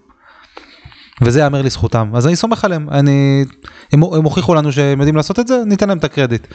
וזה 1.21 1.39
יאמר 1.39 1.61
לזכותם, 1.61 2.11
אז 2.15 2.27
אני 2.27 2.35
סומך 2.35 2.65
עליהם, 2.65 2.89
אני, 2.89 3.45
הם, 3.93 4.03
הם 4.03 4.23
הוכיחו 4.23 4.55
לנו 4.55 4.71
שהם 4.71 4.99
יודעים 4.99 5.15
לעשות 5.15 5.39
את 5.39 5.47
זה, 5.47 5.63
ניתן 5.65 5.87
להם 5.87 5.97
את 5.97 6.03
הקרדיט. 6.03 6.47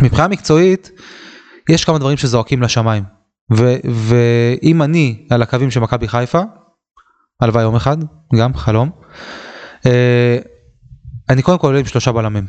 מבחינה 0.00 0.28
מקצועית, 0.28 0.90
יש 1.68 1.84
כמה 1.84 1.98
דברים 1.98 2.16
שזועקים 2.16 2.62
לשמיים. 2.62 3.04
ו, 3.52 3.76
ואם 3.84 4.82
אני 4.82 5.26
על 5.30 5.42
הקווים 5.42 5.70
של 5.70 5.80
מכבי 5.80 6.08
חיפה, 6.08 6.40
הלוואי 7.40 7.62
יום 7.62 7.76
אחד, 7.76 7.96
גם 8.36 8.54
חלום, 8.54 8.90
אה, 9.86 10.38
אני 11.28 11.42
קודם 11.42 11.58
כל 11.58 11.66
עולה 11.66 11.78
עם 11.78 11.86
שלושה 11.86 12.12
בלמים. 12.12 12.46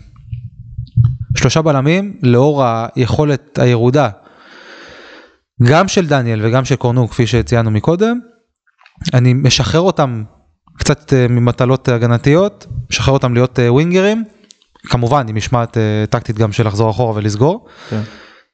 שלושה 1.37 1.61
בלמים 1.61 2.17
לאור 2.23 2.63
היכולת 2.65 3.59
הירודה 3.59 4.09
גם 5.63 5.87
של 5.87 6.07
דניאל 6.07 6.45
וגם 6.45 6.65
של 6.65 6.75
קורנו 6.75 7.07
כפי 7.07 7.27
שציינו 7.27 7.71
מקודם, 7.71 8.19
אני 9.13 9.33
משחרר 9.33 9.81
אותם 9.81 10.23
קצת 10.77 11.13
אה, 11.13 11.27
ממטלות 11.27 11.89
הגנתיות, 11.89 12.67
משחרר 12.91 13.13
אותם 13.13 13.33
להיות 13.33 13.59
אה, 13.59 13.73
ווינגרים, 13.73 14.23
כמובן 14.83 15.25
עם 15.29 15.35
משמעת 15.35 15.77
אה, 15.77 16.03
טקטית 16.09 16.37
גם 16.37 16.51
של 16.51 16.67
לחזור 16.67 16.89
אחורה 16.89 17.15
ולסגור. 17.15 17.67
כן. 17.89 18.01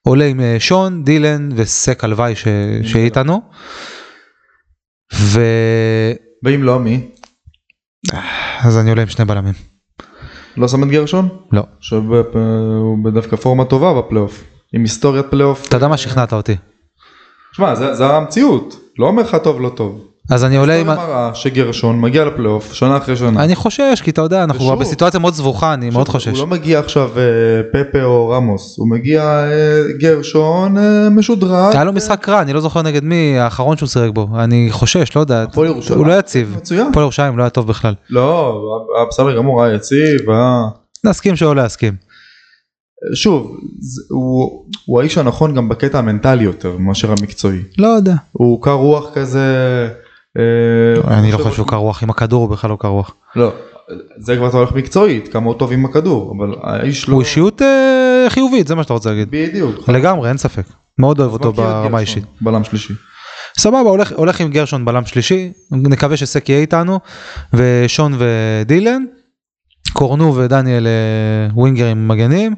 עולה 0.02 0.26
עם 0.26 0.42
שון, 0.60 1.04
דילן 1.04 1.50
וסק 1.56 2.04
הלוואי 2.04 2.36
ש... 2.36 2.48
שיהיה 2.84 3.06
איתנו. 3.06 3.42
ו... 5.14 5.42
ואם 6.44 6.64
לא, 6.64 6.80
מי? 6.80 7.08
אז 8.60 8.78
אני 8.78 8.90
עולה 8.90 9.02
עם 9.02 9.08
שני 9.08 9.26
בלמים. 9.26 9.54
לא 10.58 10.68
שם 10.68 10.84
את 10.84 10.88
גרשון? 10.88 11.30
לא. 11.52 11.64
שהוא 11.80 12.98
בדווקא 13.04 13.36
פורמה 13.36 13.66
טובה 13.66 14.02
בפלייאוף. 14.02 14.44
עם 14.74 14.82
היסטוריית 14.82 15.26
פלייאוף. 15.30 15.68
אתה 15.68 15.78
יודע 15.78 15.88
מה 15.88 15.98
שכנעת 15.98 16.34
אותי. 16.34 16.56
שמע, 17.58 17.76
זה, 17.76 17.94
זה 17.94 18.06
המציאות. 18.06 18.80
לא 19.00 19.08
אומר 19.08 19.24
לך 19.24 19.38
טוב 19.44 19.62
לא 19.62 19.70
טוב. 19.70 20.00
אז 20.30 20.46
אני 20.46 20.56
עולה 20.58 20.76
עם... 20.76 20.88
מראה 20.88 21.32
שגרשון 21.34 22.02
מגיע 22.02 22.26
לפלייאוף 22.26 22.74
שנה 22.74 22.98
אחרי 22.98 23.16
שנה. 23.16 23.44
אני 23.44 23.56
חושש 23.56 24.02
כי 24.04 24.12
אתה 24.12 24.22
יודע 24.22 24.44
אנחנו 24.44 24.66
כבר 24.66 24.76
בסיטואציה 24.76 25.20
מאוד 25.20 25.34
סבוכה 25.34 25.74
אני 25.74 25.90
מאוד 25.90 26.10
חושש. 26.10 26.28
הוא 26.28 26.38
לא 26.38 26.48
מגיע 26.48 26.80
עכשיו 26.80 27.10
אה, 27.18 27.24
פפה 27.72 28.04
או 28.04 28.30
רמוס. 28.30 28.76
הוא 28.78 28.90
מגיע 28.90 29.24
אה, 29.24 29.82
גרשון 30.00 30.78
אה, 30.78 31.10
משודרג. 31.10 31.74
היה 31.74 31.84
לו 31.84 31.94
משחק 31.94 32.30
רע 32.30 32.42
אני 32.42 32.54
לא 32.54 32.62
זוכר 32.62 32.82
נגד 32.82 33.04
מי 33.04 33.40
האחרון 33.40 33.78
שהוא 33.78 33.90
סירק 33.90 34.14
בו 34.14 34.28
אני 34.36 34.68
חושש 34.72 35.16
לא 35.16 35.22
יודע 35.22 35.44
הפועל 35.44 35.68
ירושלים. 35.68 36.00
הוא 36.00 36.08
לא 36.08 36.20
יציב. 36.20 36.54
מצוין. 36.58 36.88
הפועל 36.88 37.04
ירושלים 37.04 37.38
לא 37.38 37.44
היה 37.44 37.50
טוב 37.50 37.68
בכלל. 37.68 37.94
לא, 38.10 38.62
בסדר 39.10 39.38
גמור, 39.38 39.64
היה 39.64 39.76
יציב, 39.76 40.30
היה... 40.30 40.62
נסכים 41.04 41.36
שלא 41.36 41.56
להסכים. 41.56 42.07
שוב, 43.14 43.58
זה- 43.80 44.02
הוא, 44.10 44.66
הוא 44.86 45.00
האיש 45.02 45.18
הנכון 45.18 45.56
גם 45.56 45.70
בקטע 45.70 46.00
המנטלי 46.00 46.44
יותר 46.44 46.78
מאשר 46.78 47.12
המקצועי. 47.12 47.60
לא 47.78 47.88
יודע. 47.88 48.16
הוא 48.32 48.62
קר 48.64 48.72
רוח 48.74 49.10
כזה... 49.14 49.46
אה, 50.38 51.18
אני 51.18 51.32
לא 51.32 51.38
חושב 51.38 51.52
שהוא 51.52 51.68
קר 51.68 51.76
רוח 51.76 52.04
עם 52.04 52.10
הכדור 52.10 52.42
הוא 52.44 52.50
בכלל 52.50 52.70
לא 52.70 52.78
קר 52.80 52.88
רוח. 52.88 53.16
לא, 53.36 53.52
זה 54.20 54.36
כבר 54.36 54.48
אתה 54.50 54.58
הולך 54.58 54.72
מקצועית, 54.72 55.28
כמה 55.28 55.46
הוא 55.46 55.54
טוב 55.54 55.72
עם 55.72 55.86
הכדור, 55.86 56.36
אבל 56.38 56.56
האיש 56.64 57.10
לא... 57.10 57.14
הוא 57.14 57.22
אישיות 57.22 57.62
אה, 57.62 58.26
חיובית 58.30 58.68
זה 58.68 58.76
מה 58.76 58.84
שאתה 58.84 58.94
רוצה 58.94 59.10
להגיד. 59.10 59.28
בדיוק. 59.32 59.90
לגמרי 59.90 60.30
אין 60.30 60.38
ספק. 60.38 60.64
מאוד 61.00 61.20
אוהב 61.20 61.32
אותו 61.34 61.54
ברמה 61.54 61.98
האישית. 61.98 62.24
בלם 62.42 62.64
שלישי. 62.64 62.94
סבבה 63.58 63.80
הולך, 63.90 64.12
הולך 64.16 64.42
עם 64.42 64.50
גרשון 64.50 64.86
בלם 64.86 65.06
שלישי 65.06 65.52
נקווה 65.72 66.18
שסק 66.18 66.50
יהיה 66.50 66.62
איתנו 66.62 67.00
ושון 67.54 68.14
ודילן. 68.20 69.04
קורנו 69.98 70.36
ודניאל 70.36 70.88
אה, 70.88 71.54
ווינגרים 71.54 72.08
מגנים, 72.08 72.56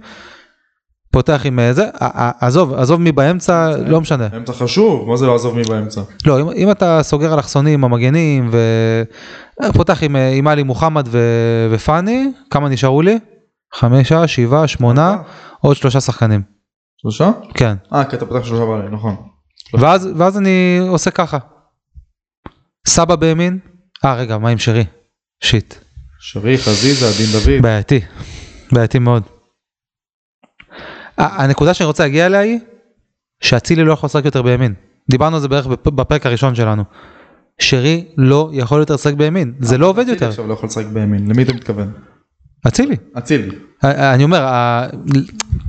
פותח 1.11 1.41
עם 1.45 1.59
אה, 1.59 1.73
זה, 1.73 1.89
ע- 2.01 2.31
עזוב, 2.45 2.73
עזוב 2.73 3.01
מי 3.01 3.11
באמצע, 3.11 3.71
לא 3.87 4.01
משנה. 4.01 4.27
אמצע 4.37 4.53
חשוב, 4.53 5.09
מה 5.09 5.17
זה 5.17 5.27
לעזוב 5.27 5.55
מי 5.55 5.63
באמצע? 5.63 6.01
לא, 6.25 6.41
אם, 6.41 6.49
אם 6.55 6.71
אתה 6.71 6.99
סוגר 7.03 7.33
אלכסונים, 7.33 7.83
המגנים, 7.83 8.49
ופותח 9.69 10.03
עם, 10.03 10.15
אה, 10.15 10.29
עם 10.29 10.47
עלי 10.47 10.63
מוחמד 10.63 11.07
ו, 11.11 11.19
ופאני, 11.71 12.31
כמה 12.51 12.69
נשארו 12.69 13.01
לי? 13.01 13.19
חמישה, 13.73 14.27
שבעה, 14.27 14.67
שמונה, 14.67 15.17
עוד 15.61 15.75
שלושה 15.75 16.01
שחקנים. 16.01 16.41
שלושה? 17.01 17.31
כן. 17.53 17.75
אה, 17.93 18.05
כי 18.05 18.15
אתה 18.15 18.25
פותח 18.25 18.45
שלושה 18.45 18.65
בעלי, 18.65 18.89
נכון. 18.91 19.15
ואז, 19.73 20.09
ואז 20.15 20.37
אני 20.37 20.79
עושה 20.89 21.11
ככה. 21.11 21.37
סבא 22.87 23.15
בימין, 23.15 23.59
אה 24.05 24.15
רגע, 24.15 24.37
מה 24.37 24.49
עם 24.49 24.57
שרי? 24.57 24.85
שיט. 25.43 25.73
שרי, 26.19 26.57
חזיזה, 26.57 27.05
דין 27.17 27.27
דוד. 27.31 27.61
בעייתי, 27.63 27.99
בעייתי 28.71 28.99
מאוד. 28.99 29.23
הנקודה 31.17 31.73
שאני 31.73 31.87
רוצה 31.87 32.03
להגיע 32.03 32.25
אליה 32.25 32.39
היא 32.39 32.59
שאצילי 33.43 33.83
לא 33.83 33.93
יכול 33.93 34.07
לשחק 34.07 34.25
יותר 34.25 34.41
בימין. 34.41 34.73
דיברנו 35.11 35.35
על 35.35 35.41
זה 35.41 35.47
בערך 35.47 35.65
בפ- 35.67 35.89
בפרק 35.89 36.25
הראשון 36.25 36.55
שלנו. 36.55 36.83
שרי 37.61 38.05
לא 38.17 38.49
יכול 38.53 38.79
יותר 38.79 38.93
לשחק 38.93 39.13
בימין, 39.13 39.53
זה 39.59 39.77
לא 39.77 39.87
עובד 39.87 39.99
אצילי 40.01 40.13
יותר. 40.15 40.27
עכשיו 40.29 40.47
לא 40.47 40.53
יכול 40.53 40.67
לשחק 40.69 40.85
בימין, 40.85 41.27
למי 41.27 41.43
אתה 41.43 41.53
מתכוון? 41.53 41.91
אצילי. 42.67 42.95
אצילי. 43.17 43.49
אני 43.83 44.23
אומר, 44.23 44.45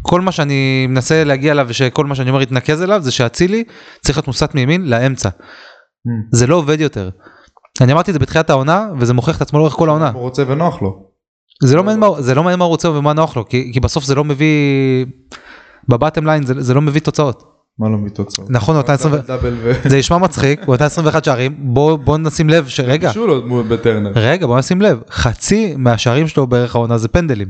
כל 0.02 0.20
מה 0.20 0.32
שאני 0.32 0.86
מנסה 0.86 1.24
להגיע 1.24 1.52
אליו 1.52 1.66
ושכל 1.68 2.06
מה 2.06 2.14
שאני 2.14 2.30
אומר 2.30 2.42
יתנקז 2.42 2.82
אליו 2.82 3.02
זה 3.02 3.10
שאצילי 3.10 3.64
צריך 4.00 4.18
להיות 4.18 4.26
מוסט 4.26 4.54
מימין 4.54 4.90
לאמצע. 4.90 5.28
זה 6.32 6.46
לא 6.46 6.56
עובד 6.56 6.80
יותר. 6.80 7.10
אני 7.80 7.92
אמרתי 7.92 8.10
את 8.10 8.14
זה 8.14 8.18
בתחילת 8.18 8.50
העונה 8.50 8.88
וזה 8.98 9.14
מוכיח 9.14 9.36
את 9.36 9.42
עצמו 9.42 9.58
לאורך 9.58 9.72
כל 9.72 9.88
העונה. 9.88 10.10
הוא 10.10 10.22
רוצה 10.22 10.42
ונוח 10.46 10.82
לו. 10.82 11.02
זה 11.62 11.76
לא 11.76 11.84
מעניין 11.84 12.00
מה- 12.00 12.22
זה 12.22 12.34
לא 12.34 12.42
מעניין 12.42 12.58
מה 12.58 12.64
הוא 12.64 12.70
רוצה 12.70 12.90
ומה 12.90 13.12
נוח 13.12 13.36
לו 13.36 13.48
כי, 13.48 13.70
כי 13.72 13.80
בסוף 13.80 14.04
זה 14.04 14.14
לא 14.14 14.24
מביא 14.24 15.06
בבטם 15.88 16.26
ליין 16.26 16.46
זה, 16.46 16.54
זה 16.58 16.74
לא 16.74 16.80
מביא 16.80 17.00
תוצאות 17.00 17.42
מה 17.78 17.88
לא 17.88 17.98
מביא 17.98 18.10
תוצאות? 18.10 18.50
נכון 18.50 18.74
הוא 18.76 18.82
נתן 18.82 18.92
20 18.92 19.14
דאבל 19.14 19.26
דאבל 19.26 19.54
ו... 19.62 19.72
זה 19.88 19.98
נשמע 19.98 20.18
מצחיק 20.18 20.60
הוא 20.66 20.74
נתן 20.74 20.84
21 20.84 21.24
שערים 21.24 21.54
בוא 21.58 21.96
בוא 21.96 22.18
נשים 22.18 22.48
לב 22.48 22.68
שרגע. 22.68 23.10
רגע 24.14 24.46
בוא 24.46 24.58
נשים 24.58 24.82
לב 24.82 25.00
חצי 25.10 25.74
מהשערים 25.76 26.28
שלו 26.28 26.46
בערך 26.46 26.74
העונה 26.74 26.98
זה 26.98 27.08
פנדלים. 27.08 27.48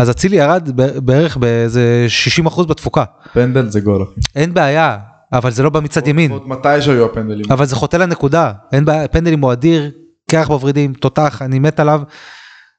אז 0.00 0.10
אצילי 0.10 0.36
ירד 0.36 0.68
בערך 1.04 1.36
באיזה 1.36 2.06
60% 2.46 2.66
בתפוקה 2.66 3.04
פנדל 3.32 3.68
זה 3.68 3.80
גול 3.80 4.02
אחי. 4.02 4.20
אין 4.36 4.54
בעיה 4.54 4.98
אבל 5.32 5.50
זה 5.50 5.62
לא 5.62 5.70
בא 5.70 5.80
מצד 5.80 6.08
ימין 6.08 6.30
עוד 6.30 6.48
מתי 6.48 6.82
שהיו 6.82 7.04
הפנדלים. 7.04 7.44
אבל 7.50 7.66
זה 7.66 7.76
חוטא 7.76 7.96
לנקודה 7.96 8.52
אין 8.72 8.84
בעיה 8.84 9.08
פנדלים 9.08 9.40
הוא 9.40 9.52
אדיר 9.52 9.90
קרח 10.30 10.48
בוורידים 10.48 10.92
תותח 10.92 11.42
אני 11.42 11.58
מת 11.58 11.80
עליו. 11.80 12.02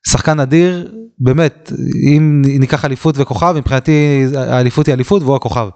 שחקן 0.08 0.40
אדיר 0.40 0.92
באמת 1.20 1.72
אם 2.08 2.42
ניקח 2.46 2.86
אליפות 2.86 3.16
וכוכב 3.18 3.54
מבחינתי 3.58 4.26
האליפות 4.38 4.88
היא 4.88 4.94
אליפות 4.94 5.24
והוא 5.24 5.36
הכוכב. 5.36 5.70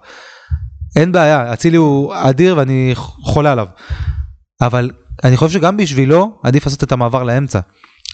אין 0.96 1.12
בעיה 1.12 1.52
אצילי 1.52 1.76
הוא 1.76 2.14
אדיר 2.16 2.56
ואני 2.56 2.92
חולה 2.94 3.52
עליו. 3.52 3.66
אבל 4.60 4.90
אני 5.24 5.36
חושב 5.36 5.52
שגם 5.58 5.76
בשבילו 5.76 6.38
עדיף 6.42 6.66
לעשות 6.66 6.82
את 6.82 6.92
המעבר 6.92 7.22
לאמצע. 7.22 7.60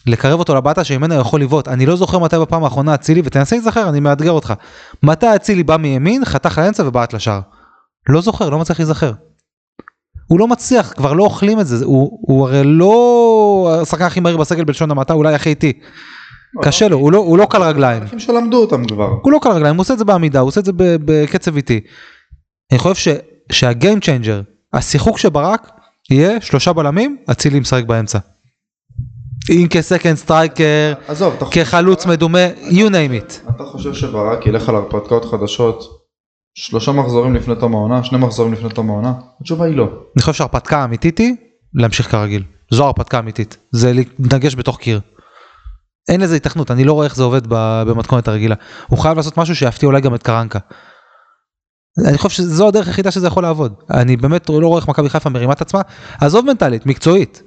לקרב 0.07 0.39
אותו 0.39 0.55
לרחבה 0.55 0.85
שממנו 0.85 1.15
הוא 1.15 1.21
יכול 1.21 1.41
לבעוט 1.41 1.69
אני 1.69 1.87
לא 1.87 1.97
זוכר 1.97 2.19
מתי 2.19 2.39
בפעם 2.39 2.65
האחרונה 2.65 2.95
אצילי 2.95 3.23
ותנסה 3.25 3.57
להיזכר 3.57 3.89
אני 3.89 4.01
מאתגר 4.01 4.31
אותך. 4.31 4.55
מתי 5.03 5.37
אצילי 5.37 5.63
בא 5.63 5.77
מימין 5.77 6.25
חתך 6.25 6.59
לאמצע 6.59 6.83
ובעט 6.87 7.13
לשער. 7.13 7.41
לא 8.09 8.21
זוכר 8.21 8.51
לא 8.51 8.59
מצליח 8.59 8.79
להיזכר. 8.79 9.13
הוא 10.27 10.39
לא 10.39 10.49
מצליח 10.49 10.93
כבר 10.97 11.13
לא 11.13 11.23
אוכלים 11.25 11.61
את 11.61 11.67
זה 11.67 11.85
הוא, 11.85 12.19
הוא 12.23 12.49
הרי 12.49 12.61
לא 12.65 13.79
השחקן 13.83 14.05
הכי 14.05 14.21
מהיר 14.21 14.37
בסגל 14.37 14.65
בלשון 14.65 14.91
המעטה 14.91 15.15
אולי 15.15 15.35
הכי 15.35 15.51
איטי. 15.51 15.73
קשה 16.63 16.89
לו 16.89 16.97
הוא 16.97 17.13
לא, 17.13 17.19
הוא 17.19 17.39
לא 17.39 17.47
קל 17.51 17.63
רגליים. 17.63 18.03
אנשים 18.03 18.19
שלמדו 18.19 18.57
אותם 18.61 18.85
כבר. 18.85 19.09
הוא 19.23 19.33
לא 19.33 19.39
קל 19.43 19.51
רגליים, 19.51 19.75
הוא 19.77 19.81
עושה 19.81 19.93
את 19.95 19.99
זה 19.99 20.05
בעמידה, 20.05 20.41
הוא 20.41 20.49
עושה 20.49 20.61
את 20.61 20.65
זה 20.65 20.73
בקצב 20.77 21.57
איטי. 21.57 21.81
אני 22.73 22.79
חושב 22.79 22.95
ש, 22.95 23.09
שה 23.53 23.74
game 23.74 24.01
changer, 24.01 24.41
השיחוק 24.73 25.19
של 25.19 25.29
ברק, 25.29 25.71
יהיה 26.11 26.41
שלושה 26.41 26.73
בלמים, 26.73 27.17
אצילי 27.31 27.61
משחק 27.61 27.85
באמצע. 27.85 28.19
אם 29.51 29.67
כ 29.71 29.82
second 29.82 30.15
striker, 30.17 30.93
כחלוץ 31.51 32.03
שברק- 32.03 32.13
מדומה, 32.13 32.47
you 32.69 32.89
name 32.91 33.29
it. 33.29 33.51
אתה 33.57 33.65
חושב 33.65 33.95
שברק 33.95 34.47
ילך 34.47 34.69
על 34.69 34.75
הרפתקאות 34.75 35.25
חדשות 35.25 36.00
שלושה 36.55 36.93
מחזורים 36.93 37.35
לפני 37.35 37.55
תום 37.57 37.75
העונה, 37.75 38.05
שני 38.05 38.19
מחזורים 38.19 38.53
לפני 38.53 38.69
תום 38.69 38.91
העונה? 38.91 39.13
התשובה 39.41 39.67
היא 39.67 39.77
לא. 39.77 39.85
אני 39.85 40.21
חושב 40.21 40.33
שההרפתקה 40.33 40.79
האמיתית 40.79 41.19
היא 41.19 41.35
להמשיך 41.75 42.11
כרגיל. 42.11 42.43
זו 42.71 42.85
ההרפתקה 42.85 43.17
האמיתית, 43.17 43.57
זה 43.71 43.93
להתנגש 43.93 44.55
בתוך 44.55 44.79
קיר. 44.79 45.01
אין 46.09 46.21
לזה 46.21 46.37
היתכנות, 46.37 46.71
אני 46.71 46.85
לא 46.85 46.93
רואה 46.93 47.05
איך 47.05 47.17
זה 47.17 47.23
עובד 47.23 47.43
במתכונת 47.87 48.29
הרגילה. 48.29 48.55
הוא 48.87 48.99
חייב 48.99 49.17
לעשות 49.17 49.39
משהו 49.39 49.57
שיפתיע 49.57 49.87
אולי 49.87 50.01
גם 50.01 50.15
את 50.15 50.23
קרנקה. 50.23 50.59
אני 52.09 52.19
חושב 52.19 52.37
שזו 52.37 52.69
הדרך 52.69 52.87
היחידה 52.87 53.11
שזה 53.11 53.27
יכול 53.27 53.43
לעבוד. 53.43 53.75
אני 53.91 54.17
באמת 54.17 54.49
לא 54.49 54.67
רואה 54.67 54.81
איך 54.81 54.89
מכבי 54.89 55.09
חיפה 55.09 55.31
מרימה 55.31 55.53
את 55.53 55.61
עצמה, 55.61 55.81
עזוב 56.21 56.47
מנטלית, 56.47 56.87
מקצועית. 56.87 57.43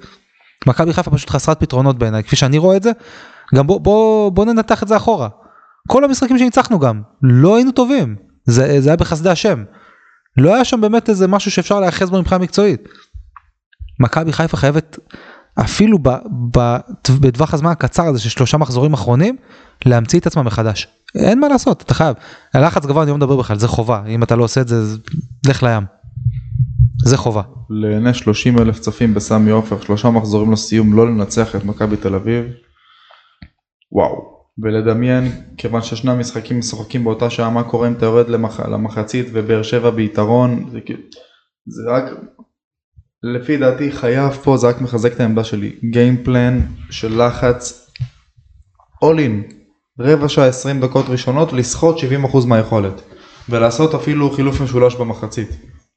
מכבי 0.66 0.92
חיפה 0.92 1.10
פשוט 1.10 1.30
חסרת 1.30 1.60
פתרונות 1.60 1.98
בעיניי, 1.98 2.22
כפי 2.22 2.36
שאני 2.36 2.58
רואה 2.58 2.76
את 2.76 2.82
זה, 2.82 2.90
גם 3.54 3.66
בוא, 3.66 3.80
בוא, 3.80 4.30
בוא 4.32 4.44
ננתח 4.44 4.82
את 4.82 4.88
זה 4.88 4.96
אחורה. 4.96 5.28
כל 5.88 6.04
המשחקים 6.04 6.38
שניצחנו 6.38 6.78
גם, 6.78 7.02
לא 7.22 7.56
היינו 7.56 7.72
טובים, 7.72 8.16
זה, 8.44 8.80
זה 8.80 8.88
היה 8.88 8.96
בחסדי 8.96 9.30
השם. 9.30 9.64
לא 10.36 10.54
היה 10.54 10.64
שם 10.64 10.80
באמת 10.80 11.08
איזה 11.08 11.28
משהו 11.28 11.50
שאפשר 11.50 11.80
להיאחז 11.80 12.10
בו 12.10 12.20
מבחינה 12.20 12.38
מקצועית. 12.38 12.88
מכבי 14.00 14.32
חיפה 14.32 14.56
חייבת 14.56 14.98
אפילו 15.60 15.98
ב, 16.02 16.08
ב, 16.56 16.76
בטווח 17.20 17.54
הזמן 17.54 17.70
הקצר 17.70 18.06
הזה 18.06 18.20
של 18.20 18.28
שלושה 18.28 18.56
מחזורים 18.56 18.92
אחרונים 18.92 19.36
להמציא 19.86 20.18
את 20.18 20.26
עצמה 20.26 20.42
מחדש. 20.42 20.88
אין 21.14 21.40
מה 21.40 21.48
לעשות 21.48 21.82
אתה 21.82 21.94
חייב. 21.94 22.16
הלחץ 22.54 22.86
גבוה 22.86 23.02
אני 23.02 23.10
לא 23.10 23.16
מדבר 23.16 23.36
בכלל 23.36 23.58
זה 23.58 23.68
חובה 23.68 24.02
אם 24.06 24.22
אתה 24.22 24.36
לא 24.36 24.44
עושה 24.44 24.60
את 24.60 24.68
זה 24.68 24.96
לך 25.46 25.62
לים. 25.62 25.82
זה 27.04 27.16
חובה. 27.16 27.42
לעיני 27.70 28.14
30 28.14 28.58
אלף 28.58 28.78
צופים 28.78 29.14
בסמי 29.14 29.50
עופר, 29.50 29.80
שלושה 29.80 30.10
מחזורים 30.10 30.52
לסיום 30.52 30.94
לא 30.94 31.06
לנצח 31.06 31.56
את 31.56 31.64
מכבי 31.64 31.96
תל 31.96 32.14
אביב. 32.14 32.44
וואו. 33.92 34.33
ולדמיין, 34.62 35.32
כיוון 35.56 35.82
ששני 35.82 36.10
המשחקים 36.10 36.58
משחקים 36.58 37.04
באותה 37.04 37.30
שעה, 37.30 37.50
מה 37.50 37.62
קורה 37.62 37.88
אם 37.88 37.92
אתה 37.92 38.06
יורד 38.06 38.28
למח... 38.28 38.60
למחצית 38.60 39.26
ובאר 39.32 39.62
שבע 39.62 39.90
ביתרון, 39.90 40.70
זה 40.72 40.80
זה 41.66 41.82
רק, 41.90 42.04
לפי 43.22 43.56
דעתי 43.56 43.92
חייב 43.92 44.32
פה, 44.32 44.56
זה 44.56 44.68
רק 44.68 44.80
מחזק 44.80 45.12
את 45.12 45.20
העמדה 45.20 45.44
שלי, 45.44 45.76
גיימפלן 45.90 46.60
של 46.90 47.22
לחץ, 47.22 47.90
all 49.04 49.18
in, 49.18 49.52
רבע 50.00 50.28
שעה 50.28 50.46
20 50.46 50.80
דקות 50.80 51.06
ראשונות, 51.08 51.52
לסחוט 51.52 51.96
70% 52.32 52.46
מהיכולת, 52.46 53.00
ולעשות 53.48 53.94
אפילו 53.94 54.30
חילוף 54.30 54.60
משולש 54.60 54.94
במחצית, 54.94 55.48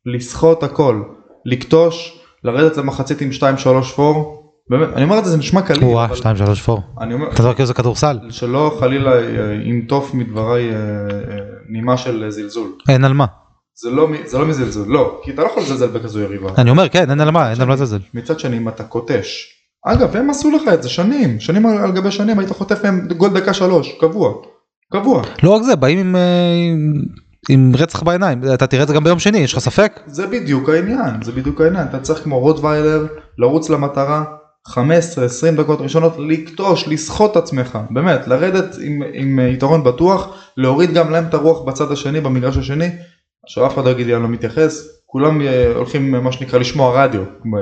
לסחוט 0.06 0.64
הכל, 0.64 1.04
לקטוש, 1.46 2.22
לרדת 2.44 2.78
למחצית 2.78 3.22
עם 3.22 3.30
2-3 3.84 3.84
פור, 3.96 4.37
באמת, 4.70 4.88
אני 4.96 5.04
אומר 5.04 5.20
את 5.20 5.26
זה, 5.26 5.32
זה 5.32 5.38
נשמע 5.38 5.62
קליל, 5.62 5.84
אבל 5.84 6.16
2 6.16 6.36
3 6.36 6.70
4. 6.70 6.82
אני 7.02 7.14
אומר, 7.14 7.32
אתה 7.32 7.44
זורק 7.44 7.62
איזה 7.62 7.74
כדורסל 7.74 8.20
שלא 8.30 8.78
חלילה 8.80 9.12
אה, 9.14 9.22
ינטוף 9.64 10.14
מדבריי 10.14 10.70
אה, 10.70 10.76
אה, 10.76 11.38
נימה 11.70 11.98
של 11.98 12.24
אה, 12.24 12.32
זלזול. 12.32 12.72
אין 12.90 13.06
על 13.06 13.14
מה. 13.14 13.26
זה 13.82 13.90
לא, 13.90 14.08
זה 14.26 14.38
לא 14.38 14.46
מזלזול, 14.46 14.88
לא, 14.88 15.22
כי 15.24 15.32
אתה 15.32 15.42
לא 15.42 15.48
יכול 15.48 15.64
לזלזל 15.64 15.88
בכזו 15.88 16.20
יריבה. 16.20 16.50
אני 16.58 16.70
אומר 16.70 16.90
כן 16.90 17.10
אין 17.10 17.22
על 17.22 17.32
מה 17.32 17.52
אין 17.52 17.62
על 17.62 17.68
מה 17.68 17.74
לזלזל. 17.74 18.00
מצד 18.14 18.40
שני 18.40 18.58
אם 18.58 18.70
אתה 18.70 18.84
קוטש. 18.84 19.54
אגב 19.86 20.16
הם 20.16 20.30
עשו 20.30 20.52
לך 20.52 20.64
את 20.74 20.84
זה 20.84 20.90
שנים, 20.90 21.40
שנים 21.40 21.66
על, 21.66 21.92
גבי 21.92 22.12
שנים 22.12 22.40
היית 22.40 22.52
חוטף 22.52 22.84
מהם 22.84 23.08
גול 23.18 23.30
דקה 23.30 23.54
שלוש, 23.54 23.98
קבוע, 24.00 24.34
קבוע. 24.94 25.22
לא 25.44 25.50
רק 25.50 25.62
זה 25.62 25.76
באים 25.76 26.00
עם, 26.00 26.16
אה, 26.16 26.22
עם, 26.70 26.94
עם 27.50 27.72
רצח 27.78 28.04
בעיניים 28.04 28.42
אתה 28.54 28.68
תראה 28.68 28.84
את 28.84 28.88
זה 28.88 28.94
גם 28.94 29.04
ביום 29.04 29.20
שני 29.20 29.38
יש 29.38 29.54
לך 29.54 29.60
ספק? 29.60 30.00
זה 30.06 30.28
בדיוק 30.28 30.70
העניין, 30.70 31.24
זה 31.24 31.32
בדיוק 31.32 31.62
העניין, 31.62 31.88
אתה 31.88 32.00
צריך 32.00 32.24
כמו 32.24 32.40
רוטוויילר 32.40 33.08
לרוץ 33.38 33.70
למטרה 33.70 34.24
15-20 34.70 34.76
דקות 35.58 35.82
ראשונות 35.82 36.14
לקטוש, 36.20 36.88
לסחוט 36.88 37.32
את 37.32 37.38
עצמך, 37.38 37.78
באמת, 37.90 38.28
לרדת 38.28 38.76
עם, 38.82 39.02
עם 39.14 39.40
יתרון 39.54 39.84
בטוח, 39.84 40.28
להוריד 40.58 40.94
גם 40.94 41.10
להם 41.10 41.26
את 41.30 41.34
הרוח 41.34 41.62
בצד 41.62 41.92
השני, 41.92 42.22
במגרש 42.22 42.58
השני, 42.58 42.90
שאף 43.48 43.74
אחד 43.74 43.86
לא 43.86 43.90
יגיד 43.90 44.08
לי 44.08 44.16
אני 44.16 44.24
לא 44.24 44.30
מתייחס, 44.30 44.88
כולם 45.06 45.42
אה, 45.42 45.72
הולכים 45.76 46.12
מה 46.12 46.32
שנקרא 46.32 46.60
לשמוע 46.60 47.04
רדיו, 47.04 47.22
כמו- 47.42 47.58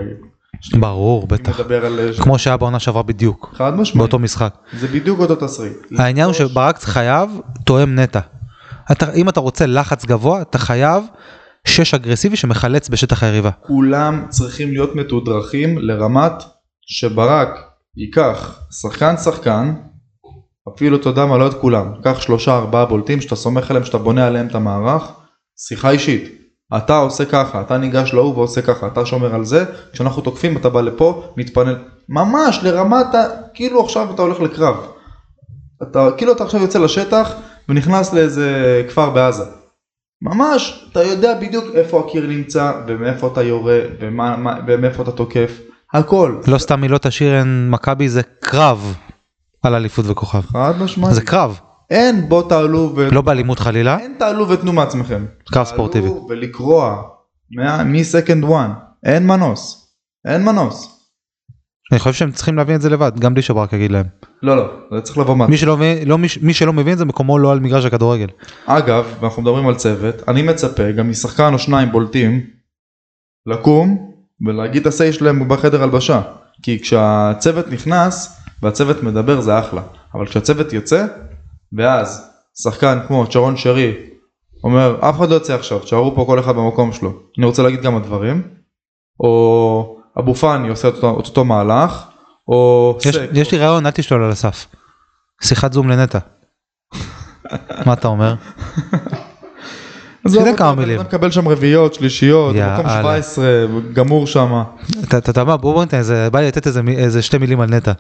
ברור 0.80 1.28
בטח. 1.28 1.60
על... 1.60 2.00
כמו 2.22 2.40
שהיה 2.40 2.58
בעונה 2.58 2.80
שעברה 2.80 3.04
בדיוק 3.04 3.54
חד 3.58 3.76
משמעית, 3.76 3.98
באותו 3.98 4.20
משחק. 4.20 4.56
זה 4.80 4.88
בדיוק 4.88 5.20
אותו 5.20 5.36
תסריט. 5.36 5.74
העניין 5.98 6.26
הוא 6.26 6.34
שברק 6.34 6.80
חייב 6.80 7.30
תואם 7.64 8.00
נטע. 8.00 8.20
אתה, 8.92 9.14
אם 9.14 9.30
אתה 9.30 9.40
רוצה 9.40 9.66
לחץ 9.66 10.06
גבוה 10.06 10.42
אתה 10.42 10.58
חייב 10.58 11.04
שש 11.68 11.94
אגרסיבי 11.94 12.36
שמחלץ 12.36 12.90
בשטח 12.90 13.24
היריבה. 13.24 13.50
כולם 13.62 14.26
צריכים 14.30 14.72
להיות 14.72 14.96
מתודרכים 14.96 15.78
לרמת 15.78 16.32
שברק 16.86 17.50
ייקח 17.98 18.60
שחקן 18.82 19.18
שחקן, 19.18 19.74
אפילו 20.76 20.98
אתה 20.98 21.10
יודע 21.10 21.26
מה 21.26 21.38
לא 21.38 21.48
את 21.48 21.54
כולם, 21.54 21.92
קח 22.04 22.22
שלושה 22.22 22.58
ארבעה 22.58 22.86
בולטים 22.86 23.22
שאתה 23.22 23.36
סומך 23.36 23.70
עליהם 23.70 23.86
שאתה 23.86 23.98
בונה 23.98 24.28
עליהם 24.28 24.48
את 24.48 24.56
המערך, 24.56 25.12
שיחה 25.58 25.90
אישית, 25.90 26.42
אתה 26.78 26.98
עושה 26.98 27.26
ככה, 27.26 27.62
אתה 27.62 27.78
ניגש 27.78 28.14
להוא 28.14 28.36
ועושה 28.36 28.62
ככה, 28.62 28.88
אתה 28.88 29.06
שומר 29.06 29.36
על 29.36 29.46
זה, 29.46 29.66
כשאנחנו 29.94 30.22
תוקפים 30.22 30.58
אתה 30.58 30.70
בא 30.70 30.82
לפה, 30.82 31.24
מתפנל, 31.38 31.76
ממש 32.10 32.60
לרמת. 32.64 33.08
כאילו 33.54 33.84
עכשיו 33.84 34.14
אתה 34.14 34.22
הולך 34.22 34.40
לקרב. 34.40 34.76
אתה 35.84 36.10
כאילו 36.18 36.32
אתה 36.32 36.44
עכשיו 36.44 36.62
יוצא 36.62 36.80
לשטח 36.80 37.34
ונכנס 37.70 38.14
לאיזה 38.14 38.84
כפר 38.90 39.10
בעזה. 39.10 39.44
ממש, 40.22 40.88
אתה 40.92 41.04
יודע 41.04 41.40
בדיוק 41.40 41.66
איפה 41.74 42.00
הקיר 42.00 42.28
נמצא 42.28 42.72
ומאיפה 42.88 43.28
אתה 43.28 43.44
יורה 43.44 43.80
ומה, 44.00 44.38
מה, 44.38 44.60
ומאיפה 44.68 45.04
אתה 45.04 45.12
תוקף, 45.12 45.60
הכל. 45.98 46.42
לא 46.48 46.58
סתם 46.58 46.82
מילות 46.82 47.06
השיר 47.06 47.40
אין 47.40 47.70
מכבי 47.70 48.10
זה 48.10 48.22
קרב 48.40 48.96
על 49.64 49.76
אליפות 49.76 50.06
וכוכב. 50.08 50.42
חד 50.42 50.74
משמעית. 50.80 51.16
זה 51.16 51.22
קרב, 51.22 51.60
אין 51.90 52.30
בוא 52.30 52.50
תעלו 52.50 52.94
ו... 52.96 53.10
לא 53.12 53.22
באלימות 53.22 53.60
חלילה. 53.60 53.98
אין 54.00 54.16
תעלו 54.20 54.50
ותנו 54.50 54.74
מעצמכם. 54.74 55.26
קרב 55.52 55.66
ספורטיבי. 55.66 56.08
תעלו 56.08 56.28
ולקרוע 56.30 57.02
מ-second 57.86 58.44
one, 58.44 58.72
אין 59.06 59.28
מנוס. 59.28 59.88
אין 60.28 60.46
מנוס. 60.46 60.92
אני 61.92 62.00
חושב 62.00 62.14
שהם 62.14 62.32
צריכים 62.32 62.58
להבין 62.58 62.76
את 62.76 62.82
זה 62.82 62.90
לבד, 62.90 63.20
גם 63.20 63.34
בלי 63.34 63.42
שברק 63.42 63.74
יגיד 63.74 63.92
להם. 63.92 64.06
לא 64.44 64.58
לא, 64.58 64.64
זה 64.96 65.02
צריך 65.02 65.18
לבוא 65.18 65.36
מה... 65.36 65.48
מי 65.48 65.58
שלא 65.58 65.78
לא, 66.06 66.18
מי, 66.18 66.28
מי 66.42 66.54
שלא 66.54 66.74
מבין 66.74 66.98
זה 66.98 67.06
מקומו 67.06 67.40
לא 67.40 67.52
על 67.52 67.60
מגרש 67.60 67.86
הכדורגל. 67.86 68.28
אגב, 68.66 69.06
ואנחנו 69.20 69.42
מדברים 69.42 69.68
על 69.68 69.76
צוות, 69.76 70.16
אני 70.28 70.42
מצפה 70.42 70.92
גם 70.92 71.10
משחקן 71.10 71.54
או 71.54 71.60
שניים 71.60 71.92
בולטים 71.92 72.42
לקום 73.46 74.15
ולהגיד 74.48 74.88
את 74.88 74.94
ה-say 74.94 75.14
שלהם 75.14 75.48
בחדר 75.48 75.84
הלבשה. 75.84 76.22
כי 76.64 76.80
כשהצוות 76.80 77.68
נכנס 77.68 78.42
והצוות 78.62 79.04
מדבר 79.04 79.42
זה 79.42 79.60
אחלה, 79.60 79.82
אבל 80.14 80.26
כשהצוות 80.26 80.74
יוצא 80.74 81.06
ואז 81.78 82.32
שחקן 82.64 83.00
כמו 83.08 83.32
שרון 83.32 83.58
שרי 83.58 83.94
אומר 84.64 85.10
אף 85.10 85.18
אחד 85.18 85.30
לא 85.30 85.34
יוצא 85.34 85.56
עכשיו, 85.56 85.80
תשארו 85.80 86.16
פה 86.16 86.24
כל 86.28 86.40
אחד 86.40 86.56
במקום 86.56 86.94
שלו, 86.94 87.14
אני 87.38 87.46
רוצה 87.46 87.64
להגיד 87.64 87.82
כמה 87.82 88.00
דברים, 88.00 88.42
או 89.20 89.98
אבו 90.20 90.36
פאני 90.36 90.70
עושה 90.70 90.88
את 90.88 90.94
אותו, 90.94 91.10
אותו 91.10 91.46
מהלך, 91.46 92.06
או 92.48 92.98
יש, 93.06 93.16
סק, 93.16 93.30
יש 93.34 93.52
לי 93.52 93.58
רעיון, 93.58 93.86
אל 93.86 93.92
תשלול 93.92 94.24
על 94.24 94.32
הסף. 94.32 94.68
שיחת 95.44 95.74
זום 95.74 95.90
לנטע. 95.90 96.20
מה 97.86 97.94
אתה 97.94 98.08
אומר? 98.08 98.36
עזוב 100.26 100.42
תדע 100.42 100.52
אותו, 100.52 100.58
כמה 100.64 100.76
מילים. 100.76 100.96
אדם 101.00 101.06
מקבל 101.08 101.32
שם 101.32 101.48
רביעיות, 101.48 101.94
שלישיות. 101.94 102.56
מקום 102.56 102.90
17, 102.90 103.46
גמור 103.94 104.28
שם. 104.28 104.62
אתה 105.04 105.18
אתה 105.18 105.30
יודע 105.30 105.44
מה 105.44 105.58
בוא 105.58 105.74
בוא 105.74 105.84
ניתן 105.84 106.02
בא 106.32 106.40
לי 106.40 106.48
לתת 106.48 106.68
איזה 106.98 107.22
שתי 107.22 107.38
מילים 107.38 107.60
על 107.62 107.70
נטע. 107.70 107.92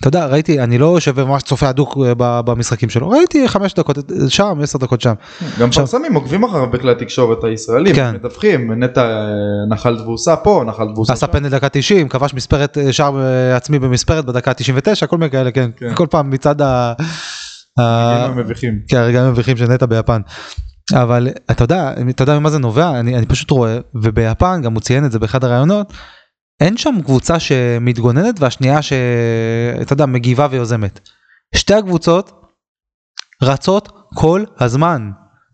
אתה 0.00 0.08
יודע 0.08 0.26
ראיתי 0.26 0.60
אני 0.60 0.78
לא 0.78 0.86
יושב 0.86 1.12
וממש 1.16 1.42
צופה 1.42 1.68
הדוק 1.68 1.98
אה, 2.06 2.12
במשחקים 2.42 2.90
שלו 2.90 3.08
ראיתי 3.10 3.48
חמש 3.48 3.74
דקות 3.74 3.98
אה, 3.98 4.30
שם 4.30 4.58
עשר 4.62 4.78
דקות 4.78 5.00
שם 5.00 5.12
גם 5.58 5.68
עכשיו- 5.68 5.86
פרסמים 5.86 6.14
עוקבים 6.14 6.44
אחריו 6.44 6.70
בכלי 6.70 6.90
התקשורת 6.92 7.44
הישראלים, 7.44 7.94
כן. 7.94 8.14
מדווחים, 8.14 8.72
נטע 8.72 9.00
אה, 9.02 9.26
נחל 9.70 9.98
תבוסה 9.98 10.36
פה, 10.36 10.64
נחל 10.66 10.86
תבוסה 10.94 11.12
עשה. 11.12 11.26
פנדל 11.26 11.48
דקה 11.48 11.68
90 11.68 12.08
כבש 12.08 12.34
מספרת 12.34 12.78
שער 12.90 13.20
עצמי 13.56 13.78
במספרת 13.78 14.24
בדקה 14.24 14.54
99 14.54 15.06
כל 15.06 15.18
מיני 15.18 15.30
כאלה 15.30 15.50
כן 15.50 15.70
כן. 15.76 15.94
כל 15.94 16.06
פעם 16.10 16.30
מצד. 16.30 16.62
ה- 16.62 16.92
הרגעים 17.78 18.38
המביכים. 18.38 18.78
כן, 18.88 18.96
הרגעים 18.96 19.24
המביכים 19.24 19.56
של 19.56 19.66
נטע 19.66 19.86
ביפן. 19.86 20.20
אבל 20.94 21.28
אתה 21.50 21.64
יודע, 21.64 21.92
אתה 22.10 22.22
יודע 22.22 22.38
ממה 22.38 22.50
זה 22.50 22.58
נובע? 22.58 23.00
אני, 23.00 23.18
אני 23.18 23.26
פשוט 23.26 23.50
רואה, 23.50 23.78
וביפן, 23.94 24.62
גם 24.62 24.74
הוא 24.74 24.80
ציין 24.80 25.04
את 25.04 25.12
זה 25.12 25.18
באחד 25.18 25.44
הראיונות, 25.44 25.92
אין 26.60 26.76
שם 26.76 26.94
קבוצה 27.04 27.40
שמתגוננת 27.40 28.40
והשנייה 28.40 28.82
שאתה 28.82 29.92
יודע, 29.92 30.06
מגיבה 30.06 30.48
ויוזמת. 30.50 31.08
שתי 31.54 31.74
הקבוצות 31.74 32.42
רצות 33.42 33.88
כל 34.14 34.44
הזמן. 34.60 35.10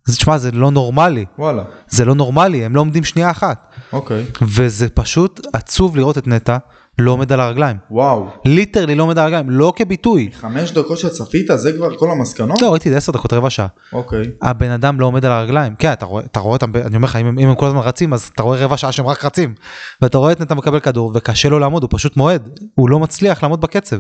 זה, 0.06 0.16
תשמע, 0.16 0.38
זה 0.38 0.50
לא 0.50 0.70
נורמלי, 0.70 1.24
וואלה, 1.38 1.64
זה 1.88 2.04
לא 2.04 2.14
נורמלי, 2.14 2.64
הם 2.64 2.74
לא 2.74 2.80
עומדים 2.80 3.04
שנייה 3.04 3.30
אחת. 3.30 3.68
אוקיי. 3.92 4.24
וזה 4.42 4.88
פשוט 4.88 5.46
עצוב 5.52 5.96
לראות 5.96 6.18
את 6.18 6.26
נטע 6.26 6.58
לא 6.98 7.10
עומד 7.10 7.32
על 7.32 7.40
הרגליים. 7.40 7.76
וואו, 7.90 8.26
ליטרלי 8.44 8.94
לא 8.94 9.02
עומד 9.02 9.18
על 9.18 9.24
הרגליים, 9.24 9.50
לא 9.50 9.72
כביטוי. 9.76 10.30
חמש 10.32 10.72
דקות 10.72 10.98
שצפית 10.98 11.46
זה 11.54 11.72
כבר 11.72 11.96
כל 11.96 12.10
המסקנות? 12.10 12.62
לא, 12.62 12.70
ראיתי 12.70 12.88
את 12.88 12.92
זה 12.92 12.98
10 12.98 13.12
דקות, 13.12 13.32
רבע 13.32 13.50
שעה. 13.50 13.66
אוקיי. 13.92 14.30
הבן 14.42 14.70
אדם 14.70 15.00
לא 15.00 15.06
עומד 15.06 15.24
על 15.24 15.32
הרגליים 15.32 15.74
כן 15.76 15.92
אתה 15.92 16.04
רואה 16.06 16.24
אתה 16.24 16.40
רואה 16.40 16.52
אותם 16.52 16.72
אני 16.76 16.96
אומר 16.96 17.04
לך 17.08 17.16
אם, 17.16 17.26
הם- 17.26 17.38
אם 17.38 17.48
הם 17.48 17.54
כל 17.54 17.66
הזמן 17.66 17.78
רצים 17.80 18.12
אז 18.12 18.30
אתה 18.34 18.42
רואה 18.42 18.58
רבע 18.64 18.76
שעה 18.76 18.92
שהם 18.92 19.06
רק 19.06 19.24
רצים 19.24 19.54
ואתה 20.02 20.18
רואה 20.18 20.32
את 20.32 20.40
נטע 20.40 20.54
מקבל 20.54 20.80
כדור 20.80 21.12
וקשה 21.14 21.48
לו 21.48 21.58
לעמוד 21.58 21.82
הוא 21.82 21.88
פשוט 21.92 22.16
מועד 22.16 22.48
הוא 22.74 22.90
לא 22.90 22.98
מצליח 23.00 23.42
לעמוד 23.42 23.60
בקצב. 23.60 23.96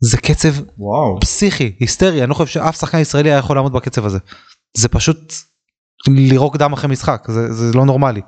זה 0.00 0.16
קצב 0.16 0.48
וואו. 0.78 1.20
פסיכי 1.20 1.72
היסטרי 1.80 2.20
אני 2.22 2.30
לא 2.30 2.34
חושב 2.34 2.52
שאף 2.52 2.76
שחקן 2.80 2.98
ישראלי 2.98 3.30
היה 3.30 3.38
יכול 3.38 3.56
לעמוד 3.56 3.72
בקצב 3.72 4.06
הזה. 4.06 4.18
זה 4.76 4.88
פשוט 4.88 5.32
לירוק 6.08 6.56
דם 6.56 6.72
אחרי 6.72 6.90
משחק 6.90 7.24
זה, 7.28 7.52
זה 7.52 7.72
לא 7.78 7.84
נורמלי. 7.84 8.20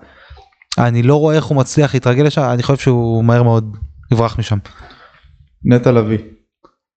אני 0.79 1.03
לא 1.03 1.17
רואה 1.17 1.37
איך 1.37 1.45
הוא 1.45 1.57
מצליח 1.57 1.95
להתרגל 1.95 2.23
לשם 2.23 2.43
אני 2.43 2.63
חושב 2.63 2.83
שהוא 2.83 3.25
מהר 3.25 3.43
מאוד 3.43 3.77
יברח 4.13 4.39
משם. 4.39 4.59
נטע 5.65 5.93
לביא. 5.93 6.19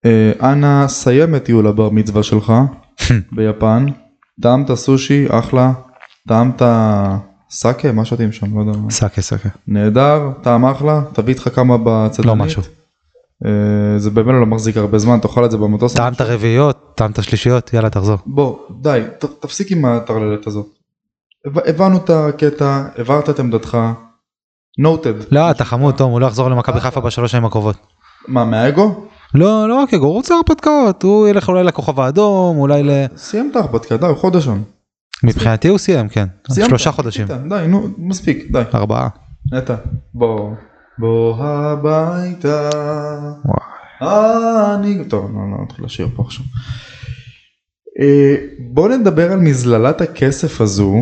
אה, 0.06 0.32
אנא 0.52 0.88
סיים 0.88 1.36
את 1.36 1.44
טיול 1.44 1.68
הבר 1.68 1.90
מצווה 1.90 2.24
שלך 2.24 2.54
ביפן. 3.36 3.86
טעמת 4.42 4.74
סושי, 4.74 5.26
אחלה. 5.30 5.74
טעמת 6.28 6.62
סאקה, 7.50 7.92
מה 7.92 8.06
שותים 8.06 8.32
שם? 8.32 8.58
לא 8.60 8.64
יודע. 8.66 8.80
מה. 8.80 8.92
סאקה 8.92 9.22
סאקה. 9.22 9.50
נהדר, 9.68 10.30
טעם 10.42 10.66
אחלה, 10.66 11.02
תביא 11.14 11.34
איתך 11.34 11.50
כמה 11.56 11.78
בצדנית. 11.84 12.26
לא 12.28 12.36
משהו. 12.36 12.62
אה, 13.46 13.52
זה 14.00 14.10
באמת 14.10 14.36
לא 14.40 14.46
מחזיק 14.46 14.78
הרבה 14.78 14.98
זמן, 14.98 15.20
תאכל 15.20 15.46
את 15.46 15.52
זה 15.52 15.58
במטוס. 15.58 15.94
טעמת 15.94 16.22
רביעיות 16.22 16.94
טעמת 16.96 17.24
שלישיות 17.24 17.74
יאללה 17.74 17.90
תחזור. 17.90 18.18
בוא, 18.26 18.58
די, 18.82 19.02
ת, 19.20 19.26
תפסיק 19.26 19.72
עם 19.72 19.86
הטרללת 19.86 20.48
הזאת. 20.48 20.66
הב- 21.46 21.60
הבנו 21.70 21.98
את 21.98 22.10
הקטע, 22.10 22.84
הבהרת 22.98 23.30
את 23.30 23.40
עמדתך. 23.40 23.78
נוטד. 24.78 25.14
לא 25.32 25.52
אתה 25.52 25.66
חמוד 25.66 25.96
תום 25.96 26.12
הוא 26.12 26.22
לא 26.22 26.26
יחזור 26.26 26.50
למכבי 26.50 26.80
חיפה 26.80 27.02
בשלוש 27.02 27.32
שנים 27.32 27.46
הקרובות. 27.46 27.78
מה, 28.28 28.46
מהאגו? 28.46 29.06
לא, 29.34 29.70
לא 29.70 29.76
רק 29.76 29.94
אגו, 29.94 30.06
הוא 30.06 30.14
רוצה 30.14 30.36
הרפתקאות, 30.36 31.04
הוא 31.04 31.28
ילך 31.28 31.50
אולי 31.50 31.64
לכוכב 31.64 32.00
האדום, 32.00 32.58
אולי 32.58 32.84
ל... 32.84 32.90
סיים 33.18 33.50
את 33.52 33.56
ההרפתקה, 33.56 33.98
די, 33.98 34.08
חודש 34.16 34.46
שם. 34.46 34.62
מבחינתי 35.24 35.68
הוא 35.68 35.78
סיים, 35.78 36.10
כן. 36.10 36.26
שלושה 36.54 36.92
חודשים. 36.92 37.28
די, 37.28 37.34
די, 37.50 37.68
נו, 37.68 37.88
מספיק, 37.98 38.46
די. 38.52 38.62
ארבעה. 38.74 39.08
נטע, 39.52 39.76
בוא. 40.14 40.52
בוא 40.98 41.36
הביתה. 41.44 42.70
אני... 44.76 45.06
טוב, 45.10 45.32
לא, 45.34 45.40
לא 45.52 45.64
נתחיל 45.64 45.86
לשיר 45.86 46.08
פה 46.16 46.24
עכשיו. 46.24 46.46
אה, 48.02 48.36
בוא 48.60 48.90
נדבר 48.90 49.32
על 49.32 49.40
מזללת 49.40 50.02
הכסף 50.02 50.62
הזו, 50.62 50.94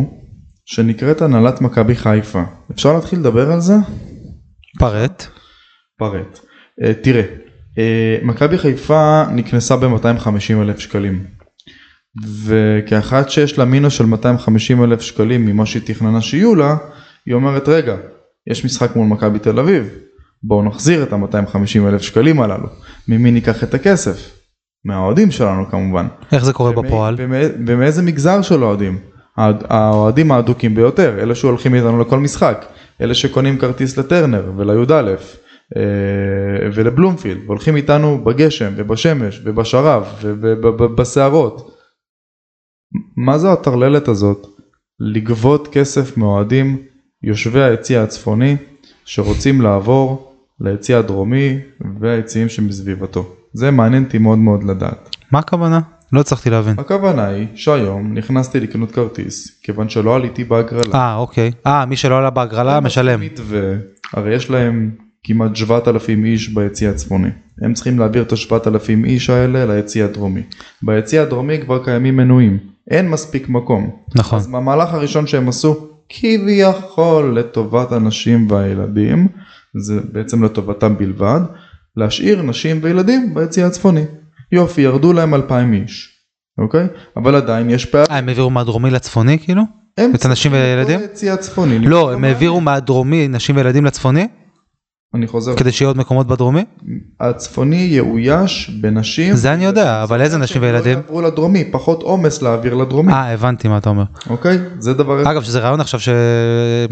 שנקראת 0.66 1.22
הנהלת 1.22 1.60
מכבי 1.60 1.94
חיפה. 1.96 2.42
אפשר 2.72 2.92
להתחיל 2.92 3.18
לדבר 3.18 3.52
על 3.52 3.60
זה? 3.60 3.74
פרט. 4.78 5.26
פרט. 5.98 6.40
Uh, 6.80 6.86
תראה, 7.02 7.22
uh, 7.22 8.24
מכבי 8.24 8.58
חיפה 8.58 9.24
נקנסה 9.32 9.76
ב-250 9.76 10.28
אלף 10.62 10.78
שקלים. 10.78 11.24
וכאחת 12.44 13.30
שיש 13.30 13.58
לה 13.58 13.64
מינוס 13.64 13.94
של 13.94 14.06
250 14.06 14.84
אלף 14.84 15.00
שקלים 15.00 15.46
ממה 15.46 15.66
שהיא 15.66 15.82
תכננה 15.86 16.20
שיהיו 16.20 16.54
לה, 16.54 16.76
היא 17.26 17.34
אומרת 17.34 17.68
רגע, 17.68 17.96
יש 18.50 18.64
משחק 18.64 18.96
מול 18.96 19.06
מכבי 19.06 19.38
תל 19.38 19.58
אביב, 19.58 19.88
בואו 20.42 20.62
נחזיר 20.62 21.02
את 21.02 21.12
ה-250 21.12 21.88
אלף 21.88 22.02
שקלים 22.02 22.40
הללו. 22.40 22.66
ממי 23.08 23.30
ניקח 23.30 23.64
את 23.64 23.74
הכסף? 23.74 24.30
מהאוהדים 24.84 25.30
שלנו 25.30 25.70
כמובן. 25.70 26.06
איך 26.32 26.44
זה 26.44 26.52
קורה 26.52 26.70
ומא- 26.70 26.82
בפועל? 26.82 27.14
ומא- 27.18 27.54
ומאיזה 27.66 28.02
מגזר 28.02 28.42
של 28.42 28.64
אוהדים? 28.64 28.98
האוהד- 29.36 29.64
האוהדים 29.68 30.32
האדוקים 30.32 30.74
ביותר, 30.74 31.18
אלה 31.22 31.34
שהולכים 31.34 31.74
איתנו 31.74 32.00
לכל 32.00 32.18
משחק, 32.18 32.66
אלה 33.00 33.14
שקונים 33.14 33.58
כרטיס 33.58 33.96
לטרנר 33.98 34.52
ולי"א 34.56 35.14
אה, 35.76 35.82
ולבלומפילד, 36.74 37.40
והולכים 37.46 37.76
איתנו 37.76 38.24
בגשם 38.24 38.72
ובשמש 38.76 39.40
ובשרב 39.44 40.06
ובסערות. 40.22 41.70
מה 43.16 43.38
זה 43.38 43.52
הטרללת 43.52 44.08
הזאת? 44.08 44.46
לגבות 45.00 45.68
כסף 45.72 46.16
מאוהדים 46.16 46.82
יושבי 47.22 47.62
היציא 47.62 47.98
הצפוני 47.98 48.56
שרוצים 49.04 49.60
לעבור 49.60 50.32
ליציא 50.60 50.96
הדרומי 50.96 51.58
והיציאים 52.00 52.48
שמסביבתו. 52.48 53.34
זה 53.52 53.70
מעניין 53.70 54.04
אותי 54.04 54.18
מאוד 54.18 54.38
מאוד 54.38 54.64
לדעת. 54.64 55.16
מה 55.32 55.38
הכוונה? 55.38 55.80
לא 56.14 56.20
הצלחתי 56.20 56.50
להבין. 56.50 56.74
הכוונה 56.78 57.26
היא 57.26 57.46
שהיום 57.54 58.14
נכנסתי 58.14 58.60
לקנות 58.60 58.92
כרטיס 58.92 59.60
כיוון 59.62 59.88
שלא 59.88 60.16
עליתי 60.16 60.44
בהגרלה. 60.44 60.94
אה, 60.94 61.16
אוקיי. 61.16 61.50
אה, 61.66 61.84
מי 61.84 61.96
שלא 61.96 62.18
עלה 62.18 62.30
בהגרלה 62.30 62.80
משלם. 62.80 63.20
מתווה, 63.20 63.60
הרי 64.12 64.34
יש 64.34 64.50
להם 64.50 64.90
כמעט 65.24 65.56
7,000 65.56 66.24
איש 66.24 66.48
ביציא 66.48 66.88
הצפוני. 66.88 67.28
הם 67.62 67.74
צריכים 67.74 67.98
להעביר 67.98 68.22
את 68.22 68.32
ה-7,000 68.32 69.04
איש 69.04 69.30
האלה 69.30 69.74
ליציא 69.74 70.04
הדרומי. 70.04 70.42
ביציא 70.82 71.20
הדרומי 71.20 71.58
כבר 71.62 71.84
קיימים 71.84 72.16
מנויים, 72.16 72.58
אין 72.90 73.10
מספיק 73.10 73.48
מקום. 73.48 73.90
נכון. 74.14 74.38
אז 74.38 74.46
במהלך 74.46 74.94
הראשון 74.94 75.26
שהם 75.26 75.48
עשו, 75.48 75.88
כביכול 76.08 77.38
לטובת 77.38 77.92
הנשים 77.92 78.50
והילדים, 78.50 79.28
זה 79.76 80.00
בעצם 80.12 80.44
לטובתם 80.44 80.98
בלבד, 80.98 81.40
להשאיר 81.96 82.42
נשים 82.42 82.78
וילדים 82.82 83.34
ביציא 83.34 83.64
הצפוני. 83.64 84.04
יופי, 84.54 84.80
ירדו 84.80 85.12
להם 85.12 85.34
2,000 85.34 85.72
איש, 85.72 86.18
אוקיי? 86.58 86.86
אבל 87.16 87.34
עדיין 87.34 87.70
יש 87.70 87.84
פער. 87.84 88.04
אה, 88.10 88.18
הם 88.18 88.28
העבירו 88.28 88.50
מהדרומי 88.50 88.90
לצפוני 88.90 89.38
כאילו? 89.38 89.62
הם 89.98 90.14
את 90.14 90.24
הנשים 90.24 90.52
ליציא 90.54 91.32
הצפוני. 91.32 91.78
לא, 91.78 92.12
הם 92.12 92.24
העבירו 92.24 92.60
מהדרומי 92.60 93.28
נשים 93.28 93.56
וילדים 93.56 93.84
לצפוני? 93.84 94.28
אני 95.14 95.26
חוזר. 95.26 95.56
כדי 95.56 95.72
שיהיו 95.72 95.88
עוד 95.88 95.96
מקומות 95.96 96.26
בדרומי? 96.26 96.64
הצפוני 97.20 97.76
יאויש 97.76 98.70
בנשים. 98.80 99.34
זה 99.34 99.52
אני 99.52 99.64
יודע, 99.64 100.02
אבל 100.02 100.20
איזה 100.20 100.38
נשים 100.38 100.62
וילדים? 100.62 100.92
לא 100.92 100.98
יעברו 100.98 101.22
לדרומי, 101.22 101.64
פחות 101.70 102.02
עומס 102.02 102.42
להעביר 102.42 102.74
לדרומי, 102.74 103.12
אה, 103.12 103.32
הבנתי 103.32 103.68
מה 103.68 103.78
אתה 103.78 103.90
אומר. 103.90 104.04
אוקיי? 104.30 104.58
זה 104.78 104.94
דבר. 104.94 105.30
אגב, 105.30 105.42
שזה 105.42 105.58
רעיון 105.60 105.80
עכשיו 105.80 106.00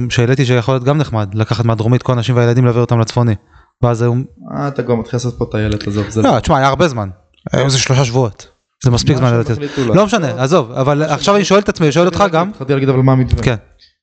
שהעליתי 0.09 0.45
שיכול 0.45 0.75
להיות 0.75 0.85
גם 0.85 0.99
נחמד, 0.99 1.35
לקחת 1.35 1.65
מהדרומית 1.65 2.03
כל 2.03 2.13
הנשים 2.13 2.37
והילדים 2.37 2.65
להעביר 2.65 2.83
אותם 2.83 3.01
לצפוני. 3.01 3.35
ואז 3.83 4.03
היו... 4.03 4.13
אה, 4.57 4.69
אתה 4.69 4.83
כבר 4.83 4.95
מתחיל 4.95 5.17
לעשות 5.17 5.39
פה 5.39 5.45
טיילת, 5.51 5.89
עזוב, 5.89 6.09
זה 6.09 6.23
לא, 6.23 6.41
תשמע, 6.41 6.59
היה 6.59 6.69
הרבה 6.69 6.89
זמן. 6.89 7.09
היום 7.53 7.69
זה 7.69 7.79
שלושה 7.79 8.05
שבועות. 8.05 8.49
זה 8.85 8.91
מספיק 8.91 9.17
זמן 9.17 9.41
לתת. 9.41 9.59
לעשות. 9.59 9.97
לא 9.97 10.07
משנה, 10.07 10.43
עזוב, 10.43 10.73
אבל 10.73 11.03
עכשיו 11.03 11.37
אני 11.37 11.45
שואל 11.45 11.61
את 11.61 11.69
עצמי, 11.69 11.93
שואל 11.93 12.07
אותך 12.07 12.25
גם. 12.33 12.49
התחלתי 12.49 12.73
להגיד 12.73 12.89
אבל 12.89 12.99
מה 12.99 13.13
המתווה. 13.13 13.43
כן. 13.43 13.55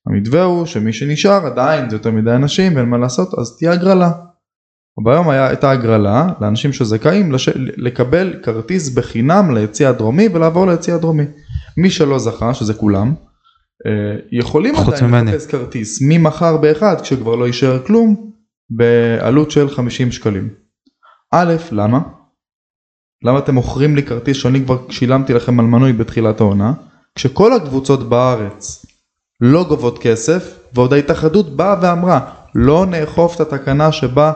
המתווה 0.08 0.44
הוא 0.44 0.66
שמי 0.66 0.94
שנשאר 0.94 1.46
עדיין 1.46 1.90
זה 1.90 1.96
יותר 1.96 2.12
מדי 2.12 2.32
אנשים 2.32 2.76
ואין 2.76 2.90
מה 2.90 2.98
לעשות 2.98 3.40
אז 3.40 3.58
תהיה 3.58 3.72
הגרלה. 3.72 4.12
ביום 5.04 5.30
הייתה 5.30 5.72
הגרלה 5.72 6.28
לאנשים 6.42 6.74
שזכאים 6.74 7.32
לש... 7.32 7.50
לקבל 7.56 8.34
כרטיס 8.44 8.90
בחינם 8.90 9.56
ליציא 9.56 9.88
הדרומי 9.88 10.28
ולעבור 10.34 10.68
ליציא 10.68 10.94
הדרומי. 10.94 11.24
מי 11.78 11.90
שלא 11.90 12.20
זכה 12.20 12.54
שזה 12.54 12.74
כולם 12.74 13.14
אה, 13.86 13.92
יכולים 14.32 14.76
עדיין 14.76 15.06
ממני. 15.06 15.32
לחפש 15.32 15.48
כרטיס 15.48 16.00
ממחר 16.02 16.58
באחד 16.58 17.02
כשכבר 17.02 17.36
לא 17.36 17.46
יישאר 17.46 17.80
כלום 17.86 18.32
בעלות 18.70 19.52
של 19.52 19.70
50 19.70 20.12
שקלים. 20.12 20.50
א' 21.34 21.54
למה? 21.72 22.00
למה 23.24 23.40
אתם 23.40 23.56
מוכרים 23.56 23.96
לי 23.96 24.04
כרטיס 24.04 24.38
שאני 24.38 24.66
כבר 24.66 24.78
שילמתי 24.90 25.34
לכם 25.34 25.60
על 25.60 25.66
מנוי 25.66 25.94
בתחילת 25.94 26.42
העונה 26.42 26.74
כשכל 27.16 27.54
הקבוצות 27.54 28.10
בארץ 28.10 28.86
לא 29.42 29.64
גובות 29.70 30.00
כסף 30.00 30.60
ועוד 30.74 30.94
ההתאחדות 30.94 31.56
באה 31.56 31.76
ואמרה 31.82 32.20
לא 32.56 32.86
נאכוף 32.86 33.36
את 33.36 33.42
התקנה 33.42 33.92
שבה 33.92 34.32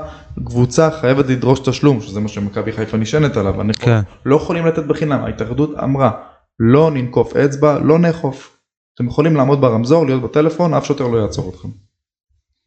קבוצה 0.45 0.89
חייבת 1.01 1.25
לדרוש 1.29 1.59
תשלום 1.59 2.01
שזה 2.01 2.19
מה 2.19 2.27
שמכבי 2.27 2.71
חיפה 2.71 2.97
נשענת 2.97 3.37
עליו 3.37 3.61
אנחנו 3.61 3.83
כן. 3.85 3.99
לא 4.25 4.35
יכולים 4.35 4.65
לתת 4.65 4.83
בחינם 4.85 5.23
ההתאחדות 5.23 5.69
אמרה 5.83 6.11
לא 6.59 6.91
ננקוף 6.91 7.35
אצבע 7.35 7.79
לא 7.79 7.99
נאכוף 7.99 8.57
אתם 8.95 9.07
יכולים 9.07 9.35
לעמוד 9.35 9.61
ברמזור 9.61 10.05
להיות 10.05 10.21
בטלפון 10.21 10.73
אף 10.73 10.85
שוטר 10.85 11.07
לא 11.07 11.17
יעצור 11.17 11.49
אתכם. 11.55 11.67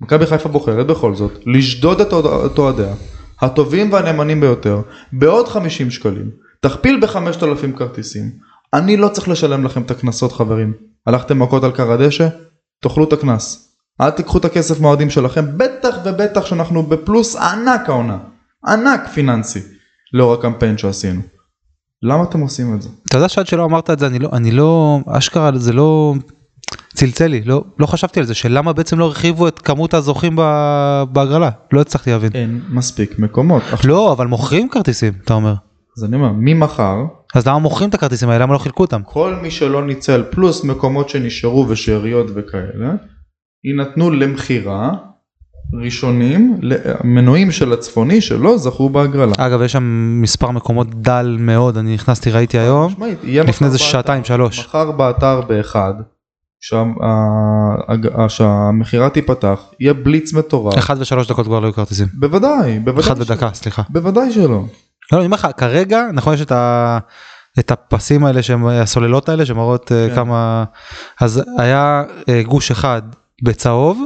מכבי 0.00 0.26
חיפה 0.26 0.48
בוחרת 0.48 0.86
בכל 0.86 1.14
זאת 1.14 1.32
לשדוד 1.46 2.00
את 2.00 2.12
אוהד- 2.12 2.50
את 2.52 2.58
אוהדיה 2.58 2.94
הטובים 3.41 3.93
והנאמנים 3.93 4.41
ביותר 4.41 4.80
בעוד 5.12 5.49
50 5.49 5.91
שקלים 5.91 6.30
תכפיל 6.61 7.01
ב-5,000 7.01 7.78
כרטיסים. 7.78 8.30
אני 8.74 8.97
לא 8.97 9.09
צריך 9.09 9.28
לשלם 9.28 9.64
לכם 9.64 9.82
את 9.82 9.91
הקנסות 9.91 10.32
חברים. 10.32 10.72
הלכתם 11.07 11.43
מכות 11.43 11.64
על 11.64 11.70
קר 11.70 11.93
הדשא? 11.93 12.28
תאכלו 12.80 13.05
את 13.05 13.12
הקנס. 13.12 13.76
אל 14.01 14.11
תיקחו 14.11 14.39
את 14.39 14.45
הכסף 14.45 14.80
מהאוהדים 14.80 15.11
שלכם 15.11 15.45
בטח 15.57 15.97
ובטח 16.05 16.47
שאנחנו 16.47 16.82
בפלוס 16.82 17.37
ענק 17.37 17.89
העונה. 17.89 18.18
ענק 18.66 19.09
פיננסי 19.14 19.61
לאור 20.12 20.34
הקמפיין 20.34 20.78
שעשינו. 20.78 21.20
למה 22.03 22.22
אתם 22.22 22.41
עושים 22.41 22.74
את 22.74 22.82
זה? 22.82 22.89
אתה 23.07 23.16
יודע 23.16 23.28
שעד 23.28 23.47
שלא 23.47 23.64
אמרת 23.64 23.91
את 23.91 23.99
זה, 23.99 24.07
אני 24.07 24.18
לא, 24.18 24.28
אני 24.32 24.51
לא, 24.51 24.99
אשכרה 25.09 25.51
זה 25.55 25.72
לא 25.72 26.14
צלצל 26.94 27.26
לי, 27.26 27.42
לא, 27.44 27.64
לא 27.78 27.86
חשבתי 27.86 28.20
על 28.20 28.26
זה, 28.26 28.34
שלמה 28.34 28.72
בעצם 28.72 28.98
לא 28.98 29.04
הרחיבו 29.04 29.48
את 29.48 29.58
כמות 29.58 29.94
הזוכים 29.94 30.36
בהגרלה, 31.12 31.50
לא 31.72 31.80
הצלחתי 31.80 32.10
להבין. 32.10 32.30
אין 32.34 32.60
מספיק 32.70 33.18
מקומות 33.18 33.62
לא, 33.84 34.12
אבל 34.12 34.26
מוכרים 34.26 34.68
כרטיסים, 34.68 35.12
אתה 35.24 35.34
אומר. 35.34 35.54
אז 35.98 36.04
אני 36.04 36.16
אומר 36.16 36.32
ממחר 36.36 36.96
אז 37.34 37.46
למה 37.46 37.58
מוכרים 37.58 37.88
את 37.88 37.94
הכרטיסים 37.94 38.28
האלה, 38.28 38.44
למה 38.44 38.52
לא 38.54 38.58
חילקו 38.58 38.82
אותם? 38.82 39.02
כל 39.02 39.34
מי 39.42 39.50
שלא 39.50 39.86
ניצל 39.86 40.24
פלוס 40.30 40.64
מקומות 40.64 41.08
שנשארו 41.08 41.66
ושאריות 41.68 42.26
וכאלה 42.34 42.92
יינתנו 43.64 44.10
למכירה 44.10 44.92
ראשונים 45.82 46.58
למנויים 46.62 47.50
של 47.50 47.72
הצפוני 47.72 48.20
שלא 48.20 48.58
זכו 48.58 48.88
בהגרלה. 48.88 49.32
אגב, 49.38 49.62
יש 49.62 49.72
שם 49.72 50.18
מספר 50.22 50.50
מקומות 50.50 50.94
דל 50.94 51.36
מאוד, 51.40 51.76
אני 51.76 51.94
נכנסתי, 51.94 52.30
ראיתי 52.30 52.58
היום, 52.58 52.92
משמעית, 52.92 53.18
יהיה 53.24 53.42
לפני 53.42 53.66
איזה 53.66 53.78
שעתיים, 53.78 54.24
שלוש. 54.24 54.58
מחר 54.58 54.90
באתר 54.90 55.40
באחד 55.40 55.94
שהמכירה 58.28 59.10
תיפתח 59.10 59.60
יהיה 59.80 59.94
בליץ 59.94 60.32
מטורף. 60.32 60.78
אחד 60.78 60.96
ושלוש 61.00 61.28
דקות 61.28 61.46
כבר 61.46 61.60
לא 61.60 61.66
היו 61.66 61.72
כרטיסים. 61.72 62.06
בוודאי, 62.14 62.78
בוודאי. 62.78 63.04
אחד 63.04 63.16
שלא. 63.16 63.24
ודקה, 63.24 63.50
סליחה. 63.54 63.82
בוודאי 63.88 64.32
שלא. 64.32 64.64
לא, 65.12 65.18
אני 65.18 65.26
אומר 65.26 65.36
לך, 65.36 65.48
כרגע, 65.56 66.02
נכון, 66.12 66.34
יש 66.34 66.40
את 66.40 66.52
ה... 66.52 66.98
את 67.58 67.70
הפסים 67.70 68.24
האלה 68.24 68.42
שהם 68.42 68.66
הסוללות 68.66 69.28
האלה 69.28 69.46
שמראות 69.46 69.92
אה, 69.92 70.08
כן. 70.08 70.14
כמה 70.14 70.64
אז 71.20 71.42
היה 71.58 72.04
אה, 72.28 72.42
גוש 72.42 72.70
אחד 72.70 73.02
בצהוב 73.42 74.04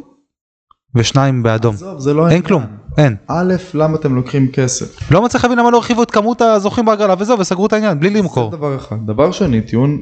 ושניים 0.94 1.42
באדום 1.42 1.74
עזוב, 1.74 1.98
זה 1.98 2.14
לא 2.14 2.28
אין. 2.28 2.42
כלום 2.42 2.62
אין 2.98 3.16
א', 3.28 3.54
למה 3.74 3.96
אתם 3.96 4.14
לוקחים 4.14 4.48
כסף? 4.52 5.12
לא 5.12 5.22
מצליח 5.24 5.44
להבין 5.44 5.58
למה 5.58 5.70
לא 5.70 5.76
הרחיבו 5.76 6.02
את 6.02 6.10
כמות 6.10 6.40
הזוכים 6.40 6.84
בהגרלה 6.84 7.14
וזהו 7.18 7.38
וסגרו 7.38 7.66
את 7.66 7.72
העניין 7.72 8.00
בלי 8.00 8.10
למכור 8.10 8.50
זה 8.50 8.56
דבר 8.56 8.76
אחד. 8.76 8.96
דבר 9.06 9.32
שני, 9.32 9.60
טיעון 9.60 10.00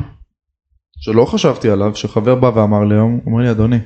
שלא 1.00 1.24
חשבתי 1.24 1.70
עליו, 1.70 1.94
שחבר 1.94 2.34
בא 2.34 2.50
ואמר 2.54 2.84
לי 2.84 2.94
היום, 2.94 3.20
אומר 3.26 3.42
לי 3.42 3.50
אדוני. 3.50 3.78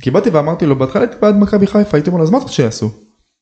כי 0.00 0.10
באתי 0.10 0.30
ואמרתי 0.30 0.66
לו, 0.66 0.76
בהתחלה 0.76 1.02
הייתי 1.02 1.16
בעד 1.20 1.36
מכבי 1.36 1.66
חיפה, 1.66 1.96
הייתי 1.96 2.10
אומר 2.10 2.18
לו, 2.18 2.24
אז 2.24 2.30
מה 2.30 2.36
אתה 2.36 2.42
רוצה 2.44 2.54
שיעשו? 2.54 2.90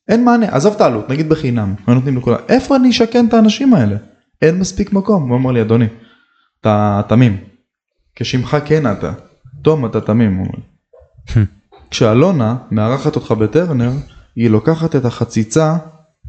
אין 0.09 0.25
מענה, 0.25 0.47
עזוב 0.47 0.75
את 0.75 0.81
העלות, 0.81 1.11
נגיד 1.11 1.29
בחינם, 1.29 1.75
היו 1.87 1.95
נותנים 1.95 2.17
לכולם, 2.17 2.39
איפה 2.49 2.77
אני 2.77 2.91
אשכן 2.91 3.27
את 3.29 3.35
האנשים 3.35 3.75
האלה? 3.75 3.97
אין 4.43 4.59
מספיק 4.59 4.93
מקום. 4.93 5.29
הוא 5.29 5.39
אמר 5.39 5.51
לי, 5.51 5.63
אדוני, 5.63 5.87
אתה 6.61 7.01
תמים. 7.09 7.37
כשמך 8.17 8.57
כן 8.65 8.93
אתה. 8.93 9.13
תום 9.63 9.87
אתה 9.87 10.01
תמים, 10.01 10.37
הוא 10.37 10.47
אומר 10.47 10.55
לי. 10.57 11.43
כשאלונה 11.91 12.57
מארחת 12.71 13.17
אותך 13.17 13.31
בטרנר, 13.31 13.91
היא 14.37 14.51
לוקחת 14.51 14.97
את 14.97 15.05
החציצה, 15.05 15.77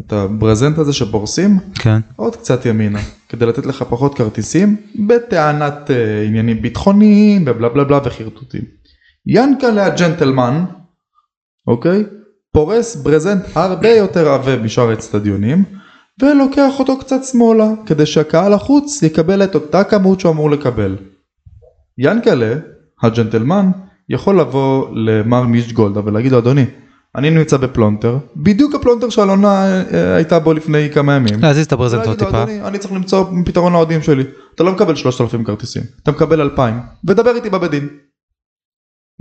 את 0.02 0.14
הברזנט 0.14 0.78
הזה 0.78 0.94
שפורסים, 0.94 1.60
כן 1.76 2.00
עוד 2.16 2.36
קצת 2.36 2.66
ימינה 2.66 3.00
כדי 3.30 3.46
לתת 3.46 3.66
לך 3.66 3.84
פחות 3.90 4.16
כרטיסים 4.16 4.76
בטענת 5.08 5.92
אה, 5.92 6.24
עניינים 6.24 6.62
ביטחוניים 6.62 7.44
ובלה 7.48 7.70
בלה 7.70 7.84
בלה 7.84 8.00
וחרטוטים. 8.06 8.62
ינקלה 9.28 9.86
הג'נטלמן, 9.86 10.66
אוקיי? 11.68 12.04
פורס 12.54 12.96
ברזנט 12.96 13.42
הרבה 13.56 13.90
יותר 13.90 14.30
עבה 14.30 14.58
משאר 14.58 14.90
האצטדיונים 14.90 15.64
ולוקח 16.22 16.80
אותו 16.80 17.00
קצת 17.00 17.24
שמאלה 17.24 17.70
כדי 17.86 18.06
שהקהל 18.06 18.54
החוץ 18.54 19.04
יקבל 19.04 19.44
את 19.44 19.56
אותה 19.56 19.84
כמות 19.84 20.20
שהוא 20.20 20.32
אמור 20.32 20.52
לקבל. 20.52 20.98
ינקלה 21.98 22.56
הג'נטלמן 23.04 23.72
יכול 24.10 24.40
לבוא 24.40 24.96
למר 24.96 25.44
מיש 25.44 25.74
גולדה 25.74 26.02
ולהגיד 26.06 26.32
לו 26.32 26.38
אדוני 26.40 26.66
אני 27.16 27.30
נמצא 27.30 27.58
בפלונטר 27.58 28.18
בדיוק 28.36 28.76
הפלונטר 28.76 29.10
שאלונה 29.10 29.66
אה, 29.94 30.16
הייתה 30.16 30.40
בו 30.40 30.54
לפני 30.54 30.90
כמה 30.94 31.14
ימים. 31.14 31.40
להזיז 31.40 31.66
את 31.66 31.72
הברזנט 31.72 32.06
עוד 32.06 32.22
להגיד 32.22 32.36
לו, 32.36 32.46
טיפה 32.46 32.68
אני 32.68 32.78
צריך 32.78 32.94
למצוא 32.94 33.26
פתרון 33.46 33.74
לאוהדים 33.74 34.02
שלי. 34.02 34.24
אתה 34.56 34.64
לא 34.64 34.72
מקבל 34.72 34.96
3,000 34.96 35.44
כרטיסים, 35.44 35.84
אתה 36.04 36.12
מקבל 36.12 36.42
2,000, 36.42 36.76
ודבר 37.08 37.36
איתי 37.36 37.50
בבית 37.50 37.72
דין. 37.72 37.88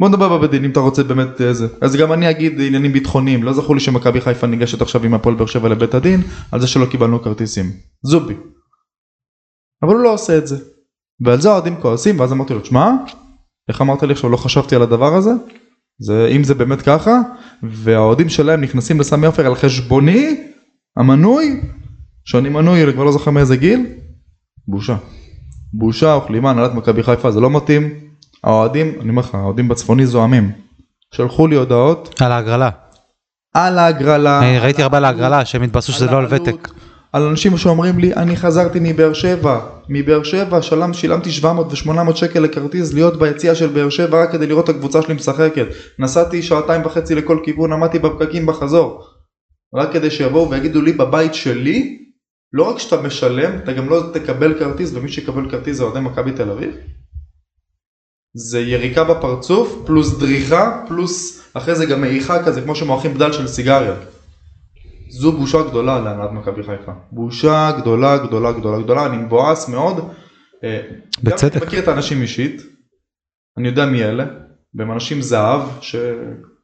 בוא 0.01 0.09
נדבר 0.09 0.39
בבית 0.39 0.51
דין 0.51 0.65
אם 0.65 0.71
אתה 0.71 0.81
רוצה 0.81 1.03
באמת 1.03 1.41
איזה. 1.41 1.67
אז 1.81 1.97
גם 1.97 2.13
אני 2.13 2.31
אגיד 2.31 2.61
עניינים 2.61 2.93
ביטחוניים, 2.93 3.43
לא 3.43 3.53
זכור 3.53 3.75
לי 3.75 3.81
שמכבי 3.81 4.21
חיפה 4.21 4.47
ניגשת 4.47 4.83
עכשיו 4.83 5.05
עם 5.05 5.15
הפועל 5.15 5.35
באר 5.35 5.47
שבע 5.47 5.69
לבית 5.69 5.95
הדין, 5.95 6.23
על 6.53 6.61
זה 6.61 6.67
שלא 6.67 6.87
קיבלנו 6.87 7.23
כרטיסים. 7.23 7.71
זובי. 8.03 8.35
אבל 9.83 9.95
הוא 9.95 10.03
לא 10.03 10.13
עושה 10.13 10.39
את 10.39 10.47
זה. 10.47 10.57
ועל 11.25 11.41
זה 11.41 11.49
האוהדים 11.51 11.77
כועסים, 11.77 12.21
ואז 12.21 12.33
אמרתי 12.33 12.55
לו, 12.55 12.61
תשמע, 12.61 12.91
איך 13.69 13.81
אמרת 13.81 14.03
לי 14.03 14.13
עכשיו 14.13 14.31
לא 14.31 14.37
חשבתי 14.37 14.77
על 14.77 14.83
הדבר 14.83 15.15
הזה? 15.15 15.31
זה 15.99 16.29
אם 16.37 16.45
זה 16.45 16.55
באמת 16.55 16.83
ככה, 16.83 17.21
והאוהדים 17.63 18.29
שלהם 18.29 18.61
נכנסים 18.61 19.01
לסמי 19.01 19.27
עופר 19.27 19.47
על 19.47 19.55
חשבוני, 19.55 20.43
המנוי, 20.97 21.61
שאני 22.25 22.49
מנוי, 22.49 22.85
אני 22.85 22.93
כבר 22.93 23.05
לא 23.05 23.13
זוכר 23.13 23.31
מאיזה 23.31 23.57
גיל, 23.57 23.87
בושה. 24.69 24.97
בושה, 25.73 26.19
וכלימה, 26.25 26.51
הנהלת 26.51 26.75
מכבי 26.75 27.03
חיפה, 27.03 27.31
זה 27.31 27.41
לא 27.41 27.51
מתאים. 27.51 27.95
האוהדים, 28.45 28.93
אני 29.01 29.09
אומר 29.09 29.23
לך, 29.23 29.35
האוהדים 29.35 29.69
בצפוני 29.69 30.07
זועמים. 30.07 30.53
שלחו 31.15 31.47
לי 31.47 31.57
הודעות 31.57 32.21
על 32.21 32.33
ההגרלה 32.33 32.71
על 33.55 33.79
ההגרלה. 33.79 34.41
ראיתי 34.61 34.83
הרבה 34.83 34.97
על 34.97 35.05
ההגרלה 35.05 35.45
שהם 35.45 35.63
התבאסו 35.63 35.93
שזה 35.93 36.07
לא 36.07 36.19
על 36.19 36.27
ותק 36.31 36.69
על 37.15 37.23
אנשים 37.23 37.57
שאומרים 37.57 37.99
לי, 37.99 38.15
אני 38.15 38.37
חזרתי 38.37 38.79
מבאר 38.83 39.13
שבע, 39.13 39.61
מבאר 39.89 40.23
שבע 40.23 40.63
שלם, 40.63 40.93
שילמתי 40.93 41.31
700 41.31 41.67
ו-800 41.67 42.17
שקל 42.17 42.41
לכרטיס 42.41 42.93
להיות 42.93 43.19
ביציע 43.19 43.55
של 43.55 43.67
באר 43.67 43.91
שבע 43.91 44.23
רק 44.23 44.33
כדי 44.33 44.47
לראות 44.47 44.71
את 44.71 44.75
הקבוצה 44.75 45.03
שלי 45.03 45.15
משחקת. 45.15 45.67
נסעתי 45.99 46.43
שעתיים 46.43 46.87
וחצי 46.87 47.15
לכל 47.15 47.39
כיוון, 47.45 47.73
עמדתי 47.73 47.99
בפקקים 47.99 48.47
בחזור. 48.47 49.05
רק 49.75 49.93
כדי 49.93 50.11
שיבואו 50.11 50.51
ויגידו 50.51 50.83
לי 50.83 50.93
בבית 50.93 51.35
שלי, 51.35 51.99
לא 52.53 52.71
רק 52.71 52.79
שאתה 52.79 53.03
משלם, 53.03 53.59
אתה 53.59 53.73
גם 53.73 53.89
לא 53.89 54.03
תקבל 54.13 54.59
כרטיס, 54.59 54.91
ומי 54.95 55.09
שיקבל 55.09 55.51
כרטיס 55.51 55.77
זה 55.77 55.85
אוהדי 55.85 56.01
מכבי 56.01 56.33
תל 56.33 56.51
אביב. 56.51 56.71
זה 58.37 58.61
יריקה 58.61 59.05
בפרצוף, 59.05 59.83
פלוס 59.87 60.19
דריכה, 60.19 60.85
פלוס 60.89 61.43
אחרי 61.55 61.75
זה 61.75 61.87
גם 61.87 62.01
מעיכה 62.01 62.45
כזה, 62.45 62.61
כמו 62.63 62.75
שמועכים 62.75 63.15
בדל 63.15 63.33
של 63.33 63.47
סיגריה. 63.47 63.95
זו 65.09 65.33
בושה 65.33 65.63
גדולה 65.63 66.01
להנהלת 66.01 66.33
מכבי 66.33 66.63
חיפה. 66.63 66.93
בושה 67.13 67.73
גדולה 67.79 68.19
גדולה 68.19 68.53
גדולה 68.53 68.83
גדולה, 68.83 69.07
אני 69.07 69.17
מבואס 69.17 69.69
מאוד. 69.69 70.11
אה, 70.65 70.81
בצדק. 71.23 71.57
אני 71.57 71.67
מכיר 71.67 71.83
את 71.83 71.89
האנשים 71.89 72.23
אישית, 72.23 72.63
אני 73.59 73.69
יודע 73.69 73.87
מי 73.87 74.05
אלה, 74.05 74.25
והם 74.75 74.93
אנשים 74.93 75.23
זהב, 75.23 75.61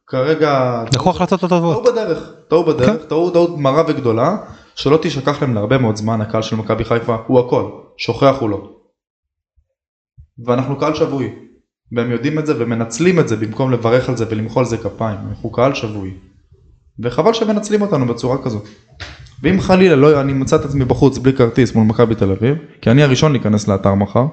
כרגע... 0.07 0.83
לקחו 0.93 1.09
החלטות 1.09 1.43
לא 1.43 1.47
טעו. 1.47 1.83
בדרך, 1.83 2.33
טעו 2.47 2.63
בדרך, 2.63 3.01
כן. 3.01 3.07
טעו 3.07 3.29
טעות 3.29 3.57
מרה 3.57 3.83
וגדולה, 3.87 4.37
שלא 4.75 4.99
תשכח 5.01 5.41
להם 5.41 5.53
להרבה 5.53 5.77
מאוד 5.77 5.95
זמן, 5.95 6.21
הקהל 6.21 6.41
של 6.41 6.55
מכבי 6.55 6.85
חיפה 6.85 7.17
הוא 7.27 7.39
הכל, 7.39 7.71
שוכח 7.97 8.35
הוא 8.39 8.49
לא. 8.49 8.69
ואנחנו 10.45 10.79
קהל 10.79 10.95
שבוי, 10.95 11.35
והם 11.91 12.11
יודעים 12.11 12.39
את 12.39 12.45
זה 12.45 12.53
ומנצלים 12.59 13.19
את 13.19 13.27
זה 13.27 13.35
במקום 13.35 13.71
לברך 13.71 14.09
על 14.09 14.17
זה 14.17 14.25
ולמחוא 14.29 14.61
על 14.61 14.65
זה 14.65 14.77
כפיים, 14.77 15.19
אנחנו 15.29 15.51
קהל 15.51 15.73
שבוי. 15.73 16.13
וחבל 17.03 17.33
שמנצלים 17.33 17.81
אותנו 17.81 18.07
בצורה 18.07 18.37
כזו. 18.43 18.61
ואם 19.43 19.61
חלילה 19.61 19.95
לא, 19.95 20.21
אני 20.21 20.33
מצא 20.33 20.55
את 20.55 20.65
עצמי 20.65 20.85
בחוץ 20.85 21.17
בלי 21.17 21.33
כרטיס 21.33 21.75
מול 21.75 21.85
מכבי 21.85 22.15
תל 22.15 22.31
אביב, 22.31 22.57
כי 22.81 22.91
אני 22.91 23.03
הראשון 23.03 23.31
להיכנס 23.31 23.67
לאתר 23.67 23.93
מחר, 23.93 24.25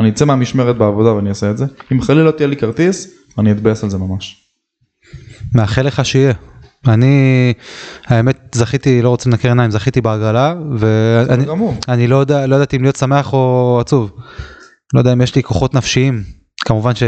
אני 0.00 0.08
אצא 0.08 0.24
מהמשמרת 0.24 0.76
בעבודה 0.76 1.14
ואני 1.14 1.28
אעשה 1.28 1.50
את 1.50 1.58
זה, 1.58 1.64
אם 1.92 2.00
חלילה 2.00 2.24
לא 2.24 2.30
תהיה 2.30 2.48
לי 2.48 2.56
כרטיס, 2.56 3.14
אני 3.38 3.52
אתבאס 3.52 3.84
על 3.84 3.90
זה 3.90 3.98
ממש. 3.98 4.44
מאחל 5.54 5.82
לך 5.82 6.04
שיהיה. 6.04 6.32
אני, 6.88 7.52
האמת, 8.06 8.36
זכיתי, 8.54 9.02
לא 9.02 9.08
רוצה 9.08 9.30
לנקר 9.30 9.48
עיניים, 9.48 9.70
זכיתי 9.70 10.00
בהגרלה, 10.00 10.54
ואני. 10.78 11.44
אני 11.88 12.06
לא 12.06 12.16
יודע, 12.16 12.46
לא 12.46 12.56
ידעתי 12.56 12.76
אם 12.76 12.82
להיות 12.82 12.96
שמח 12.96 13.32
או 13.32 13.78
עצוב. 13.80 14.10
לא 14.94 15.00
יודע 15.00 15.12
אם 15.12 15.20
יש 15.20 15.34
לי 15.34 15.42
כוחות 15.42 15.74
נפשיים. 15.74 16.22
כמובן 16.64 16.94
ש... 16.94 17.02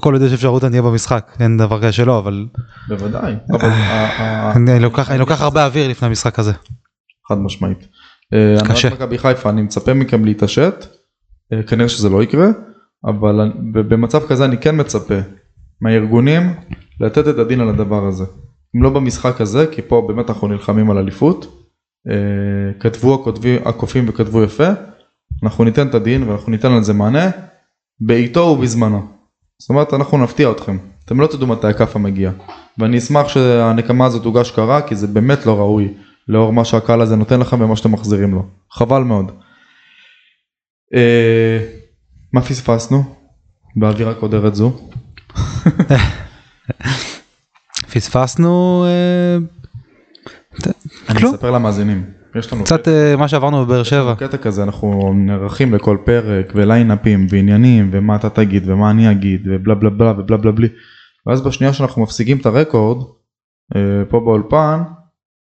כל 0.00 0.12
עוד 0.14 0.22
יש 0.22 0.32
אפשרות 0.32 0.64
אני 0.64 0.78
אהיה 0.78 0.90
במשחק, 0.90 1.36
אין 1.40 1.56
דבר 1.56 1.78
כזה 1.82 1.92
שלא, 1.92 2.18
אבל 2.18 2.46
בוודאי. 2.88 3.34
אבל 3.52 3.68
ה- 3.68 3.72
ה- 4.22 4.52
אני 4.56 4.72
אני 4.72 4.82
לוקח 4.82 5.10
אני 5.10 5.18
הרבה 5.28 5.66
אוויר 5.66 5.88
לפני 5.88 6.08
המשחק 6.08 6.38
הזה. 6.38 6.52
חד 7.28 7.38
משמעית. 7.38 7.78
אה, 8.34 8.60
קשה. 8.68 8.88
הנהלת 8.88 9.00
מכבי 9.02 9.18
חיפה 9.18 9.50
אני 9.50 9.62
מצפה 9.62 9.94
מכם 9.94 10.24
להתעשת, 10.24 10.86
אה, 11.52 11.62
כנראה 11.62 11.88
שזה 11.88 12.08
לא 12.08 12.22
יקרה, 12.22 12.46
אבל 13.04 13.40
אני- 13.40 13.52
במצב 13.72 14.26
כזה 14.28 14.44
אני 14.44 14.58
כן 14.58 14.80
מצפה 14.80 15.14
מהארגונים 15.80 16.54
לתת 17.00 17.28
את 17.28 17.38
הדין 17.38 17.60
על 17.60 17.68
הדבר 17.68 18.06
הזה. 18.06 18.24
אם 18.76 18.82
לא 18.82 18.90
במשחק 18.90 19.40
הזה, 19.40 19.66
כי 19.72 19.82
פה 19.82 20.04
באמת 20.08 20.30
אנחנו 20.30 20.48
נלחמים 20.48 20.90
על 20.90 20.98
אליפות, 20.98 21.66
אה, 22.10 22.14
כתבו 22.80 23.24
הקופים 23.64 24.04
וכתבו 24.08 24.42
יפה, 24.42 24.68
אנחנו 25.42 25.64
ניתן 25.64 25.86
את 25.88 25.94
הדין 25.94 26.22
ואנחנו 26.22 26.52
ניתן 26.52 26.72
על 26.72 26.82
זה 26.82 26.92
מענה, 26.92 27.30
בעיתו 28.00 28.40
ובזמנו. 28.40 29.19
זאת 29.60 29.70
אומרת 29.70 29.94
אנחנו 29.94 30.18
נפתיע 30.18 30.50
אתכם, 30.50 30.78
אתם 31.04 31.20
לא 31.20 31.26
תדעו 31.26 31.46
מתי 31.46 31.66
הכאפה 31.66 31.98
מגיע. 31.98 32.30
ואני 32.78 32.98
אשמח 32.98 33.28
שהנקמה 33.28 34.06
הזאת 34.06 34.22
תוגש 34.22 34.50
קרה 34.50 34.82
כי 34.82 34.96
זה 34.96 35.06
באמת 35.06 35.46
לא 35.46 35.58
ראוי 35.58 35.94
לאור 36.28 36.52
מה 36.52 36.64
שהקהל 36.64 37.00
הזה 37.00 37.16
נותן 37.16 37.40
לכם 37.40 37.60
ומה 37.60 37.76
שאתם 37.76 37.92
מחזירים 37.92 38.34
לו. 38.34 38.46
חבל 38.72 39.02
מאוד. 39.02 39.32
אה, 40.94 41.58
מה 42.32 42.42
פספסנו 42.42 43.02
באווירה 43.76 44.14
קודרת 44.14 44.54
זו? 44.54 44.72
פספסנו 47.92 48.84
אה, 48.86 49.36
אני. 51.08 51.30
אספר 51.30 51.50
למאזינים. 51.50 52.19
יש 52.34 52.52
לנו 52.52 52.64
קצת 52.64 52.88
אה, 52.88 53.16
מה 53.16 53.28
שעברנו 53.28 53.66
בבאר 53.66 53.82
שבע. 53.82 54.14
קטע 54.14 54.36
כזה 54.36 54.62
אנחנו 54.62 55.12
נערכים 55.16 55.74
לכל 55.74 55.96
פרק 56.04 56.52
וליינאפים 56.54 57.26
ועניינים 57.30 57.88
ומה 57.92 58.16
אתה 58.16 58.30
תגיד 58.30 58.62
ומה 58.66 58.90
אני 58.90 59.10
אגיד 59.10 59.48
ובלה 59.50 59.74
בלה 59.74 59.90
בלה 59.90 60.14
ובלה 60.18 60.36
בלה 60.36 60.52
בלי 60.52 60.68
ואז 61.26 61.40
בשנייה 61.40 61.72
שאנחנו 61.72 62.02
מפסיקים 62.02 62.36
את 62.36 62.46
הרקורד 62.46 63.06
אה, 63.76 63.80
פה 64.08 64.20
באולפן 64.20 64.82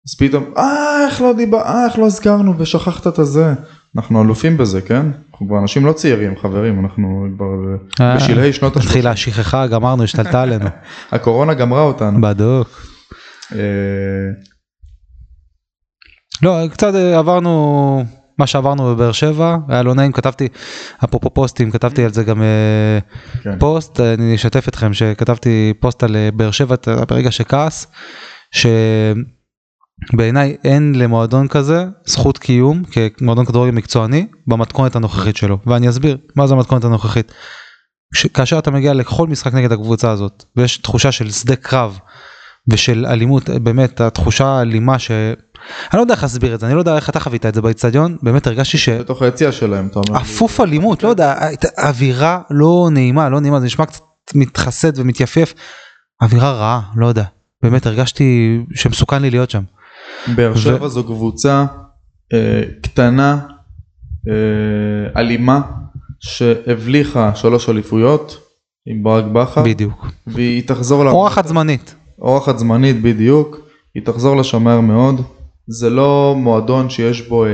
אז 0.08 0.16
פתאום 0.18 0.44
אה 0.58 1.06
איך 1.06 1.22
לא 1.22 1.34
דיבר 1.34 1.62
אה 1.62 1.86
איך 1.86 2.00
לא 2.00 2.06
הזכרנו 2.06 2.58
ושכחת 2.58 3.08
את 3.08 3.20
הזה 3.20 3.54
אנחנו 3.98 4.24
אלופים 4.24 4.58
בזה 4.58 4.82
כן 4.82 5.06
אנחנו 5.32 5.48
כבר 5.48 5.60
אנשים 5.60 5.86
לא 5.86 5.94
צעירים 5.94 6.38
חברים 6.38 6.80
אנחנו 6.80 7.26
כבר 7.36 7.46
אה, 8.02 8.16
בשלהי 8.16 8.54
שנות 8.54 8.78
ה-30 8.78 8.84
התחילה 8.84 9.12
השכחה 9.12 9.68
גמרנו 9.68 10.04
השתלטה 10.04 10.42
עלינו. 10.44 10.66
הקורונה 11.12 11.54
גמרה 11.54 11.82
אותנו. 11.82 12.22
בדוק. 12.22 12.82
לא, 16.42 16.68
קצת 16.72 16.96
אה, 16.96 17.18
עברנו 17.20 18.04
מה 18.38 18.48
שעברנו 18.48 18.84
בבאר 18.96 19.12
שבע 19.12 19.58
היה 19.68 19.84
לא 19.84 19.96
נעים 19.96 20.12
כתבתי 20.12 20.48
אפרופו 21.04 21.30
פוסטים 21.30 21.72
כתבתי 21.72 22.04
על 22.06 22.14
זה 22.14 22.24
גם 22.24 22.42
אה, 22.42 23.00
כן. 23.44 23.60
פוסט 23.60 24.00
אני 24.00 24.36
אשתף 24.36 24.68
אתכם 24.68 24.94
שכתבתי 24.94 25.74
פוסט 25.80 26.04
על 26.04 26.16
אה, 26.16 26.30
באר 26.34 26.52
שבע 26.52 26.76
ברגע 27.08 27.32
שכעס 27.32 27.88
שבעיניי 30.12 30.58
אין 30.64 30.96
למועדון 30.96 31.48
כזה 31.48 31.86
זכות 32.06 32.38
קיום 32.38 32.84
כמועדון 33.18 33.46
כדורגל 33.46 33.72
מקצועני 33.72 34.28
במתכונת 34.48 34.96
הנוכחית 34.96 35.38
שלו 35.38 35.58
ואני 35.66 35.90
אסביר 35.90 36.18
מה 36.36 36.48
זה 36.48 36.54
המתכונת 36.54 36.84
הנוכחית. 36.84 37.32
כש- 38.16 38.28
כאשר 38.28 38.60
אתה 38.60 38.72
מגיע 38.72 38.94
לכל 38.94 39.28
משחק 39.28 39.54
נגד 39.54 39.72
הקבוצה 39.72 40.12
הזאת 40.12 40.44
ויש 40.56 40.78
תחושה 40.78 41.12
של 41.12 41.32
שדה 41.32 41.56
קרב 41.56 42.00
ושל 42.72 43.06
אלימות 43.06 43.50
באמת 43.50 44.02
התחושה 44.02 44.46
האלימה 44.46 45.00
ש... 45.00 45.12
אני 45.92 45.98
לא 45.98 46.02
יודע 46.02 46.14
איך 46.14 46.24
להסביר 46.24 46.56
את 46.56 46.60
זה 46.60 46.66
אני 46.66 46.76
לא 46.76 46.80
יודע 46.80 46.96
איך 46.96 47.10
אתה 47.10 47.20
חווית 47.20 47.46
את 47.46 47.56
זה 47.56 47.62
באיצטדיון 47.62 48.18
באמת 48.22 48.48
הרגשתי 48.48 48.78
ש... 48.78 48.90
בתוך 48.90 49.22
היציע 49.22 49.52
שלהם 49.52 49.88
אתה 49.88 50.00
אומר. 50.00 50.22
אפוף 50.22 50.62
אלימות, 50.62 51.04
לא 51.04 51.10
יודע, 51.10 51.36
אווירה 51.78 52.42
לא 52.52 52.90
נעימה, 52.92 53.30
לא 53.30 53.40
נעימה, 53.40 53.60
זה 53.60 53.66
נשמע 53.66 53.86
קצת 53.86 54.02
מתחסד 54.36 55.00
ומתייפף, 55.00 55.54
אווירה 56.22 56.52
רעה, 56.52 56.82
לא 56.96 57.08
יודע, 57.08 57.24
באמת 57.64 57.86
הרגשתי 57.86 58.60
שמסוכן 58.76 59.22
לי 59.22 59.30
להיות 59.30 59.50
שם. 59.50 59.64
באר 60.36 60.52
ו- 60.56 60.58
שבע 60.58 60.88
זו 60.88 61.04
קבוצה 61.04 61.66
אה, 62.34 62.62
קטנה, 62.82 63.40
אה, 64.28 65.22
אלימה, 65.22 65.62
שהבליחה 66.20 67.36
שלוש 67.36 67.70
אליפויות 67.70 68.38
עם 68.86 69.04
ברק 69.04 69.26
בכר, 69.26 69.64
בדיוק. 69.64 70.08
והיא 70.28 70.68
תחזור. 70.68 71.08
אורחת 71.10 71.48
זמנית. 71.48 71.96
אורחת 72.22 72.60
זמנית 72.60 73.02
בדיוק, 73.02 73.58
היא 73.96 74.04
תחזור 74.06 74.38
לשם 74.38 74.64
מהר 74.64 74.80
מאוד. 74.80 75.22
זה 75.70 75.90
לא 75.90 76.36
מועדון 76.38 76.90
שיש 76.90 77.22
בו 77.22 77.46
אה, 77.46 77.50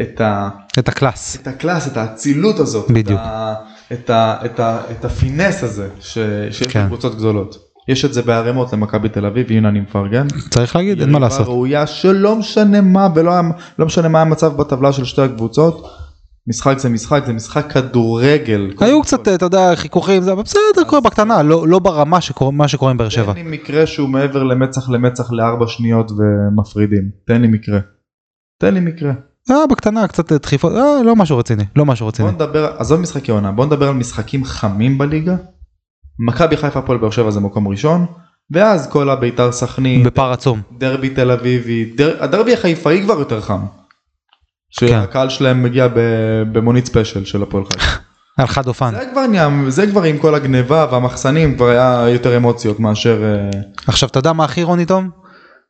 את, 0.00 0.20
ה, 0.20 0.48
את 0.78 0.88
הקלאס. 0.88 1.36
את 1.42 1.46
הקלאס, 1.46 1.86
את 1.86 1.96
האצילות 1.96 2.58
הזאת, 2.58 2.90
בדיוק. 2.90 3.20
את, 3.20 3.26
ה, 3.26 3.54
את, 3.92 4.10
ה, 4.10 4.36
את, 4.44 4.60
ה, 4.60 4.80
את 4.90 5.04
ה 5.04 5.11
finesse 5.11 5.64
הזה 5.64 5.88
ש, 6.00 6.18
שיש 6.50 6.66
כן. 6.66 6.84
בקבוצות 6.84 7.14
גדולות. 7.16 7.58
יש 7.88 8.04
את 8.04 8.14
זה 8.14 8.22
בערימות 8.22 8.72
למכבי 8.72 9.08
תל 9.08 9.26
אביב, 9.26 9.46
הנה 9.50 9.68
אני 9.68 9.80
מפרגן. 9.80 10.26
צריך 10.50 10.76
להגיד, 10.76 11.00
אין 11.00 11.10
מה 11.10 11.18
לעשות. 11.18 11.46
ראויה 11.46 11.86
שלא 11.86 12.36
משנה 12.36 12.80
מה 12.80 13.08
ולא 13.14 13.32
לא 13.78 13.86
משנה 13.86 14.08
מה 14.08 14.20
המצב 14.20 14.56
בטבלה 14.56 14.92
של 14.92 15.04
שתי 15.04 15.22
הקבוצות. 15.22 15.86
משחק 16.48 16.78
זה 16.78 16.88
משחק 16.88 17.22
זה 17.26 17.32
משחק 17.32 17.72
כדורגל. 17.72 18.72
היו 18.80 19.02
קצת. 19.02 19.28
אתה 19.28 19.46
יודע, 19.46 19.76
חיכוכים, 19.76 20.22
זה 20.22 20.32
אבל 20.32 20.42
בסדר, 20.42 20.84
קורה 20.86 21.00
בקטנה, 21.00 21.42
לא 21.42 21.68
לא 21.68 21.78
ברמה 21.78 22.20
שקורה- 22.20 22.50
מה 22.52 22.68
שקורה 22.68 22.90
עם 22.90 22.96
באר 22.96 23.08
שבע. 23.08 23.32
תן 23.32 23.38
לי 23.38 23.42
מקרה 23.50 23.86
שהוא 23.86 24.08
מעבר 24.08 24.42
למצח 24.42 24.90
למצח 24.90 25.32
לארבע 25.32 25.66
שניות 25.66 26.10
ומפרידים. 26.10 27.10
תן 27.26 27.40
לי 27.42 27.48
מקרה. 27.48 27.78
תן 28.60 28.74
לי 28.74 28.80
מקרה. 28.80 29.12
אה, 29.50 29.66
בקטנה, 29.70 30.08
קצת 30.08 30.32
דחיפות, 30.32 30.72
אה, 30.72 31.02
לא 31.04 31.16
משהו 31.16 31.38
רציני, 31.38 31.64
לא 31.76 31.84
משהו 31.86 32.06
רציני. 32.06 32.28
בוא 32.28 32.34
נדבר, 32.46 32.72
עזוב 32.78 33.00
משחקי 33.00 33.30
עונה, 33.32 33.52
בוא 33.52 33.66
נדבר 33.66 33.88
על 33.88 33.94
משחקים 33.94 34.44
חמים 34.44 34.98
בליגה. 34.98 35.36
מכבי 36.26 36.56
חיפה 36.56 36.78
הפועל 36.78 36.98
באר 36.98 37.10
שבע 37.10 37.30
זה 37.30 37.40
מקום 37.40 37.68
ראשון. 37.68 38.06
ואז 38.50 38.90
כל 38.90 39.10
הביתר 39.10 39.52
סכנין, 39.52 40.02
בפער 40.04 40.32
עצום. 40.32 40.60
דרבי 40.78 41.10
תל 41.10 41.30
אביבי, 41.30 41.84
דר... 41.96 42.16
הדרבי 42.24 42.52
החיפאי 42.52 43.02
כבר 43.02 43.18
יותר 43.18 43.40
חם. 43.40 43.60
כן. 44.76 44.86
שהקהל 44.86 45.28
שלהם 45.28 45.62
מגיע. 45.62 45.88
במונית 46.52 46.86
ספיישל 46.86 47.24
של 47.24 47.42
הפועל 47.42 47.64
חיפה. 47.64 47.86
על 48.38 48.46
חד 48.46 48.68
אופן. 48.68 48.90
זה 48.90 49.06
כבר 49.12 49.26
נהיה, 49.26 49.48
זה 49.68 49.86
כבר 49.86 50.02
עם 50.02 50.18
כל 50.18 50.34
הגניבה 50.34 50.86
והמחסנים 50.90 51.56
כבר 51.56 51.68
היה 51.68 52.08
יותר 52.08 52.36
אמוציות 52.36 52.80
מאשר... 52.80 53.22
אה, 53.22 53.60
עכשיו 53.86 54.08
אתה 54.08 54.18
יודע 54.18 54.32
מה 54.32 54.44
הכי 54.44 54.60
אירוני 54.60 54.86
תום? 54.86 55.10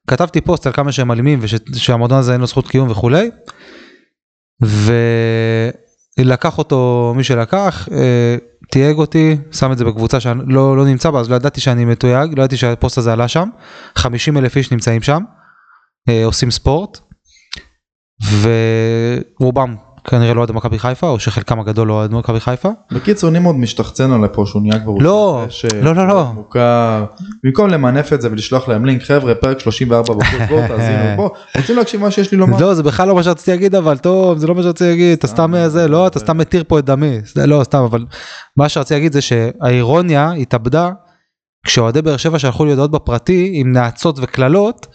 כתבתי 0.07 0.40
פוסט 0.40 0.66
על 0.66 0.72
כמה 0.72 0.92
שהם 0.92 1.11
אלימים 1.11 1.38
ושהמועדון 1.42 2.18
הזה 2.18 2.32
אין 2.32 2.40
לו 2.40 2.46
זכות 2.46 2.68
קיום 2.68 2.90
וכולי. 2.90 3.30
ולקח 6.18 6.59
אותו 6.59 7.12
מי 7.16 7.24
שלקח, 7.24 7.88
אה, 7.92 8.36
תייג 8.70 8.96
אותי, 8.96 9.36
שם 9.53 9.72
את 9.72 9.78
זה 9.78 9.84
בקבוצה 9.84 10.20
שאני 10.20 10.40
לא, 10.46 10.76
לא 10.76 10.84
נמצא 10.84 11.11
בה 11.11 11.20
אז 11.20 11.30
לא 11.30 11.36
ידעתי 11.36 11.61
שאני 11.61 11.84
מתויג, 11.84 12.38
לא 12.38 12.42
ידעתי 12.42 12.57
שהפוסט 12.57 12.98
הזה 12.98 13.12
עלה 13.12 13.28
שם. 13.28 13.48
50 13.96 14.36
אלף 14.36 14.57
איש 14.57 14.72
נמצאים 14.72 15.03
שם, 15.03 15.22
אה, 16.09 16.24
עושים 16.24 16.50
ספורט. 16.50 17.00
ורובם 19.41 19.75
כנראה 20.05 20.35
לא 20.35 20.39
אוהדי 20.39 20.53
מכבי 20.53 20.79
חיפה 20.79 21.09
או 21.09 21.20
שחלקם 21.20 21.61
הגדול 21.61 21.89
לא 21.89 21.93
אוהד 21.93 22.12
מכבי 22.12 22.41
חיפה. 22.41 22.68
בקיצור 22.93 23.31
נמרוד 23.31 23.57
משתחצן 23.57 24.12
עליי 24.12 24.29
פה 24.33 24.45
שהוא 24.47 24.62
נהיה 24.62 24.81
כבר... 24.81 24.93
לא, 25.01 25.47
ש... 25.49 25.64
לא, 25.64 25.95
לא, 25.95 26.09
לא. 26.09 26.33
מוכר. 26.35 27.05
במקום 27.45 27.68
למנף 27.68 28.12
את 28.12 28.20
זה 28.20 28.31
ולשלוח 28.31 28.68
להם 28.68 28.85
לינק 28.85 29.03
חבר'ה 29.03 29.35
פרק 29.35 29.61
34 29.61 30.14
בחוץ 30.14 30.41
בואו 30.49 30.68
תאזינו 30.68 31.16
בוא 31.16 31.31
רוצים 31.57 31.77
להקשיב 31.77 32.01
מה 32.01 32.11
שיש 32.11 32.33
לי 32.33 32.39
לומר. 32.39 32.59
לא 32.61 32.75
זה 32.75 32.83
בכלל 32.83 33.09
לא 33.09 33.14
מה 33.14 33.23
שרציתי 33.23 33.51
להגיד 33.51 33.75
אבל 33.75 33.99
טוב 33.99 34.39
זה 34.39 34.47
לא 34.47 34.55
מה 34.55 34.62
שרציתי 34.62 34.91
להגיד 34.91 35.18
אתה 35.18 35.27
סתם 35.27 35.55
אה, 35.55 35.68
זה 35.68 35.89
לא 35.89 36.07
אתה 36.07 36.18
אה. 36.18 36.25
סתם 36.25 36.39
מתיר 36.39 36.64
פה 36.68 36.79
את 36.79 36.85
דמי 36.85 37.18
לא 37.47 37.61
סתם 37.64 37.83
אבל 37.83 38.05
מה 38.57 38.68
שרציתי 38.68 38.95
להגיד 38.95 39.12
זה 39.12 39.20
שהאירוניה 39.20 40.33
התאבדה 40.33 40.91
כשאוהדי 41.66 42.03
באר 42.03 42.16
שבע 42.16 42.39
שלחו 42.39 42.64
לי 42.64 42.70
הודעות 42.70 42.91
בפרטי 42.91 43.51
עם 43.55 43.73
נאצות 43.73 44.18
וקללות 44.23 44.87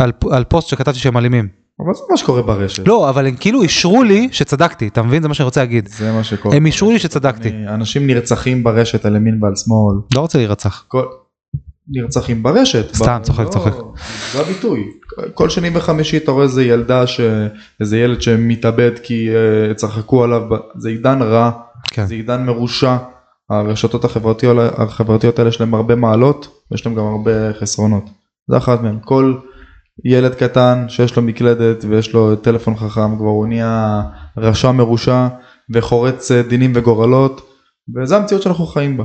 על, 0.00 0.12
על 0.30 0.44
פוסט 0.44 0.68
שכתבתי 0.68 0.98
שהם 0.98 1.16
אלימים 1.16 1.61
אבל 1.80 1.94
זה 1.94 2.02
מה 2.10 2.16
שקורה 2.16 2.42
ברשת. 2.42 2.88
לא, 2.88 3.10
אבל 3.10 3.26
הם 3.26 3.36
כאילו 3.36 3.62
אישרו 3.62 4.02
לי 4.02 4.28
שצדקתי, 4.32 4.88
אתה 4.88 5.02
מבין? 5.02 5.22
זה 5.22 5.28
מה 5.28 5.34
שאני 5.34 5.44
רוצה 5.44 5.60
להגיד. 5.60 5.88
זה 5.88 6.12
מה 6.12 6.24
שקורה. 6.24 6.56
הם 6.56 6.66
אישרו 6.66 6.90
לי 6.90 6.98
שצדקתי. 6.98 7.48
אנשים 7.68 8.06
נרצחים 8.06 8.64
ברשת 8.64 9.04
על 9.04 9.16
ימין 9.16 9.44
ועל 9.44 9.56
שמאל. 9.56 9.96
לא 10.14 10.20
רוצה 10.20 10.38
להירצח. 10.38 10.84
כל... 10.88 11.04
נרצחים 11.88 12.42
ברשת. 12.42 12.94
סתם, 12.94 13.18
צוחק, 13.22 13.44
לא, 13.44 13.50
צוחק. 13.50 13.72
זה 14.32 14.40
הביטוי. 14.40 14.88
כל 15.34 15.48
שני 15.48 15.70
וחמישי 15.74 16.16
אתה 16.16 16.30
רואה 16.30 16.44
איזה 16.44 16.64
ילדה, 16.64 17.06
ש... 17.06 17.20
איזה 17.80 17.98
ילד 17.98 18.22
שמתאבד 18.22 18.90
כי 19.02 19.28
uh, 19.30 19.74
צחקו 19.74 20.24
עליו, 20.24 20.42
זה 20.78 20.88
עידן 20.88 21.22
רע, 21.22 21.50
כן. 21.90 22.06
זה 22.06 22.14
עידן 22.14 22.46
מרושע. 22.46 22.96
הרשתות 23.50 24.04
החברתיות, 24.04 24.56
החברתיות 24.76 25.38
האלה 25.38 25.48
יש 25.48 25.60
להם 25.60 25.74
הרבה 25.74 25.94
מעלות, 25.94 26.48
ויש 26.70 26.86
להם 26.86 26.94
גם 26.94 27.04
הרבה 27.04 27.52
חסרונות. 27.60 28.04
זה 28.48 28.56
אחת 28.56 28.82
מהם. 28.82 28.98
כל 29.00 29.34
ילד 30.04 30.34
קטן 30.34 30.84
שיש 30.88 31.16
לו 31.16 31.22
מקלדת 31.22 31.84
ויש 31.88 32.12
לו 32.12 32.36
טלפון 32.36 32.76
חכם, 32.76 33.16
כבר 33.16 33.28
הוא 33.28 33.46
נהיה 33.46 34.02
רשע 34.36 34.70
מרושע 34.72 35.26
וחורץ 35.74 36.30
אה, 36.30 36.42
דינים 36.42 36.72
וגורלות, 36.74 37.40
וזה 37.96 38.16
המציאות 38.16 38.42
שאנחנו 38.42 38.66
חיים 38.66 38.96
בה. 38.96 39.04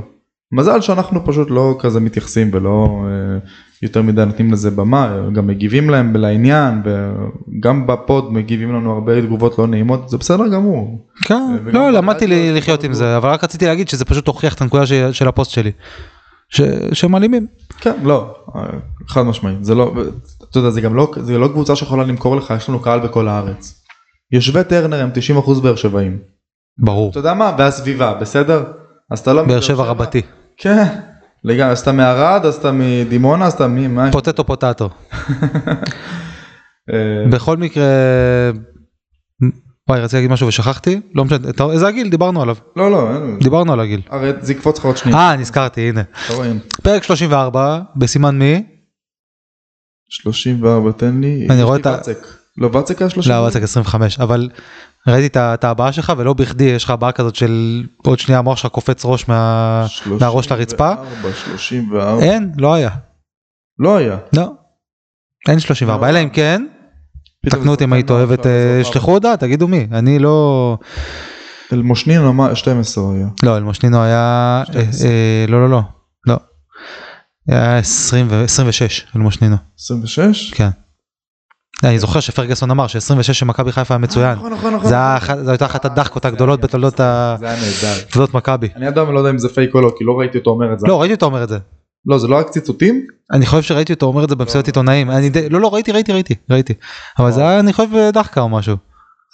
מזל 0.52 0.80
שאנחנו 0.80 1.24
פשוט 1.26 1.50
לא 1.50 1.76
כזה 1.80 2.00
מתייחסים 2.00 2.50
ולא 2.52 3.04
אה, 3.06 3.38
יותר 3.82 4.02
מדי 4.02 4.24
נותנים 4.24 4.52
לזה 4.52 4.70
במה, 4.70 5.16
גם 5.32 5.46
מגיבים 5.46 5.90
להם 5.90 6.16
לעניין, 6.16 6.82
וגם 6.84 7.86
בפוד 7.86 8.32
מגיבים 8.32 8.74
לנו 8.74 8.92
הרבה 8.92 9.22
תגובות 9.22 9.58
לא 9.58 9.66
נעימות, 9.66 10.08
זה 10.08 10.18
בסדר 10.18 10.48
גמור. 10.48 11.06
כן, 11.24 11.42
וגם 11.64 11.74
לא, 11.80 11.90
למדתי 11.92 12.26
לי 12.26 12.52
לחיות 12.54 12.84
עם 12.84 12.92
זה, 12.92 13.16
אבל 13.16 13.28
רק 13.28 13.44
רציתי 13.44 13.66
להגיד 13.66 13.88
שזה 13.88 14.04
פשוט 14.04 14.26
הוכיח 14.26 14.54
את 14.54 14.60
הנקודה 14.60 14.86
של- 15.12 15.28
הפוסט 15.28 15.50
שלי. 15.50 15.72
ש- 16.50 16.60
שהם 16.92 17.16
אלימים. 17.16 17.46
כן, 17.80 17.94
לא, 18.02 18.34
חד 19.08 19.22
משמעית, 19.22 19.64
זה 19.64 19.74
לא, 19.74 19.92
אתה 20.50 20.58
יודע, 20.58 20.70
זה 20.70 20.80
גם 20.80 20.94
לא, 20.94 21.12
זה 21.20 21.38
לא 21.38 21.48
קבוצה 21.48 21.76
שיכולה 21.76 22.04
למכור 22.04 22.36
לך, 22.36 22.54
יש 22.56 22.68
לנו 22.68 22.80
קהל 22.80 23.00
בכל 23.00 23.28
הארץ. 23.28 23.84
יושבי 24.32 24.64
טרנר 24.64 25.02
הם 25.02 25.10
90% 25.46 25.60
באר 25.62 25.76
שבעים. 25.76 26.18
ברור. 26.78 27.10
אתה 27.10 27.18
יודע 27.18 27.34
מה? 27.34 27.52
והסביבה, 27.58 28.14
בסדר? 28.14 28.64
אז 29.10 29.18
אתה 29.18 29.32
לא... 29.32 29.42
באר 29.42 29.60
שבע 29.60 29.84
רבתי. 29.84 30.22
כן, 30.56 30.86
לגמרי, 31.44 31.72
אז 31.72 31.80
אתה 31.80 31.92
מערד, 31.92 32.46
אז 32.46 32.54
אתה 32.54 32.72
מדימונה, 32.72 33.46
אז 33.46 33.52
אתה 33.52 33.68
מי, 33.68 33.88
מה 33.88 34.08
יש? 34.08 34.12
פוטטו 34.12 34.44
פוטטו. 34.44 34.88
אה, 36.92 37.24
בכל 37.30 37.56
מקרה, 37.56 37.84
וואי 39.88 40.00
רציתי 40.00 40.16
להגיד 40.16 40.30
משהו 40.30 40.48
ושכחתי, 40.48 41.00
לא 41.14 41.24
משנה, 41.24 41.38
איזה 41.72 41.88
הגיל? 41.88 42.08
דיברנו 42.08 42.42
עליו. 42.42 42.56
לא, 42.76 42.90
לא, 42.90 43.10
אין- 43.14 43.38
דיברנו 43.38 43.72
על 43.72 43.80
הגיל. 43.80 44.00
הרי 44.10 44.30
זה 44.40 44.52
יקפוץ 44.52 44.78
לך 44.78 44.84
עוד 44.84 44.96
שנייה. 44.96 45.18
אה, 45.18 45.36
נזכרתי, 45.36 45.80
הנה. 45.88 46.02
הנה. 46.28 46.60
פרק 46.82 47.02
34, 47.02 47.80
בסימן 47.96 48.38
מי? 48.38 48.62
34 50.08 50.92
תן 50.92 51.20
לי. 51.20 51.46
אני 51.50 51.62
רואה 51.62 51.76
את 51.78 51.86
ה- 51.86 51.90
ואצק. 51.90 52.18
לא 52.58 52.70
ואצק 52.72 53.00
היה 53.02 53.10
34? 53.10 53.36
לא, 53.38 53.42
וואטסאק 53.42 53.62
25, 53.62 54.20
אבל 54.20 54.48
ראיתי 55.08 55.26
את 55.38 55.64
ההבעה 55.64 55.92
שלך 55.92 56.12
ולא 56.18 56.32
בכדי 56.32 56.64
יש 56.64 56.84
לך 56.84 56.90
הבעה 56.90 57.12
כזאת 57.12 57.34
של 57.36 57.82
עוד 57.96 58.18
שנייה 58.18 58.38
המוח 58.38 58.58
שלך 58.58 58.70
קופץ 58.72 59.02
ראש 59.04 59.28
מה- 59.28 59.86
מהראש 60.20 60.52
לרצפה. 60.52 60.94
34, 60.96 61.32
34. 61.34 62.22
אין, 62.24 62.52
לא 62.58 62.74
היה. 62.74 62.90
לא 63.78 63.96
היה. 63.96 64.16
לא. 64.36 64.52
אין 65.48 65.60
34, 65.60 66.08
אלא 66.08 66.22
אם 66.22 66.28
כן, 66.28 66.66
תקנו 67.46 67.70
אותי 67.70 67.84
אם 67.84 67.92
היית 67.92 68.06
שחקן 68.06 68.14
אוהב 68.18 68.32
את, 68.32 68.38
עכשיו, 68.38 68.52
אה, 68.52 68.78
זה 68.78 68.84
שלחו 68.84 69.10
הודעה, 69.12 69.36
תגידו 69.36 69.68
מי, 69.68 69.86
אני 69.92 70.18
לא... 70.18 70.76
אלמושנין 71.72 72.24
או 72.24 72.32
מה? 72.32 72.54
12 72.54 73.04
היה. 73.14 73.26
לא, 73.42 73.56
אלמושנינו 73.56 74.02
היה... 74.02 74.62
12. 74.66 75.08
אה, 75.08 75.12
אה, 75.12 75.44
לא, 75.48 75.60
לא, 75.62 75.70
לא. 75.70 75.80
לא. 76.26 76.36
היה 77.48 77.78
20 77.78 78.26
ו- 78.30 78.44
26, 78.44 79.06
אלמושנינו. 79.16 79.56
26? 79.80 80.50
כן. 80.54 80.68
אני 81.84 81.98
זוכר 81.98 82.20
שפרגסון 82.20 82.70
אמר 82.70 82.86
ש-26 82.86 83.22
של 83.32 83.46
מכבי 83.46 83.72
חיפה 83.72 83.94
היה 83.94 83.98
מצוין. 83.98 84.32
נכון, 84.32 84.52
נכון, 84.52 84.74
נכון. 84.74 84.92
אחת- 84.94 85.38
זו 85.44 85.50
הייתה 85.50 85.66
אחת 85.66 85.84
הדחקות 85.84 86.24
הגדולות 86.24 86.60
בתולדות 86.60 87.00
ה- 87.00 87.36
זה 87.38 87.46
היה 87.50 87.56
נהדר. 87.56 88.00
תולדות 88.10 88.34
מכבי. 88.34 88.68
אני 88.76 88.86
עדיין 88.86 89.08
לא 89.08 89.18
יודע 89.18 89.30
אם 89.30 89.38
זה 89.38 89.48
פייק 89.48 89.74
או 89.74 89.80
לא, 89.80 89.92
כי 89.98 90.04
לא 90.04 90.18
ראיתי 90.18 90.38
אותו 90.38 90.50
אומר 90.50 90.72
את 90.72 90.80
זה. 90.80 90.86
לא, 90.86 91.00
ראיתי 91.00 91.14
אותו 91.14 91.26
אומר 91.26 91.42
את 91.44 91.48
זה. 91.48 91.58
לא, 92.08 92.18
זה 92.18 92.28
לא 92.28 92.36
רק 92.36 92.48
ציטוטים? 92.48 93.06
אני 93.32 93.46
חושב 93.46 93.62
שראיתי 93.62 93.92
אותו 93.92 94.06
אומר 94.06 94.24
את 94.24 94.28
זה 94.28 94.36
במסיבת 94.36 94.64
לא. 94.64 94.68
עיתונאים. 94.68 95.10
אני 95.10 95.28
די- 95.30 95.48
לא, 95.48 95.60
לא, 95.60 95.74
ראיתי, 95.74 95.92
ראיתי, 95.92 96.12
ראיתי, 96.12 96.34
ראיתי. 96.50 96.74
אבל 97.18 97.30
זה 97.32 97.40
היה, 97.48 97.60
אני 97.60 97.72
חושב, 97.72 97.88
דחקה 98.12 98.40
או 98.40 98.48
משהו. 98.48 98.76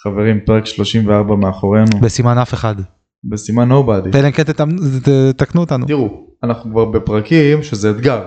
חברים, 0.03 0.39
פרק 0.45 0.65
34 0.65 1.35
מאחורינו, 1.35 1.99
בסימן 2.01 2.37
אף 2.37 2.53
אחד. 2.53 2.75
בסימן 3.23 3.71
nobody. 3.71 4.17
אלא 4.17 4.27
אם 4.27 4.31
כן 4.31 4.43
תתאמ- 4.43 4.79
ת- 5.03 5.09
תתקנו 5.37 5.61
אותנו. 5.61 5.85
תראו, 5.85 6.09
אנחנו 6.43 6.71
כבר 6.71 6.85
בפרקים 6.85 7.63
שזה 7.63 7.89
אתגר. 7.91 8.21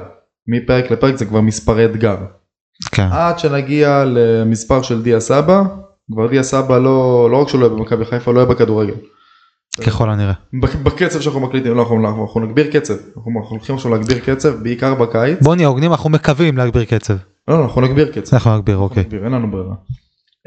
מפרק 0.48 0.90
לפרק 0.90 1.16
זה 1.16 1.24
כבר 1.26 1.40
מספרי 1.40 1.84
אתגר. 1.84 2.16
כן. 2.92 3.06
עד 3.12 3.38
שנגיע 3.38 4.04
למספר 4.06 4.82
של 4.82 5.02
דיה 5.02 5.20
סבא, 5.20 5.62
כבר 6.12 6.26
דיה 6.26 6.42
סבא 6.42 6.78
לא, 6.78 7.28
לא 7.30 7.36
רק 7.42 7.48
שלא 7.48 7.66
יהיה 7.66 7.76
במכבי 7.76 8.04
חיפה, 8.04 8.32
לא 8.32 8.40
יהיה 8.40 8.48
בכדורגל. 8.50 8.94
ככל 9.86 10.10
הנראה. 10.10 10.32
בק- 10.62 10.74
בקצב 10.82 11.20
שאנחנו 11.20 11.40
מקליטים, 11.40 11.74
לא, 11.74 11.82
אנחנו, 11.82 12.22
אנחנו, 12.24 12.40
נגביר 12.40 12.70
קצב. 12.72 12.94
אנחנו, 13.16 13.32
הולכים 13.50 13.74
עכשיו 13.74 13.90
להגביר 13.90 14.18
קצב, 14.18 14.62
בעיקר 14.62 14.94
בקיץ. 14.94 15.38
בוא 15.42 15.54
נהיה 15.56 15.68
הוגנים, 15.68 15.90
אנחנו 15.90 16.10
מקווים 16.10 16.56
להגביר 16.56 16.84
קצב. 16.84 17.14
לא, 17.48 17.58
לא, 17.58 17.64
אנחנו 17.64 17.80
נגביר 17.80 18.12
קצב. 18.12 18.34
אנחנו 18.36 18.56
נגביר, 18.56 18.76
אוקיי. 18.76 19.02
נגביר, 19.02 19.24
אין 19.24 19.32
לנו 19.32 19.50
ברירה. 19.50 19.74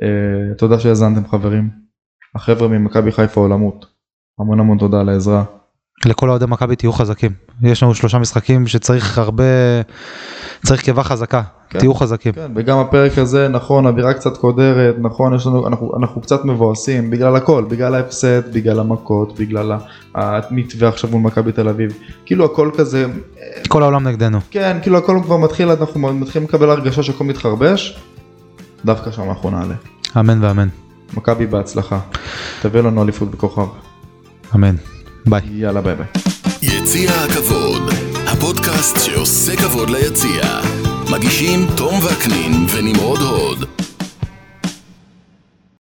Uh, 0.02 0.58
תודה 0.58 0.80
שהאזנתם 0.80 1.28
חברים. 1.28 1.70
החבר'ה 2.36 2.68
ממכבי 2.68 3.12
חיפה 3.12 3.42
עולמות. 3.42 3.86
המון 4.40 4.60
המון 4.60 4.78
תודה 4.78 5.00
על 5.02 5.10
העזרה. 5.10 5.44
לכל 6.06 6.30
אוהדי 6.30 6.46
מכבי 6.48 6.76
תהיו 6.76 6.94
חזקים. 6.94 7.32
יש 7.64 7.84
לנו 7.84 7.96
שלושה 7.96 8.20
משחקים 8.20 8.68
שצריך 8.68 9.18
הרבה, 9.18 9.44
צריך 10.64 10.82
קיבה 10.82 11.04
חזקה. 11.04 11.42
כן. 11.70 11.80
תהיו 11.80 11.94
חזקים. 11.94 12.34
כן, 12.34 12.52
וגם 12.56 12.78
הפרק 12.78 13.18
הזה, 13.18 13.48
נכון, 13.48 13.88
אווירה 13.88 14.14
קצת 14.14 14.38
קודרת, 14.38 14.96
נכון, 15.00 15.36
יש 15.36 15.48
לנו, 15.48 15.68
אנחנו, 15.68 15.92
אנחנו 16.00 16.22
קצת 16.22 16.46
מבואסים, 16.46 17.10
בגלל 17.10 17.36
הכל, 17.36 17.66
בגלל 17.70 17.96
ההפסד, 17.96 18.54
בגלל 18.54 18.80
המכות, 18.80 19.40
בגלל 19.40 19.78
המתווה 20.16 20.90
עכשיו 20.90 21.10
מול 21.10 21.22
מכבי 21.22 21.52
תל 21.52 21.70
אביב. 21.70 21.98
כאילו 22.26 22.46
הכל 22.46 22.72
כזה, 22.78 23.06
כל 23.68 23.84
העולם 23.84 24.08
נגדנו. 24.08 24.40
כן, 24.50 24.78
כאילו 24.82 24.98
הכל 24.98 25.20
כבר 25.24 25.38
מתחיל, 25.38 25.70
אנחנו 25.70 26.14
מתחילים 26.14 26.48
לקבל 26.48 26.70
הרגשה 26.70 27.04
שהכל 27.04 27.24
מתחרבש, 27.24 28.00
דווקא 28.86 29.12
שם 29.12 29.30
אנחנו 29.30 29.50
נעלה. 29.50 29.76
אמן 30.20 30.44
ואמן. 30.44 30.68
מכבי 31.14 31.46
בהצלחה. 31.46 32.00
תביא 32.62 32.82
לנו 32.82 33.04
אליפות 33.04 33.32
וכוכב. 33.32 33.68
אמן. 34.56 34.76
ביי. 35.26 35.42
יאללה 35.56 35.82
ביי 35.82 35.96
ביי. 35.96 36.08
יציע 36.62 37.12
הכבוד, 37.12 37.82
הפודקאסט 38.28 39.00
שעושה 39.06 39.56
כבוד 39.56 39.90
ליציע. 39.90 40.42
מגישים 41.12 41.60
תום 41.78 42.00
וקנין 42.04 42.66
ונמרוד 42.76 43.20
הוד. 43.20 43.66